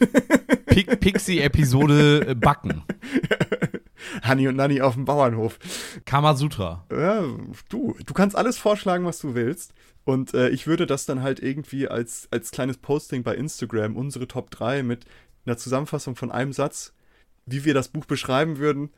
Pixie-Episode 1.00 2.28
äh, 2.28 2.34
Backen. 2.34 2.82
Hanni 4.22 4.48
und 4.48 4.56
Nanni 4.56 4.80
auf 4.80 4.94
dem 4.94 5.04
Bauernhof. 5.04 5.58
Kamasutra. 6.04 6.84
Ja, 6.90 7.24
du, 7.68 7.96
du 8.04 8.14
kannst 8.14 8.36
alles 8.36 8.58
vorschlagen, 8.58 9.04
was 9.04 9.18
du 9.18 9.34
willst. 9.34 9.72
Und 10.04 10.34
äh, 10.34 10.50
ich 10.50 10.66
würde 10.66 10.86
das 10.86 11.06
dann 11.06 11.22
halt 11.22 11.40
irgendwie 11.40 11.88
als, 11.88 12.28
als 12.30 12.52
kleines 12.52 12.78
Posting 12.78 13.22
bei 13.24 13.34
Instagram, 13.34 13.96
unsere 13.96 14.28
Top 14.28 14.50
3 14.50 14.82
mit 14.82 15.04
einer 15.44 15.56
Zusammenfassung 15.56 16.14
von 16.14 16.30
einem 16.30 16.52
Satz, 16.52 16.92
wie 17.44 17.64
wir 17.64 17.74
das 17.74 17.88
Buch 17.88 18.04
beschreiben 18.04 18.58
würden. 18.58 18.90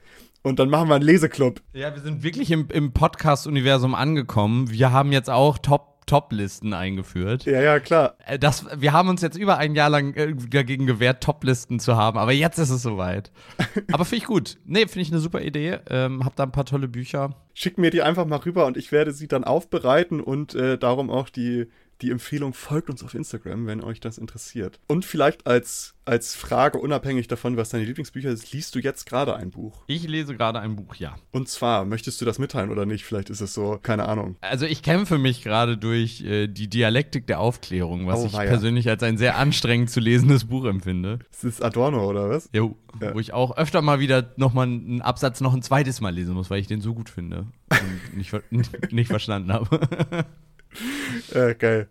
Und 0.42 0.58
dann 0.58 0.68
machen 0.68 0.88
wir 0.88 0.96
einen 0.96 1.04
Leseclub. 1.04 1.62
Ja, 1.72 1.94
wir 1.94 2.02
sind 2.02 2.22
wirklich 2.22 2.50
im, 2.50 2.68
im 2.70 2.92
Podcast-Universum 2.92 3.94
angekommen. 3.94 4.70
Wir 4.70 4.92
haben 4.92 5.12
jetzt 5.12 5.30
auch 5.30 5.58
Top 5.58 5.97
Top-Listen 6.08 6.72
eingeführt. 6.72 7.44
Ja, 7.44 7.60
ja, 7.60 7.78
klar. 7.78 8.16
Äh, 8.26 8.38
das, 8.38 8.66
wir 8.76 8.92
haben 8.92 9.08
uns 9.08 9.22
jetzt 9.22 9.36
über 9.36 9.58
ein 9.58 9.76
Jahr 9.76 9.90
lang 9.90 10.14
äh, 10.14 10.34
dagegen 10.34 10.86
gewehrt, 10.86 11.22
Top-Listen 11.22 11.78
zu 11.78 11.96
haben, 11.96 12.18
aber 12.18 12.32
jetzt 12.32 12.58
ist 12.58 12.70
es 12.70 12.82
soweit. 12.82 13.30
aber 13.92 14.04
finde 14.04 14.22
ich 14.22 14.26
gut. 14.26 14.58
Nee, 14.64 14.86
finde 14.86 15.02
ich 15.02 15.12
eine 15.12 15.20
super 15.20 15.42
Idee. 15.42 15.78
Ähm, 15.88 16.24
hab 16.24 16.34
da 16.34 16.42
ein 16.42 16.52
paar 16.52 16.64
tolle 16.64 16.88
Bücher. 16.88 17.36
Schick 17.54 17.78
mir 17.78 17.90
die 17.90 18.02
einfach 18.02 18.26
mal 18.26 18.38
rüber 18.38 18.66
und 18.66 18.76
ich 18.76 18.90
werde 18.90 19.12
sie 19.12 19.28
dann 19.28 19.44
aufbereiten 19.44 20.20
und 20.20 20.54
äh, 20.54 20.78
darum 20.78 21.10
auch 21.10 21.28
die 21.28 21.68
die 22.02 22.10
Empfehlung, 22.10 22.54
folgt 22.54 22.90
uns 22.90 23.02
auf 23.02 23.14
Instagram, 23.14 23.66
wenn 23.66 23.82
euch 23.82 24.00
das 24.00 24.18
interessiert. 24.18 24.78
Und 24.86 25.04
vielleicht 25.04 25.46
als, 25.46 25.94
als 26.04 26.34
Frage, 26.34 26.78
unabhängig 26.78 27.28
davon, 27.28 27.56
was 27.56 27.70
deine 27.70 27.84
Lieblingsbücher 27.84 28.36
sind, 28.36 28.52
liest 28.52 28.74
du 28.74 28.78
jetzt 28.78 29.06
gerade 29.06 29.34
ein 29.34 29.50
Buch? 29.50 29.82
Ich 29.86 30.06
lese 30.06 30.36
gerade 30.36 30.60
ein 30.60 30.76
Buch, 30.76 30.94
ja. 30.94 31.16
Und 31.32 31.48
zwar, 31.48 31.84
möchtest 31.84 32.20
du 32.20 32.24
das 32.24 32.38
mitteilen 32.38 32.70
oder 32.70 32.86
nicht? 32.86 33.04
Vielleicht 33.04 33.30
ist 33.30 33.40
es 33.40 33.52
so, 33.52 33.78
keine 33.82 34.08
Ahnung. 34.08 34.36
Also 34.40 34.66
ich 34.66 34.82
kämpfe 34.82 35.18
mich 35.18 35.42
gerade 35.42 35.76
durch 35.76 36.22
äh, 36.22 36.46
die 36.46 36.68
Dialektik 36.68 37.26
der 37.26 37.40
Aufklärung, 37.40 38.06
was 38.06 38.20
oh, 38.20 38.26
ich 38.26 38.32
weia. 38.32 38.48
persönlich 38.48 38.88
als 38.88 39.02
ein 39.02 39.18
sehr 39.18 39.36
anstrengend 39.36 39.90
zu 39.90 40.00
lesendes 40.00 40.44
Buch 40.44 40.64
empfinde. 40.66 41.18
Das 41.30 41.44
ist 41.44 41.62
Adorno, 41.62 42.08
oder 42.08 42.30
was? 42.30 42.48
Jo, 42.52 42.76
ja. 43.00 43.14
wo 43.14 43.20
ich 43.20 43.32
auch 43.32 43.56
öfter 43.56 43.82
mal 43.82 43.98
wieder 43.98 44.32
nochmal 44.36 44.66
einen 44.66 45.02
Absatz 45.02 45.40
noch 45.40 45.54
ein 45.54 45.62
zweites 45.62 46.00
Mal 46.00 46.14
lesen 46.14 46.34
muss, 46.34 46.50
weil 46.50 46.60
ich 46.60 46.68
den 46.68 46.80
so 46.80 46.94
gut 46.94 47.10
finde 47.10 47.46
und 47.70 48.16
nicht, 48.16 48.32
nicht 48.92 49.08
verstanden 49.08 49.52
habe. 49.52 50.26
äh, 51.34 51.54
geil. 51.54 51.88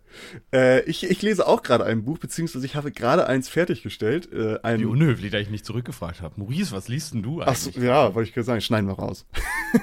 Äh, 0.52 0.82
ich, 0.82 1.08
ich 1.08 1.22
lese 1.22 1.46
auch 1.46 1.62
gerade 1.62 1.84
ein 1.84 2.04
Buch, 2.04 2.18
beziehungsweise 2.18 2.64
ich 2.64 2.76
habe 2.76 2.90
gerade 2.90 3.26
eins 3.26 3.48
fertiggestellt. 3.48 4.32
Äh, 4.32 4.58
ein 4.62 4.80
Wie 4.80 4.84
unhöflich, 4.84 5.30
dass 5.30 5.42
ich 5.42 5.50
nicht 5.50 5.64
zurückgefragt 5.64 6.22
habe. 6.22 6.34
Maurice, 6.40 6.72
was 6.72 6.88
liest 6.88 7.14
denn 7.14 7.22
du 7.22 7.40
eigentlich? 7.40 7.76
Achso, 7.76 7.80
ja, 7.80 8.14
wollte 8.14 8.28
ich 8.28 8.34
gerade 8.34 8.46
sagen, 8.46 8.60
schneiden 8.60 8.88
wir 8.88 8.94
raus. 8.94 9.26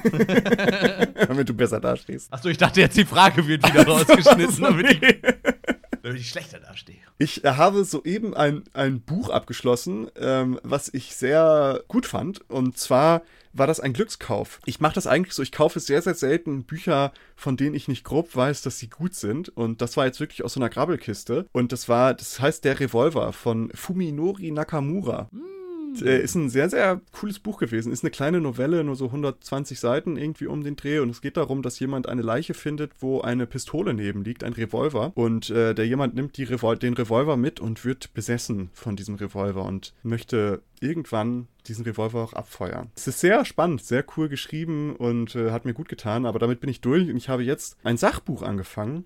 damit 1.28 1.50
du 1.50 1.54
besser 1.54 1.80
dastehst. 1.80 2.32
Achso, 2.34 2.50
ich 2.50 2.58
dachte 2.58 2.82
jetzt, 2.82 2.98
die 2.98 3.06
Frage 3.06 3.46
wird 3.48 3.68
wieder 3.68 3.86
rausgeschnitten, 3.88 4.62
damit 4.62 4.92
ich, 4.92 5.16
damit 6.06 6.22
ich 6.22 6.30
schlechter 6.30 6.60
dastehe. 6.60 7.00
Ich 7.18 7.42
habe 7.44 7.84
soeben 7.84 8.36
ein, 8.36 8.64
ein 8.74 9.02
Buch 9.02 9.30
abgeschlossen, 9.30 10.12
ähm, 10.16 10.60
was 10.62 10.94
ich 10.94 11.16
sehr 11.16 11.84
gut 11.88 12.06
fand. 12.06 12.48
Und 12.50 12.78
zwar 12.78 13.24
war 13.54 13.66
das 13.66 13.80
ein 13.80 13.94
Glückskauf. 13.94 14.60
Ich 14.66 14.80
mache 14.80 14.94
das 14.94 15.08
eigentlich 15.08 15.34
so, 15.34 15.42
ich 15.42 15.52
kaufe 15.52 15.80
sehr, 15.80 16.04
sehr 16.04 16.14
selten 16.14 16.64
Bücher, 16.64 17.12
von 17.36 17.58
denen 17.58 17.74
ich 17.74 17.88
nicht 17.88 18.04
grob 18.04 18.36
weiß, 18.36 18.62
dass 18.62 18.78
sie 18.78 18.90
gut 18.90 19.16
sind. 19.16 19.50
Und 19.50 19.82
das 19.82 19.98
war 19.98 20.06
jetzt 20.06 20.20
wirklich 20.20 20.44
aus 20.44 20.54
so 20.54 20.60
einer 20.60 20.70
Grabbelkiste. 20.70 21.48
Und 21.52 21.72
das 21.72 21.90
war, 21.90 22.14
das 22.14 22.40
heißt 22.40 22.64
Der 22.66 22.80
Revolver 22.80 23.34
von 23.34 23.72
Fuminori 23.74 24.52
Nakamura. 24.52 25.30
Mm 25.32 25.56
äh, 26.02 26.22
ist 26.22 26.36
ein 26.36 26.50
sehr, 26.50 26.70
sehr 26.70 27.02
cooles 27.12 27.40
Buch 27.40 27.58
gewesen. 27.58 27.92
Ist 27.92 28.04
eine 28.04 28.12
kleine 28.12 28.42
Novelle, 28.42 28.84
nur 28.84 28.96
so 28.96 29.06
120 29.06 29.80
Seiten 29.80 30.18
irgendwie 30.18 30.48
um 30.48 30.64
den 30.64 30.76
Dreh. 30.76 31.00
Und 31.00 31.10
es 31.10 31.22
geht 31.22 31.38
darum, 31.38 31.62
dass 31.62 31.80
jemand 31.80 32.08
eine 32.08 32.22
Leiche 32.22 32.54
findet, 32.54 32.92
wo 33.00 33.22
eine 33.22 33.46
Pistole 33.46 33.94
neben 33.94 34.24
liegt, 34.24 34.44
ein 34.44 34.54
Revolver. 34.54 35.12
Und 35.16 35.50
äh, 35.50 35.74
der 35.74 35.88
jemand 35.88 36.16
nimmt 36.16 36.38
Revol 36.38 36.78
den 36.78 36.94
Revolver 36.94 37.38
mit 37.38 37.60
und 37.60 37.86
wird 37.86 38.14
besessen 38.14 38.70
von 38.74 38.96
diesem 38.96 39.16
Revolver 39.16 39.64
und 39.64 39.94
möchte 40.04 40.62
irgendwann 40.82 41.48
diesen 41.68 41.86
Revolver 41.86 42.22
auch 42.22 42.34
abfeuern. 42.34 42.92
Es 42.96 43.08
ist 43.08 43.20
sehr 43.20 43.46
spannend, 43.46 43.84
sehr 43.84 44.06
cool 44.16 44.30
geschrieben 44.30 44.96
und 44.96 45.36
äh, 45.36 45.52
hat 45.52 45.66
mir 45.66 45.74
gut 45.74 45.90
getan, 45.90 46.26
aber 46.26 46.40
damit 46.40 46.60
bin 46.60 46.70
ich 46.70 46.82
durch 46.82 47.10
und 47.10 47.18
ich 47.18 47.30
habe 47.30 47.44
jetzt 47.44 47.78
ein 47.84 47.98
Sachbuch 47.98 48.44
angefangen 48.44 49.06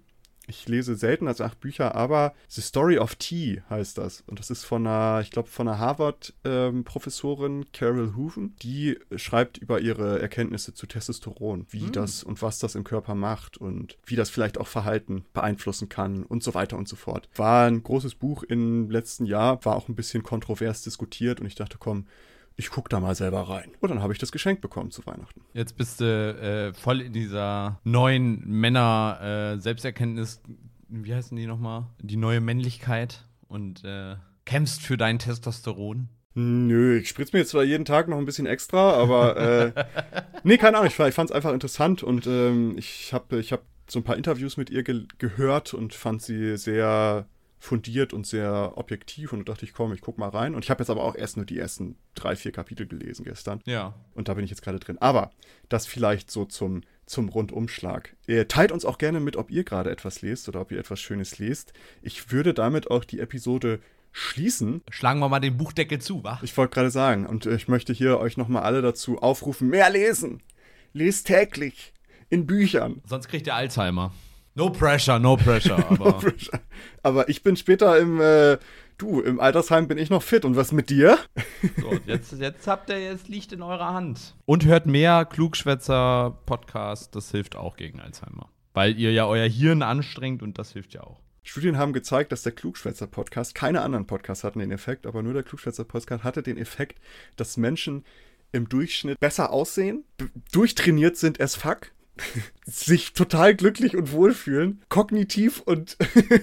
ich 0.50 0.68
lese 0.68 0.96
selten 0.96 1.28
als 1.28 1.42
acht 1.42 1.60
Bücher, 1.60 1.96
aber 1.96 2.34
The 2.48 2.62
Story 2.62 2.98
of 2.98 3.16
Tea 3.16 3.62
heißt 3.70 3.98
das. 3.98 4.24
Und 4.28 4.40
das 4.40 4.50
ist 4.50 4.64
von 4.64 4.86
einer, 4.86 5.22
ich 5.22 5.32
glaube, 5.32 5.48
von 5.48 5.68
einer 5.68 5.80
Harvard-Professorin, 5.80 7.62
ähm, 7.62 7.66
Carol 7.72 8.16
Hooven. 8.16 8.56
Die 8.62 8.98
schreibt 9.16 9.58
über 9.58 9.80
ihre 9.80 10.20
Erkenntnisse 10.20 10.74
zu 10.74 10.88
Testosteron, 10.88 11.68
wie 11.70 11.84
mhm. 11.84 11.92
das 11.92 12.24
und 12.24 12.42
was 12.42 12.60
das 12.60 12.76
im 12.76 12.84
Körper 12.84 13.16
macht 13.16 13.58
und 13.58 13.98
wie 14.06 14.16
das 14.16 14.30
vielleicht 14.30 14.58
auch 14.58 14.68
Verhalten 14.68 15.26
beeinflussen 15.34 15.90
kann 15.90 16.24
und 16.24 16.44
so 16.44 16.54
weiter 16.54 16.78
und 16.78 16.88
so 16.88 16.96
fort. 16.96 17.30
War 17.36 17.68
ein 17.68 17.84
großes 17.84 18.16
Buch 18.16 18.44
im 18.44 18.90
letzten 18.90 19.26
Jahr, 19.26 19.64
war 19.66 19.76
auch 19.76 19.88
ein 19.88 19.96
bisschen 19.96 20.24
kontrovers 20.24 20.84
diskutiert 20.84 21.40
und 21.40 21.46
ich 21.46 21.56
dachte, 21.56 21.78
komm, 21.80 22.06
ich 22.60 22.70
gucke 22.70 22.90
da 22.90 23.00
mal 23.00 23.16
selber 23.16 23.44
rein. 23.44 23.72
Und 23.80 23.90
dann 23.90 24.02
habe 24.02 24.12
ich 24.12 24.20
das 24.20 24.34
geschenkt 24.34 24.62
bekommen 24.62 24.92
zu 24.92 25.06
Weihnachten. 25.06 25.42
Jetzt 25.54 25.78
bist 25.78 26.02
du 26.02 26.06
äh, 26.06 26.74
voll 26.74 27.00
in 27.00 27.14
dieser 27.14 27.80
neuen 27.86 28.46
Männer-Selbsterkenntnis, 28.46 30.42
äh, 30.46 30.52
wie 30.90 31.16
heißen 31.16 31.38
die 31.38 31.48
nochmal? 31.48 31.86
Die 32.02 32.18
neue 32.18 32.42
Männlichkeit 32.42 33.26
und 33.48 33.86
äh, 33.86 34.18
kämpfst 34.44 34.82
für 34.82 34.98
dein 34.98 35.20
Testosteron. 35.20 36.10
Nö, 36.36 36.98
ich 36.98 37.10
spritze 37.10 37.36
mir 37.36 37.40
jetzt 37.40 37.52
zwar 37.52 37.64
jeden 37.64 37.86
Tag 37.86 38.10
noch 38.10 38.18
ein 38.18 38.26
bisschen 38.26 38.46
extra, 38.46 38.92
aber 38.92 39.38
äh, 39.38 39.72
nee, 40.44 40.58
keine 40.58 40.78
Ahnung, 40.78 40.92
ich, 40.92 41.00
ich 41.00 41.16
fand 41.16 41.30
es 41.30 41.36
einfach 41.36 41.54
interessant 41.54 42.04
und 42.04 42.28
ähm, 42.28 42.78
ich 42.78 43.14
habe 43.14 43.40
ich 43.40 43.54
hab 43.54 43.62
so 43.88 44.00
ein 44.00 44.04
paar 44.04 44.18
Interviews 44.18 44.58
mit 44.58 44.70
ihr 44.70 44.84
ge 44.84 45.06
gehört 45.18 45.74
und 45.74 45.94
fand 45.94 46.22
sie 46.22 46.58
sehr 46.58 47.26
fundiert 47.60 48.14
und 48.14 48.26
sehr 48.26 48.74
objektiv 48.76 49.34
und 49.34 49.40
da 49.40 49.54
dachte 49.54 49.66
ich, 49.66 49.74
komm, 49.74 49.94
ich 49.94 50.02
guck 50.02 50.18
mal 50.18 50.30
rein. 50.30 50.56
Und 50.56 50.64
ich 50.64 50.70
habe 50.70 50.82
jetzt 50.82 50.90
aber 50.90 51.04
auch 51.04 51.16
erst 51.16 51.36
nur 51.36 51.46
die 51.46 51.60
ersten 51.60 51.98
drei, 52.16 52.36
vier 52.36 52.54
Kapitel 52.54 52.88
gelesen 52.88 53.26
gestern. 53.26 53.62
Ja. 53.66 53.94
Und 54.14 54.30
da 54.30 54.34
bin 54.34 54.46
ich 54.46 54.50
jetzt 54.50 54.62
gerade 54.62 54.80
drin. 54.80 54.98
Aber 55.00 55.32
das 55.68 55.86
vielleicht 55.86 56.32
so 56.32 56.46
zum, 56.46 56.82
zum 57.06 57.28
Rundumschlag. 57.28 58.16
Ihr 58.28 58.48
teilt 58.48 58.72
uns 58.72 58.86
auch 58.86 58.98
gerne 58.98 59.20
mit, 59.20 59.36
ob 59.36 59.52
ihr 59.52 59.66
gerade 59.66 59.92
etwas 59.92 60.22
lest 60.22 60.48
oder 60.48 60.62
ob 60.62 60.72
ihr 60.72 60.80
etwas 60.80 61.02
Schönes 61.02 61.38
lest. 61.38 61.74
Ich 62.02 62.32
würde 62.32 62.54
damit 62.54 62.90
auch 62.90 63.04
die 63.04 63.20
Episode 63.20 63.82
schließen. 64.12 64.82
Schlagen 64.90 65.20
wir 65.20 65.30
mal 65.30 65.40
den 65.40 65.58
Buchdeckel 65.58 66.00
zu, 66.00 66.24
wa? 66.24 66.40
Ich 66.42 66.56
wollte 66.58 66.74
gerade 66.74 66.92
sagen, 66.92 67.26
und 67.26 67.46
ich 67.46 67.68
möchte 67.68 67.94
hier 67.94 68.20
euch 68.20 68.38
nochmal 68.38 68.64
alle 68.64 68.82
dazu 68.82 69.20
aufrufen, 69.20 69.70
mehr 69.70 69.90
lesen. 69.90 70.42
Lest 70.94 71.28
täglich 71.28 71.94
in 72.30 72.46
Büchern. 72.46 73.02
Sonst 73.06 73.28
kriegt 73.28 73.48
ihr 73.48 73.56
Alzheimer. 73.56 74.14
No 74.60 74.70
pressure, 74.70 75.20
no 75.20 75.38
pressure. 75.38 75.78
Aber, 75.90 76.06
no 76.06 76.12
pressure. 76.12 76.60
aber 77.02 77.30
ich 77.30 77.44
bin 77.44 77.56
später 77.56 77.98
im, 77.98 78.20
äh, 78.20 78.58
du, 78.98 79.22
im 79.22 79.40
Altersheim 79.40 79.88
bin 79.88 79.98
ich 79.98 80.10
noch 80.10 80.22
fit. 80.22 80.44
Und 80.44 80.58
was 80.58 80.74
mit 80.74 80.90
dir? 80.90 81.18
So, 81.80 81.98
jetzt, 82.06 82.34
jetzt 82.34 82.68
habt 82.68 82.90
ihr, 82.90 83.00
jetzt 83.00 83.30
liegt 83.30 83.54
in 83.54 83.62
eurer 83.62 83.94
Hand. 83.94 84.36
Und 84.46 84.66
hört 84.66 84.86
mehr 84.86 85.24
Klugschwätzer-Podcast, 85.24 87.16
das 87.16 87.32
hilft 87.32 87.56
auch 87.56 87.78
gegen 87.78 88.02
Alzheimer. 88.02 88.50
Weil 88.74 89.00
ihr 89.00 89.14
ja 89.14 89.26
euer 89.28 89.48
Hirn 89.48 89.82
anstrengt 89.82 90.44
und 90.44 90.58
das 90.58 90.74
hilft 90.74 90.94
ja 90.94 91.04
auch. 91.04 91.22
Studien 91.44 91.78
haben 91.78 91.94
gezeigt, 91.94 92.34
dass 92.34 92.44
der 92.44 92.52
Klugschwätzer-Podcast, 92.52 93.56
keine 93.56 93.80
anderen 93.80 94.08
Podcasts 94.08 94.44
hatten 94.44 94.60
den 94.60 94.72
Effekt, 94.72 95.08
aber 95.08 95.24
nur 95.24 95.34
der 95.34 95.44
Klugschwätzer-Podcast 95.44 96.26
hatte 96.26 96.44
den 96.44 96.58
Effekt, 96.58 97.00
dass 97.38 97.56
Menschen 97.56 98.04
im 98.52 98.68
Durchschnitt 98.68 99.22
besser 99.22 99.54
aussehen, 99.54 100.04
durchtrainiert 100.52 101.16
sind 101.16 101.40
as 101.40 101.56
fuck 101.56 101.94
sich 102.66 103.14
total 103.14 103.56
glücklich 103.56 103.96
und 103.96 104.12
wohlfühlen, 104.12 104.82
kognitiv 104.90 105.62
und, 105.62 105.98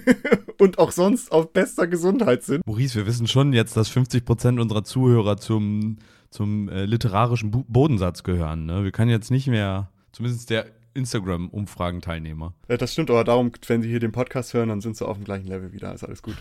und 0.58 0.78
auch 0.78 0.92
sonst 0.92 1.32
auf 1.32 1.52
bester 1.52 1.86
Gesundheit 1.86 2.42
sind. 2.42 2.66
Maurice, 2.66 2.96
wir 2.96 3.06
wissen 3.06 3.26
schon 3.26 3.52
jetzt, 3.52 3.76
dass 3.76 3.88
50 3.88 4.24
Prozent 4.24 4.60
unserer 4.60 4.84
Zuhörer 4.84 5.36
zum, 5.36 5.98
zum 6.30 6.68
äh, 6.68 6.84
literarischen 6.84 7.50
Bu 7.50 7.64
Bodensatz 7.68 8.22
gehören. 8.22 8.66
Ne? 8.66 8.84
Wir 8.84 8.92
können 8.92 9.10
jetzt 9.10 9.30
nicht 9.30 9.46
mehr, 9.46 9.90
zumindest 10.12 10.50
der 10.50 10.66
Instagram-Umfragen-Teilnehmer. 10.94 12.54
Ja, 12.68 12.76
das 12.76 12.92
stimmt, 12.92 13.10
aber 13.10 13.22
darum, 13.22 13.52
wenn 13.66 13.82
sie 13.82 13.88
hier 13.88 14.00
den 14.00 14.12
Podcast 14.12 14.54
hören, 14.54 14.70
dann 14.70 14.80
sind 14.80 14.96
sie 14.96 15.06
auf 15.06 15.18
dem 15.18 15.24
gleichen 15.24 15.46
Level 15.46 15.72
wieder. 15.72 15.92
Ist 15.92 16.04
alles 16.04 16.22
gut. 16.22 16.36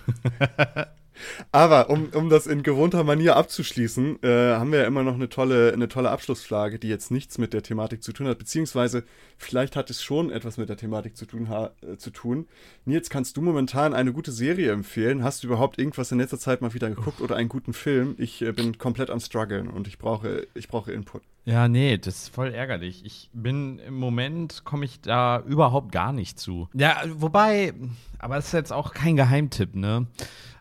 Aber 1.51 1.89
um, 1.89 2.09
um 2.13 2.29
das 2.29 2.47
in 2.47 2.63
gewohnter 2.63 3.03
Manier 3.03 3.35
abzuschließen, 3.35 4.23
äh, 4.23 4.55
haben 4.55 4.71
wir 4.71 4.79
ja 4.79 4.85
immer 4.85 5.03
noch 5.03 5.15
eine 5.15 5.29
tolle, 5.29 5.73
eine 5.73 5.87
tolle 5.87 6.09
Abschlussfrage, 6.09 6.79
die 6.79 6.89
jetzt 6.89 7.11
nichts 7.11 7.37
mit 7.37 7.53
der 7.53 7.63
Thematik 7.63 8.03
zu 8.03 8.13
tun 8.13 8.27
hat, 8.27 8.37
beziehungsweise 8.37 9.03
vielleicht 9.37 9.75
hat 9.75 9.89
es 9.89 10.03
schon 10.03 10.31
etwas 10.31 10.57
mit 10.57 10.69
der 10.69 10.77
Thematik 10.77 11.17
zu 11.17 11.25
tun. 11.25 11.45
Äh, 11.45 11.97
zu 11.97 12.11
tun. 12.11 12.47
Nils, 12.85 13.09
kannst 13.09 13.37
du 13.37 13.41
momentan 13.41 13.93
eine 13.93 14.13
gute 14.13 14.31
Serie 14.31 14.71
empfehlen? 14.71 15.23
Hast 15.23 15.43
du 15.43 15.47
überhaupt 15.47 15.79
irgendwas 15.79 16.11
in 16.11 16.19
letzter 16.19 16.39
Zeit 16.39 16.61
mal 16.61 16.73
wieder 16.73 16.89
geguckt 16.89 17.21
oder 17.21 17.35
einen 17.35 17.49
guten 17.49 17.73
Film? 17.73 18.15
Ich 18.17 18.41
äh, 18.41 18.51
bin 18.51 18.77
komplett 18.77 19.09
am 19.09 19.19
struggeln 19.19 19.67
und 19.67 19.87
ich 19.87 19.97
brauche, 19.97 20.47
ich 20.53 20.67
brauche 20.67 20.91
Input. 20.91 21.21
Ja, 21.45 21.67
nee, 21.67 21.97
das 21.97 22.23
ist 22.23 22.29
voll 22.29 22.53
ärgerlich. 22.53 23.05
Ich 23.05 23.29
bin 23.33 23.79
im 23.79 23.95
Moment, 23.95 24.63
komme 24.65 24.85
ich 24.85 25.01
da 25.01 25.41
überhaupt 25.41 25.91
gar 25.91 26.11
nicht 26.11 26.39
zu. 26.39 26.69
Ja, 26.73 27.01
wobei, 27.07 27.73
aber 28.17 28.37
es 28.37 28.47
ist 28.47 28.53
jetzt 28.53 28.73
auch 28.73 28.93
kein 28.93 29.15
Geheimtipp, 29.15 29.75
ne? 29.75 30.07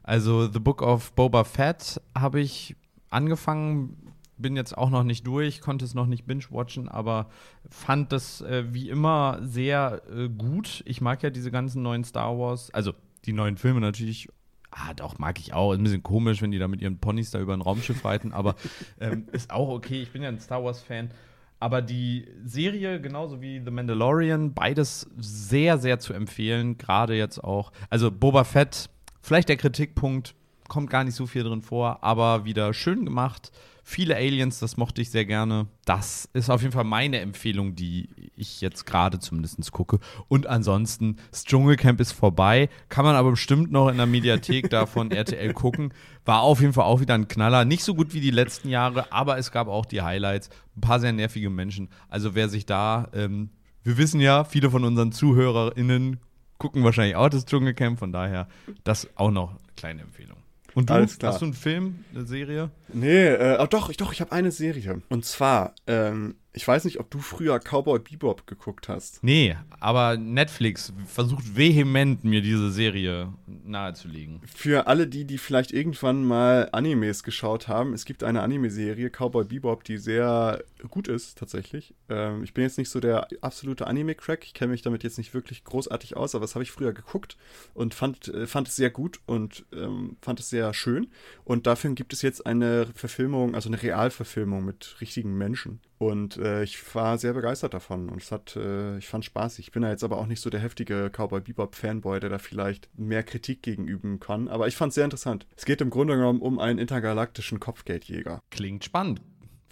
Also 0.05 0.47
The 0.47 0.61
Book 0.61 0.83
of 0.83 1.13
Boba 1.15 1.45
Fett 1.45 2.01
habe 2.17 2.39
ich 2.41 2.77
angefangen, 3.09 4.13
bin 4.37 4.55
jetzt 4.55 4.77
auch 4.77 4.91
noch 4.91 5.03
nicht 5.03 5.27
durch, 5.27 5.63
konnte 5.63 5.85
es 5.85 5.95
noch 5.95 6.07
nicht 6.07 6.27
binge-watchen, 6.27 6.89
aber 6.89 7.31
fand 7.71 8.13
das 8.13 8.43
äh, 8.43 8.65
wie 8.73 8.91
immer 8.91 9.39
sehr 9.41 10.03
äh, 10.15 10.29
gut. 10.29 10.83
Ich 10.87 11.01
mag 11.01 11.23
ja 11.23 11.31
diese 11.31 11.51
ganzen 11.51 11.83
neuen 11.83 12.05
Star 12.05 12.39
Wars, 12.39 12.71
also 12.75 12.93
die 13.25 13.33
neuen 13.33 13.57
Filme 13.57 13.81
natürlich. 13.81 14.29
Ah, 14.71 14.93
doch, 14.93 15.19
mag 15.19 15.39
ich 15.39 15.55
auch. 15.55 15.73
Ist 15.73 15.79
ein 15.79 15.85
bisschen 15.85 16.03
komisch, 16.03 16.43
wenn 16.43 16.51
die 16.51 16.59
da 16.59 16.69
mit 16.69 16.83
ihren 16.83 16.99
Ponys 16.99 17.31
da 17.31 17.41
über 17.41 17.55
ein 17.55 17.63
Raumschiff 17.63 18.05
reiten, 18.05 18.33
aber 18.33 18.57
ähm, 19.01 19.27
ist 19.33 19.53
auch 19.53 19.69
okay. 19.69 20.03
Ich 20.03 20.13
bin 20.13 20.23
ja 20.23 20.29
ein 20.29 20.41
Star 20.41 20.63
Wars-Fan. 20.63 21.13
Aber 21.61 21.81
die 21.81 22.27
Serie, 22.45 23.01
genauso 23.01 23.41
wie 23.41 23.63
The 23.65 23.71
Mandalorian, 23.71 24.53
beides 24.53 25.09
sehr, 25.17 25.79
sehr 25.79 25.99
zu 25.99 26.13
empfehlen. 26.13 26.77
Gerade 26.77 27.15
jetzt 27.15 27.43
auch. 27.43 27.73
Also 27.89 28.11
Boba 28.11 28.45
Fett 28.45 28.91
Vielleicht 29.25 29.49
der 29.49 29.57
Kritikpunkt, 29.57 30.35
kommt 30.69 30.91
gar 30.91 31.03
nicht 31.03 31.15
so 31.15 31.27
viel 31.27 31.45
drin 31.45 31.63
vor, 31.63 32.05
aber 32.05 32.45
wieder 32.45 32.75
schön 32.75 33.07
gemacht. 33.07 33.53
Viele 33.83 34.17
Aliens, 34.17 34.59
das 34.59 34.77
mochte 34.77 35.01
ich 35.01 35.09
sehr 35.09 35.25
gerne. 35.25 35.67
Das 35.87 36.29
ist 36.35 36.51
auf 36.51 36.61
jeden 36.61 36.75
Fall 36.75 36.85
meine 36.85 37.21
Empfehlung, 37.21 37.75
die 37.75 38.11
ich 38.37 38.61
jetzt 38.61 38.85
gerade 38.85 39.19
zumindest 39.21 39.73
gucke. 39.73 39.99
Und 40.29 40.47
ansonsten, 40.47 41.17
das 41.31 41.45
Dschungelcamp 41.45 42.03
ist 42.03 42.13
vorbei. 42.13 42.69
Kann 42.91 43.07
man 43.07 43.17
aber 43.17 43.31
bestimmt 43.31 43.73
noch 43.73 43.89
in 43.89 43.97
der 43.97 44.05
Mediathek 44.05 44.69
da 44.69 44.85
von 44.85 45.11
RTL 45.11 45.55
gucken. 45.55 45.95
War 46.27 46.43
auf 46.43 46.61
jeden 46.61 46.75
Fall 46.75 46.85
auch 46.85 47.01
wieder 47.01 47.15
ein 47.15 47.27
Knaller. 47.27 47.65
Nicht 47.65 47.83
so 47.83 47.95
gut 47.95 48.13
wie 48.13 48.21
die 48.21 48.31
letzten 48.31 48.69
Jahre, 48.69 49.11
aber 49.11 49.39
es 49.39 49.53
gab 49.53 49.69
auch 49.69 49.87
die 49.87 50.03
Highlights. 50.03 50.51
Ein 50.77 50.83
paar 50.83 51.01
sehr 51.01 51.15
nervige 51.15 51.49
Menschen. 51.49 51.89
Also 52.11 52.35
wer 52.35 52.51
sich 52.51 52.67
da, 52.67 53.09
ähm, 53.15 53.49
wir 53.85 53.97
wissen 53.97 54.21
ja, 54.21 54.45
viele 54.45 54.71
von 54.71 54.85
unseren 54.85 55.13
ZuhörerInnen 55.13 56.21
gucken 56.59 56.85
wahrscheinlich 56.85 57.17
auch 57.17 57.29
das 57.29 57.47
Dschungelcamp, 57.47 57.99
von 57.99 58.13
daher 58.13 58.49
das 58.85 59.09
auch 59.17 59.31
noch 59.31 59.51
eine 59.51 59.59
kleine 59.77 60.03
Empfehlung. 60.03 60.39
Und 60.75 60.91
du, 60.91 60.95
Alles 60.95 61.19
klar. 61.19 61.33
hast 61.33 61.41
du 61.41 61.47
einen 61.47 61.55
Film, 61.55 62.05
eine 62.13 62.25
Serie? 62.25 62.71
Nee, 62.95 63.27
äh, 63.27 63.59
oh 63.61 63.67
doch, 63.67 63.91
ich, 63.91 63.97
doch, 63.97 64.13
ich 64.13 64.21
habe 64.21 64.33
eine 64.33 64.51
Serie. 64.51 65.03
Und 65.09 65.25
zwar 65.25 65.75
ähm, 65.87 66.37
ich 66.57 66.67
weiß 66.67 66.85
nicht, 66.85 67.01
ob 67.01 67.11
du 67.11 67.19
früher 67.19 67.59
Cowboy 67.59 67.99
Bebop 67.99 68.47
geguckt 68.47 68.89
hast. 68.89 69.23
Nee, 69.23 69.57
aber 69.81 70.17
Netflix 70.17 70.93
versucht 71.05 71.57
vehement, 71.57 72.23
mir 72.23 72.43
diese 72.43 72.71
Serie 72.71 73.33
nahezulegen. 73.65 74.41
Für 74.47 74.87
alle 74.87 75.09
die, 75.09 75.25
die 75.25 75.39
vielleicht 75.39 75.73
irgendwann 75.73 76.25
mal 76.25 76.69
Animes 76.71 77.25
geschaut 77.25 77.67
haben, 77.67 77.93
es 77.93 78.05
gibt 78.05 78.23
eine 78.23 78.41
Anime-Serie, 78.43 79.11
Cowboy 79.11 79.45
Bebop, 79.45 79.83
die 79.83 79.99
sehr 79.99 80.63
gut 80.89 81.09
ist, 81.09 81.39
tatsächlich. 81.39 81.93
Ähm, 82.09 82.45
ich 82.45 82.55
bin 82.55 82.63
jetzt 82.63 82.79
nicht 82.79 82.91
so 82.91 83.01
der 83.01 83.27
absolute 83.41 83.89
Anime-Crack, 83.89 84.45
ich 84.45 84.55
kenne 84.55 84.71
mich 84.71 84.83
damit 84.83 85.03
jetzt 85.03 85.19
nicht 85.19 85.35
wirklich 85.35 85.65
großartig 85.65 86.17
aus, 86.17 86.37
aber 86.37 86.45
das 86.45 86.55
habe 86.55 86.63
ich 86.63 86.71
früher 86.71 86.93
geguckt 86.93 87.37
und 87.75 87.95
fand, 87.95 88.29
äh, 88.29 88.47
fand 88.47 88.69
es 88.69 88.77
sehr 88.77 88.91
gut 88.91 89.19
und 89.27 89.65
ähm, 89.73 90.19
fand 90.21 90.39
es 90.39 90.51
sehr 90.51 90.73
schön. 90.73 91.09
Und 91.45 91.67
dafür 91.67 91.91
gibt 91.95 92.13
es 92.13 92.23
jetzt 92.23 92.47
eine 92.47 92.84
Verfilmung, 92.95 93.55
also 93.55 93.69
eine 93.69 93.83
Realverfilmung 93.83 94.65
mit 94.65 94.97
richtigen 95.01 95.37
Menschen. 95.37 95.81
Und 95.99 96.37
äh, 96.37 96.63
ich 96.63 96.95
war 96.95 97.19
sehr 97.19 97.33
begeistert 97.33 97.75
davon 97.75 98.09
und 98.09 98.23
es 98.23 98.31
hat, 98.31 98.57
äh, 98.57 98.99
ich 98.99 99.07
fand 99.07 99.25
spaßig. 99.25 99.67
Ich 99.67 99.73
bin 99.73 99.83
ja 99.83 99.91
jetzt 99.91 100.05
aber 100.05 100.19
auch 100.19 100.27
nicht 100.27 100.41
so 100.41 100.51
der 100.51 100.61
heftige 100.61 101.11
Cowboy 101.11 101.41
Bebop 101.41 101.75
Fanboy, 101.75 102.21
der 102.21 102.31
da 102.31 102.39
vielleicht 102.39 102.89
mehr 102.99 103.23
Kritik 103.23 103.63
gegenüben 103.63 104.21
kann. 104.21 104.49
Aber 104.49 104.69
ich 104.69 104.77
fand 104.77 104.91
es 104.91 104.97
sehr 104.97 105.05
interessant. 105.05 105.47
Es 105.57 105.65
geht 105.65 105.81
im 105.81 105.91
Grunde 105.91 106.17
genommen 106.17 106.41
um 106.41 106.59
einen 106.59 106.79
intergalaktischen 106.79 107.61
Kopfgeldjäger. 107.61 108.41
Klingt 108.51 108.85
spannend. 108.85 109.23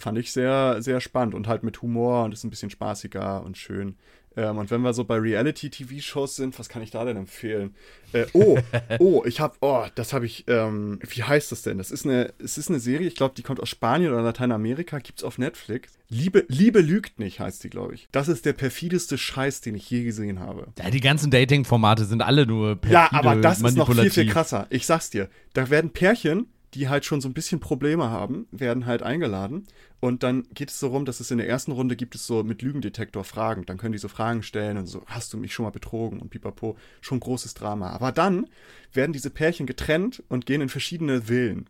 Fand 0.03 0.18
ich 0.18 0.32
sehr, 0.32 0.82
sehr 0.82 1.00
spannend 1.00 1.32
und 1.32 1.46
halt 1.46 1.62
mit 1.62 1.80
Humor 1.80 2.24
und 2.24 2.32
ist 2.32 2.42
ein 2.42 2.50
bisschen 2.50 2.70
spaßiger 2.70 3.44
und 3.44 3.57
schön. 3.57 3.94
Ähm, 4.36 4.59
und 4.59 4.68
wenn 4.72 4.80
wir 4.80 4.94
so 4.94 5.05
bei 5.05 5.16
Reality-TV-Shows 5.16 6.34
sind, 6.34 6.59
was 6.59 6.68
kann 6.68 6.82
ich 6.82 6.90
da 6.90 7.05
denn 7.05 7.16
empfehlen? 7.16 7.76
Äh, 8.12 8.26
oh, 8.32 8.59
oh, 8.98 9.22
ich 9.24 9.38
habe, 9.38 9.55
oh, 9.61 9.84
das 9.94 10.12
habe 10.12 10.26
ich, 10.26 10.44
ähm, 10.48 10.98
wie 11.09 11.22
heißt 11.22 11.53
das 11.53 11.62
denn? 11.62 11.78
Das 11.78 11.92
ist 11.92 12.05
eine, 12.05 12.32
es 12.42 12.59
ist 12.59 12.68
eine 12.68 12.80
Serie, 12.80 13.07
ich 13.07 13.14
glaube, 13.14 13.34
die 13.36 13.42
kommt 13.42 13.61
aus 13.61 13.68
Spanien 13.68 14.12
oder 14.12 14.22
Lateinamerika, 14.22 14.98
gibt's 14.98 15.22
auf 15.22 15.38
Netflix. 15.38 15.92
Liebe, 16.09 16.46
Liebe 16.48 16.80
lügt 16.80 17.20
nicht, 17.20 17.38
heißt 17.38 17.62
die, 17.62 17.70
glaube 17.70 17.94
ich. 17.94 18.09
Das 18.11 18.26
ist 18.26 18.44
der 18.44 18.55
perfideste 18.55 19.18
Scheiß, 19.18 19.61
den 19.61 19.76
ich 19.76 19.88
je 19.88 20.03
gesehen 20.03 20.40
habe. 20.40 20.66
Ja, 20.78 20.90
die 20.90 21.00
ganzen 21.00 21.30
Dating-Formate 21.30 22.07
sind 22.07 22.22
alle 22.22 22.44
nur 22.44 22.74
perfide, 22.74 22.94
Ja, 22.94 23.12
aber 23.12 23.36
das 23.36 23.61
ist 23.61 23.76
noch 23.76 23.94
viel, 23.94 24.11
viel 24.11 24.26
krasser. 24.26 24.66
Ich 24.70 24.84
sag's 24.84 25.11
dir. 25.11 25.28
Da 25.53 25.70
werden 25.70 25.90
Pärchen 25.90 26.48
die 26.74 26.88
halt 26.88 27.04
schon 27.04 27.20
so 27.20 27.28
ein 27.28 27.34
bisschen 27.34 27.60
Probleme 27.60 28.10
haben, 28.10 28.46
werden 28.50 28.86
halt 28.86 29.02
eingeladen. 29.02 29.66
Und 30.00 30.22
dann 30.22 30.44
geht 30.54 30.70
es 30.70 30.80
so 30.80 30.88
rum, 30.88 31.04
dass 31.04 31.20
es 31.20 31.30
in 31.30 31.38
der 31.38 31.48
ersten 31.48 31.72
Runde 31.72 31.96
gibt 31.96 32.14
es 32.14 32.26
so 32.26 32.42
mit 32.42 32.62
Lügendetektor 32.62 33.24
Fragen. 33.24 33.66
Dann 33.66 33.76
können 33.76 33.92
die 33.92 33.98
so 33.98 34.08
Fragen 34.08 34.42
stellen 34.42 34.78
und 34.78 34.86
so, 34.86 35.02
hast 35.06 35.32
du 35.32 35.36
mich 35.36 35.52
schon 35.52 35.64
mal 35.64 35.70
betrogen 35.70 36.20
und 36.20 36.30
pipapo. 36.30 36.76
Schon 37.00 37.20
großes 37.20 37.54
Drama. 37.54 37.90
Aber 37.90 38.10
dann 38.10 38.46
werden 38.92 39.12
diese 39.12 39.30
Pärchen 39.30 39.66
getrennt 39.66 40.22
und 40.28 40.46
gehen 40.46 40.60
in 40.60 40.68
verschiedene 40.68 41.22
Villen. 41.22 41.68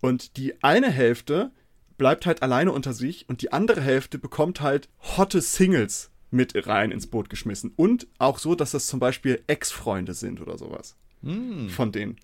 Und 0.00 0.36
die 0.36 0.62
eine 0.62 0.90
Hälfte 0.90 1.50
bleibt 1.98 2.26
halt 2.26 2.42
alleine 2.42 2.72
unter 2.72 2.92
sich 2.92 3.28
und 3.28 3.42
die 3.42 3.52
andere 3.52 3.80
Hälfte 3.80 4.18
bekommt 4.18 4.60
halt 4.60 4.88
hotte 5.16 5.40
Singles 5.40 6.10
mit 6.30 6.66
rein 6.66 6.90
ins 6.90 7.06
Boot 7.06 7.30
geschmissen. 7.30 7.72
Und 7.76 8.06
auch 8.18 8.38
so, 8.38 8.54
dass 8.54 8.72
das 8.72 8.86
zum 8.86 9.00
Beispiel 9.00 9.42
Ex-Freunde 9.46 10.14
sind 10.14 10.40
oder 10.40 10.58
sowas. 10.58 10.96
Mm. 11.22 11.68
Von 11.68 11.92
denen. 11.92 12.16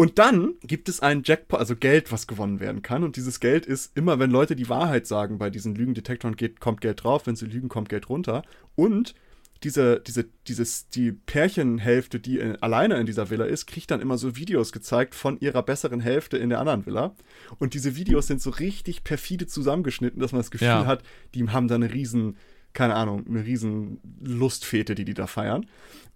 Und 0.00 0.18
dann 0.18 0.54
gibt 0.62 0.88
es 0.88 1.00
einen 1.00 1.24
Jackpot, 1.26 1.60
also 1.60 1.76
Geld, 1.76 2.10
was 2.10 2.26
gewonnen 2.26 2.58
werden 2.58 2.80
kann. 2.80 3.04
Und 3.04 3.16
dieses 3.16 3.38
Geld 3.38 3.66
ist 3.66 3.94
immer, 3.94 4.18
wenn 4.18 4.30
Leute 4.30 4.56
die 4.56 4.70
Wahrheit 4.70 5.06
sagen 5.06 5.36
bei 5.36 5.50
diesen 5.50 5.74
Lügendetektoren, 5.74 6.36
geht, 6.36 6.58
kommt 6.58 6.80
Geld 6.80 7.04
drauf, 7.04 7.26
wenn 7.26 7.36
sie 7.36 7.44
lügen, 7.44 7.68
kommt 7.68 7.90
Geld 7.90 8.08
runter. 8.08 8.42
Und 8.76 9.14
diese, 9.62 10.00
diese, 10.00 10.24
dieses, 10.48 10.88
die 10.88 11.12
Pärchenhälfte, 11.12 12.18
die 12.18 12.38
in, 12.38 12.56
alleine 12.62 12.96
in 12.96 13.04
dieser 13.04 13.28
Villa 13.28 13.44
ist, 13.44 13.66
kriegt 13.66 13.90
dann 13.90 14.00
immer 14.00 14.16
so 14.16 14.36
Videos 14.36 14.72
gezeigt 14.72 15.14
von 15.14 15.38
ihrer 15.38 15.62
besseren 15.62 16.00
Hälfte 16.00 16.38
in 16.38 16.48
der 16.48 16.60
anderen 16.60 16.86
Villa. 16.86 17.14
Und 17.58 17.74
diese 17.74 17.94
Videos 17.94 18.26
sind 18.26 18.40
so 18.40 18.48
richtig 18.48 19.04
perfide 19.04 19.48
zusammengeschnitten, 19.48 20.18
dass 20.18 20.32
man 20.32 20.40
das 20.40 20.50
Gefühl 20.50 20.66
ja. 20.66 20.86
hat, 20.86 21.02
die 21.34 21.46
haben 21.46 21.68
da 21.68 21.74
eine 21.74 21.92
riesen, 21.92 22.38
keine 22.72 22.94
Ahnung, 22.94 23.26
eine 23.28 23.44
riesen 23.44 24.00
Lustfete, 24.22 24.94
die 24.94 25.04
die 25.04 25.12
da 25.12 25.26
feiern. 25.26 25.66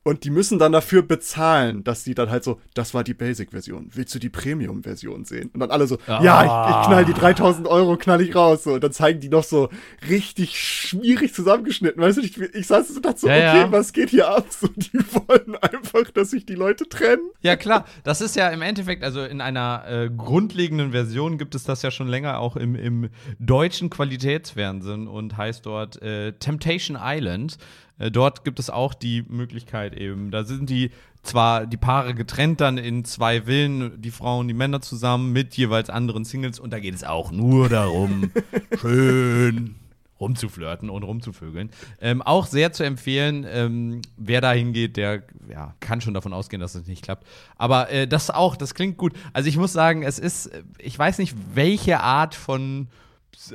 Und 0.04 0.24
die 0.24 0.30
müssen 0.30 0.58
dann 0.58 0.72
dafür 0.72 1.00
bezahlen, 1.00 1.82
dass 1.82 2.04
sie 2.04 2.14
dann 2.14 2.30
halt 2.30 2.44
so, 2.44 2.60
das 2.74 2.92
war 2.92 3.04
die 3.04 3.14
Basic-Version. 3.14 3.88
Willst 3.94 4.14
du 4.14 4.18
die 4.18 4.28
Premium-Version 4.28 5.24
sehen? 5.24 5.48
Und 5.54 5.60
dann 5.60 5.70
alle 5.70 5.86
so, 5.86 5.96
ah. 6.06 6.22
ja, 6.22 6.42
ich, 6.42 6.82
ich, 6.82 6.86
knall 6.86 7.04
die 7.06 7.14
3000 7.14 7.66
Euro, 7.66 7.96
knall 7.96 8.20
ich 8.20 8.34
raus. 8.36 8.64
So. 8.64 8.74
Und 8.74 8.84
dann 8.84 8.92
zeigen 8.92 9.20
die 9.20 9.30
noch 9.30 9.44
so 9.44 9.70
richtig 10.06 10.60
schwierig 10.60 11.32
zusammengeschnitten. 11.32 12.02
Weißt 12.02 12.18
du, 12.18 12.20
ich, 12.20 12.38
ich 12.38 12.66
saß 12.66 12.88
so 12.88 12.96
und 12.96 13.06
dachte 13.06 13.20
so, 13.20 13.28
ja, 13.28 13.34
okay, 13.34 13.60
ja. 13.60 13.72
was 13.72 13.94
geht 13.94 14.10
hier 14.10 14.28
ab? 14.28 14.44
So, 14.50 14.68
die 14.68 14.92
wollen 15.14 15.56
einfach, 15.56 16.10
dass 16.10 16.30
sich 16.30 16.44
die 16.44 16.54
Leute 16.54 16.86
trennen. 16.86 17.22
Ja, 17.40 17.56
klar. 17.56 17.86
Das 18.02 18.20
ist 18.20 18.36
ja 18.36 18.50
im 18.50 18.60
Endeffekt, 18.60 19.04
also 19.04 19.24
in 19.24 19.40
einer 19.40 19.84
äh, 19.88 20.10
grundlegenden 20.14 20.92
Version 20.92 21.38
gibt 21.38 21.54
es 21.54 21.64
das 21.64 21.80
ja 21.80 21.90
schon 21.90 22.08
länger 22.08 22.40
auch 22.40 22.56
im, 22.56 22.74
im 22.74 23.08
deutschen 23.38 23.88
Qualitätsfernsehen 23.88 25.08
und 25.08 25.38
heißt 25.38 25.64
dort 25.64 26.02
äh, 26.02 26.32
Temptation 26.32 26.98
Island. 27.00 27.56
Äh, 27.98 28.10
dort 28.10 28.44
gibt 28.44 28.58
es 28.58 28.70
auch 28.70 28.94
die 28.94 29.22
Möglichkeit 29.28 29.94
eben, 29.94 30.30
da 30.30 30.44
sind 30.44 30.70
die 30.70 30.90
zwar 31.22 31.66
die 31.66 31.78
Paare 31.78 32.14
getrennt 32.14 32.60
dann 32.60 32.76
in 32.76 33.04
zwei 33.04 33.42
Villen, 33.42 34.00
die 34.00 34.10
Frauen, 34.10 34.46
die 34.46 34.54
Männer 34.54 34.82
zusammen 34.82 35.32
mit 35.32 35.54
jeweils 35.56 35.88
anderen 35.88 36.24
Singles 36.24 36.60
und 36.60 36.72
da 36.72 36.78
geht 36.78 36.94
es 36.94 37.02
auch 37.02 37.32
nur 37.32 37.68
darum, 37.68 38.30
schön 38.80 39.76
rumzuflirten 40.20 40.90
und 40.90 41.02
rumzuvögeln. 41.02 41.70
Ähm, 42.00 42.22
auch 42.22 42.46
sehr 42.46 42.72
zu 42.72 42.84
empfehlen, 42.84 43.44
ähm, 43.48 44.00
wer 44.16 44.40
da 44.40 44.52
hingeht, 44.52 44.96
der 44.96 45.24
ja, 45.50 45.74
kann 45.80 46.00
schon 46.00 46.14
davon 46.14 46.32
ausgehen, 46.32 46.60
dass 46.60 46.74
es 46.74 46.86
nicht 46.86 47.02
klappt. 47.02 47.26
Aber 47.56 47.90
äh, 47.90 48.06
das 48.06 48.30
auch, 48.30 48.56
das 48.56 48.74
klingt 48.74 48.96
gut. 48.96 49.12
Also 49.32 49.48
ich 49.48 49.56
muss 49.56 49.72
sagen, 49.72 50.02
es 50.02 50.18
ist, 50.18 50.50
ich 50.78 50.98
weiß 50.98 51.18
nicht, 51.18 51.34
welche 51.54 52.00
Art 52.00 52.34
von 52.34 52.88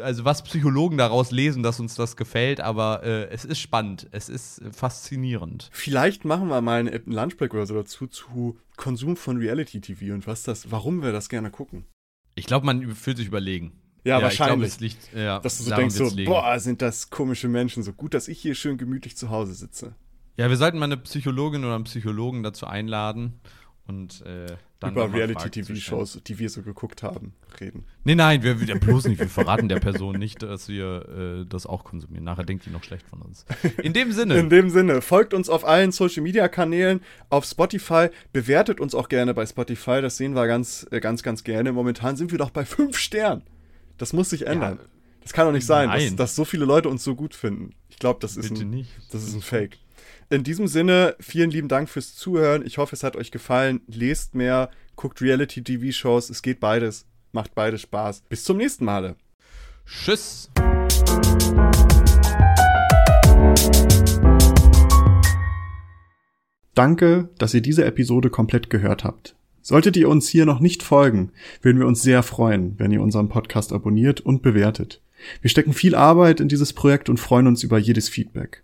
also 0.01 0.25
was 0.25 0.43
Psychologen 0.43 0.97
daraus 0.97 1.31
lesen, 1.31 1.63
dass 1.63 1.79
uns 1.79 1.95
das 1.95 2.15
gefällt, 2.15 2.61
aber 2.61 3.03
äh, 3.03 3.29
es 3.29 3.45
ist 3.45 3.59
spannend, 3.59 4.07
es 4.11 4.29
ist 4.29 4.61
faszinierend. 4.71 5.69
Vielleicht 5.71 6.25
machen 6.25 6.47
wir 6.47 6.61
mal 6.61 6.79
einen 6.79 7.01
Lunchbreak 7.05 7.53
oder 7.53 7.65
so 7.65 7.75
dazu 7.75 8.07
zu 8.07 8.57
Konsum 8.77 9.15
von 9.15 9.37
Reality 9.37 9.81
TV 9.81 10.13
und 10.13 10.27
was 10.27 10.43
das, 10.43 10.71
warum 10.71 11.01
wir 11.01 11.11
das 11.11 11.29
gerne 11.29 11.51
gucken. 11.51 11.85
Ich 12.35 12.45
glaube, 12.45 12.65
man 12.65 12.95
fühlt 12.95 13.17
sich 13.17 13.27
überlegen. 13.27 13.73
Ja, 14.03 14.17
ja 14.17 14.23
wahrscheinlich. 14.23 14.77
Glaub, 14.77 14.81
liegt, 14.81 15.13
ja, 15.13 15.39
dass 15.39 15.57
du 15.57 15.63
so 15.63 15.75
denkst, 15.75 15.95
so, 15.95 16.09
boah, 16.25 16.59
sind 16.59 16.81
das 16.81 17.09
komische 17.09 17.49
Menschen, 17.49 17.83
so 17.83 17.93
gut, 17.93 18.13
dass 18.13 18.27
ich 18.27 18.39
hier 18.39 18.55
schön 18.55 18.77
gemütlich 18.77 19.17
zu 19.17 19.29
Hause 19.29 19.53
sitze. 19.53 19.95
Ja, 20.37 20.49
wir 20.49 20.55
sollten 20.55 20.79
mal 20.79 20.85
eine 20.85 20.97
Psychologin 20.97 21.65
oder 21.65 21.75
einen 21.75 21.83
Psychologen 21.83 22.43
dazu 22.43 22.65
einladen 22.65 23.41
und 23.89 24.21
äh, 24.21 24.55
dann 24.79 24.91
über 24.91 25.11
Reality-TV-Shows, 25.11 26.21
die 26.25 26.37
wir 26.37 26.49
so 26.49 26.61
geguckt 26.61 27.01
haben, 27.01 27.33
reden. 27.59 27.85
Nee, 28.03 28.13
nein, 28.13 28.43
wir, 28.43 28.61
wir 28.61 28.79
bloß 28.79 29.07
nicht. 29.07 29.19
Wir 29.19 29.27
verraten 29.27 29.67
der 29.67 29.79
Person 29.79 30.17
nicht, 30.17 30.43
dass 30.43 30.69
wir 30.69 31.41
äh, 31.41 31.45
das 31.49 31.65
auch 31.65 31.83
konsumieren. 31.83 32.23
Nachher 32.23 32.45
denkt 32.45 32.67
die 32.67 32.69
noch 32.69 32.83
schlecht 32.83 33.07
von 33.07 33.21
uns. 33.21 33.45
In 33.81 33.93
dem 33.93 34.11
Sinne. 34.11 34.37
In 34.37 34.49
dem 34.49 34.69
Sinne, 34.69 35.01
folgt 35.01 35.33
uns 35.33 35.49
auf 35.49 35.65
allen 35.65 35.91
Social-Media-Kanälen, 35.91 37.01
auf 37.29 37.45
Spotify, 37.45 38.09
bewertet 38.31 38.79
uns 38.79 38.93
auch 38.93 39.09
gerne 39.09 39.33
bei 39.33 39.45
Spotify, 39.45 40.01
das 40.01 40.17
sehen 40.17 40.35
wir 40.35 40.45
ganz, 40.45 40.85
äh, 40.91 40.99
ganz, 40.99 41.23
ganz 41.23 41.43
gerne. 41.43 41.73
Momentan 41.73 42.15
sind 42.15 42.31
wir 42.31 42.37
doch 42.37 42.51
bei 42.51 42.65
fünf 42.65 42.97
Sternen. 42.97 43.41
Das 43.97 44.13
muss 44.13 44.29
sich 44.29 44.45
ändern. 44.45 44.77
Ja, 44.79 44.85
das 45.23 45.33
kann 45.33 45.47
doch 45.47 45.51
nicht 45.51 45.65
sein, 45.65 45.89
dass, 45.89 46.15
dass 46.15 46.35
so 46.35 46.45
viele 46.45 46.65
Leute 46.65 46.89
uns 46.89 47.03
so 47.03 47.15
gut 47.15 47.33
finden. 47.33 47.71
Ich 47.89 47.97
glaube, 47.97 48.19
das 48.21 48.37
ist 48.37 48.51
ein, 48.51 48.87
das 49.11 49.23
ist 49.23 49.33
ein 49.33 49.41
Fake. 49.41 49.79
In 50.31 50.43
diesem 50.43 50.67
Sinne, 50.67 51.15
vielen 51.19 51.49
lieben 51.49 51.69
Dank 51.69 51.89
fürs 51.89 52.13
Zuhören. 52.13 52.63
Ich 52.63 52.77
hoffe, 52.77 52.95
es 52.95 53.01
hat 53.01 53.15
euch 53.15 53.31
gefallen. 53.31 53.81
Lest 53.87 54.35
mehr, 54.35 54.69
guckt 54.95 55.23
Reality-TV-Shows. 55.23 56.29
Es 56.29 56.43
geht 56.43 56.59
beides. 56.59 57.07
Macht 57.31 57.55
beides 57.55 57.81
Spaß. 57.81 58.21
Bis 58.29 58.43
zum 58.43 58.57
nächsten 58.57 58.85
Male. 58.85 59.15
Tschüss. 59.87 60.51
Danke, 66.75 67.29
dass 67.39 67.55
ihr 67.55 67.61
diese 67.61 67.85
Episode 67.85 68.29
komplett 68.29 68.69
gehört 68.69 69.03
habt. 69.03 69.35
Solltet 69.63 69.97
ihr 69.97 70.09
uns 70.09 70.29
hier 70.29 70.45
noch 70.45 70.59
nicht 70.59 70.83
folgen, 70.83 71.31
würden 71.63 71.79
wir 71.79 71.87
uns 71.87 72.03
sehr 72.03 72.21
freuen, 72.21 72.75
wenn 72.77 72.91
ihr 72.91 73.01
unseren 73.01 73.29
Podcast 73.29 73.73
abonniert 73.73 74.21
und 74.21 74.43
bewertet. 74.43 75.01
Wir 75.41 75.49
stecken 75.49 75.73
viel 75.73 75.95
Arbeit 75.95 76.39
in 76.39 76.49
dieses 76.49 76.73
Projekt 76.73 77.09
und 77.09 77.19
freuen 77.19 77.47
uns 77.47 77.63
über 77.63 77.79
jedes 77.79 78.09
Feedback. 78.09 78.63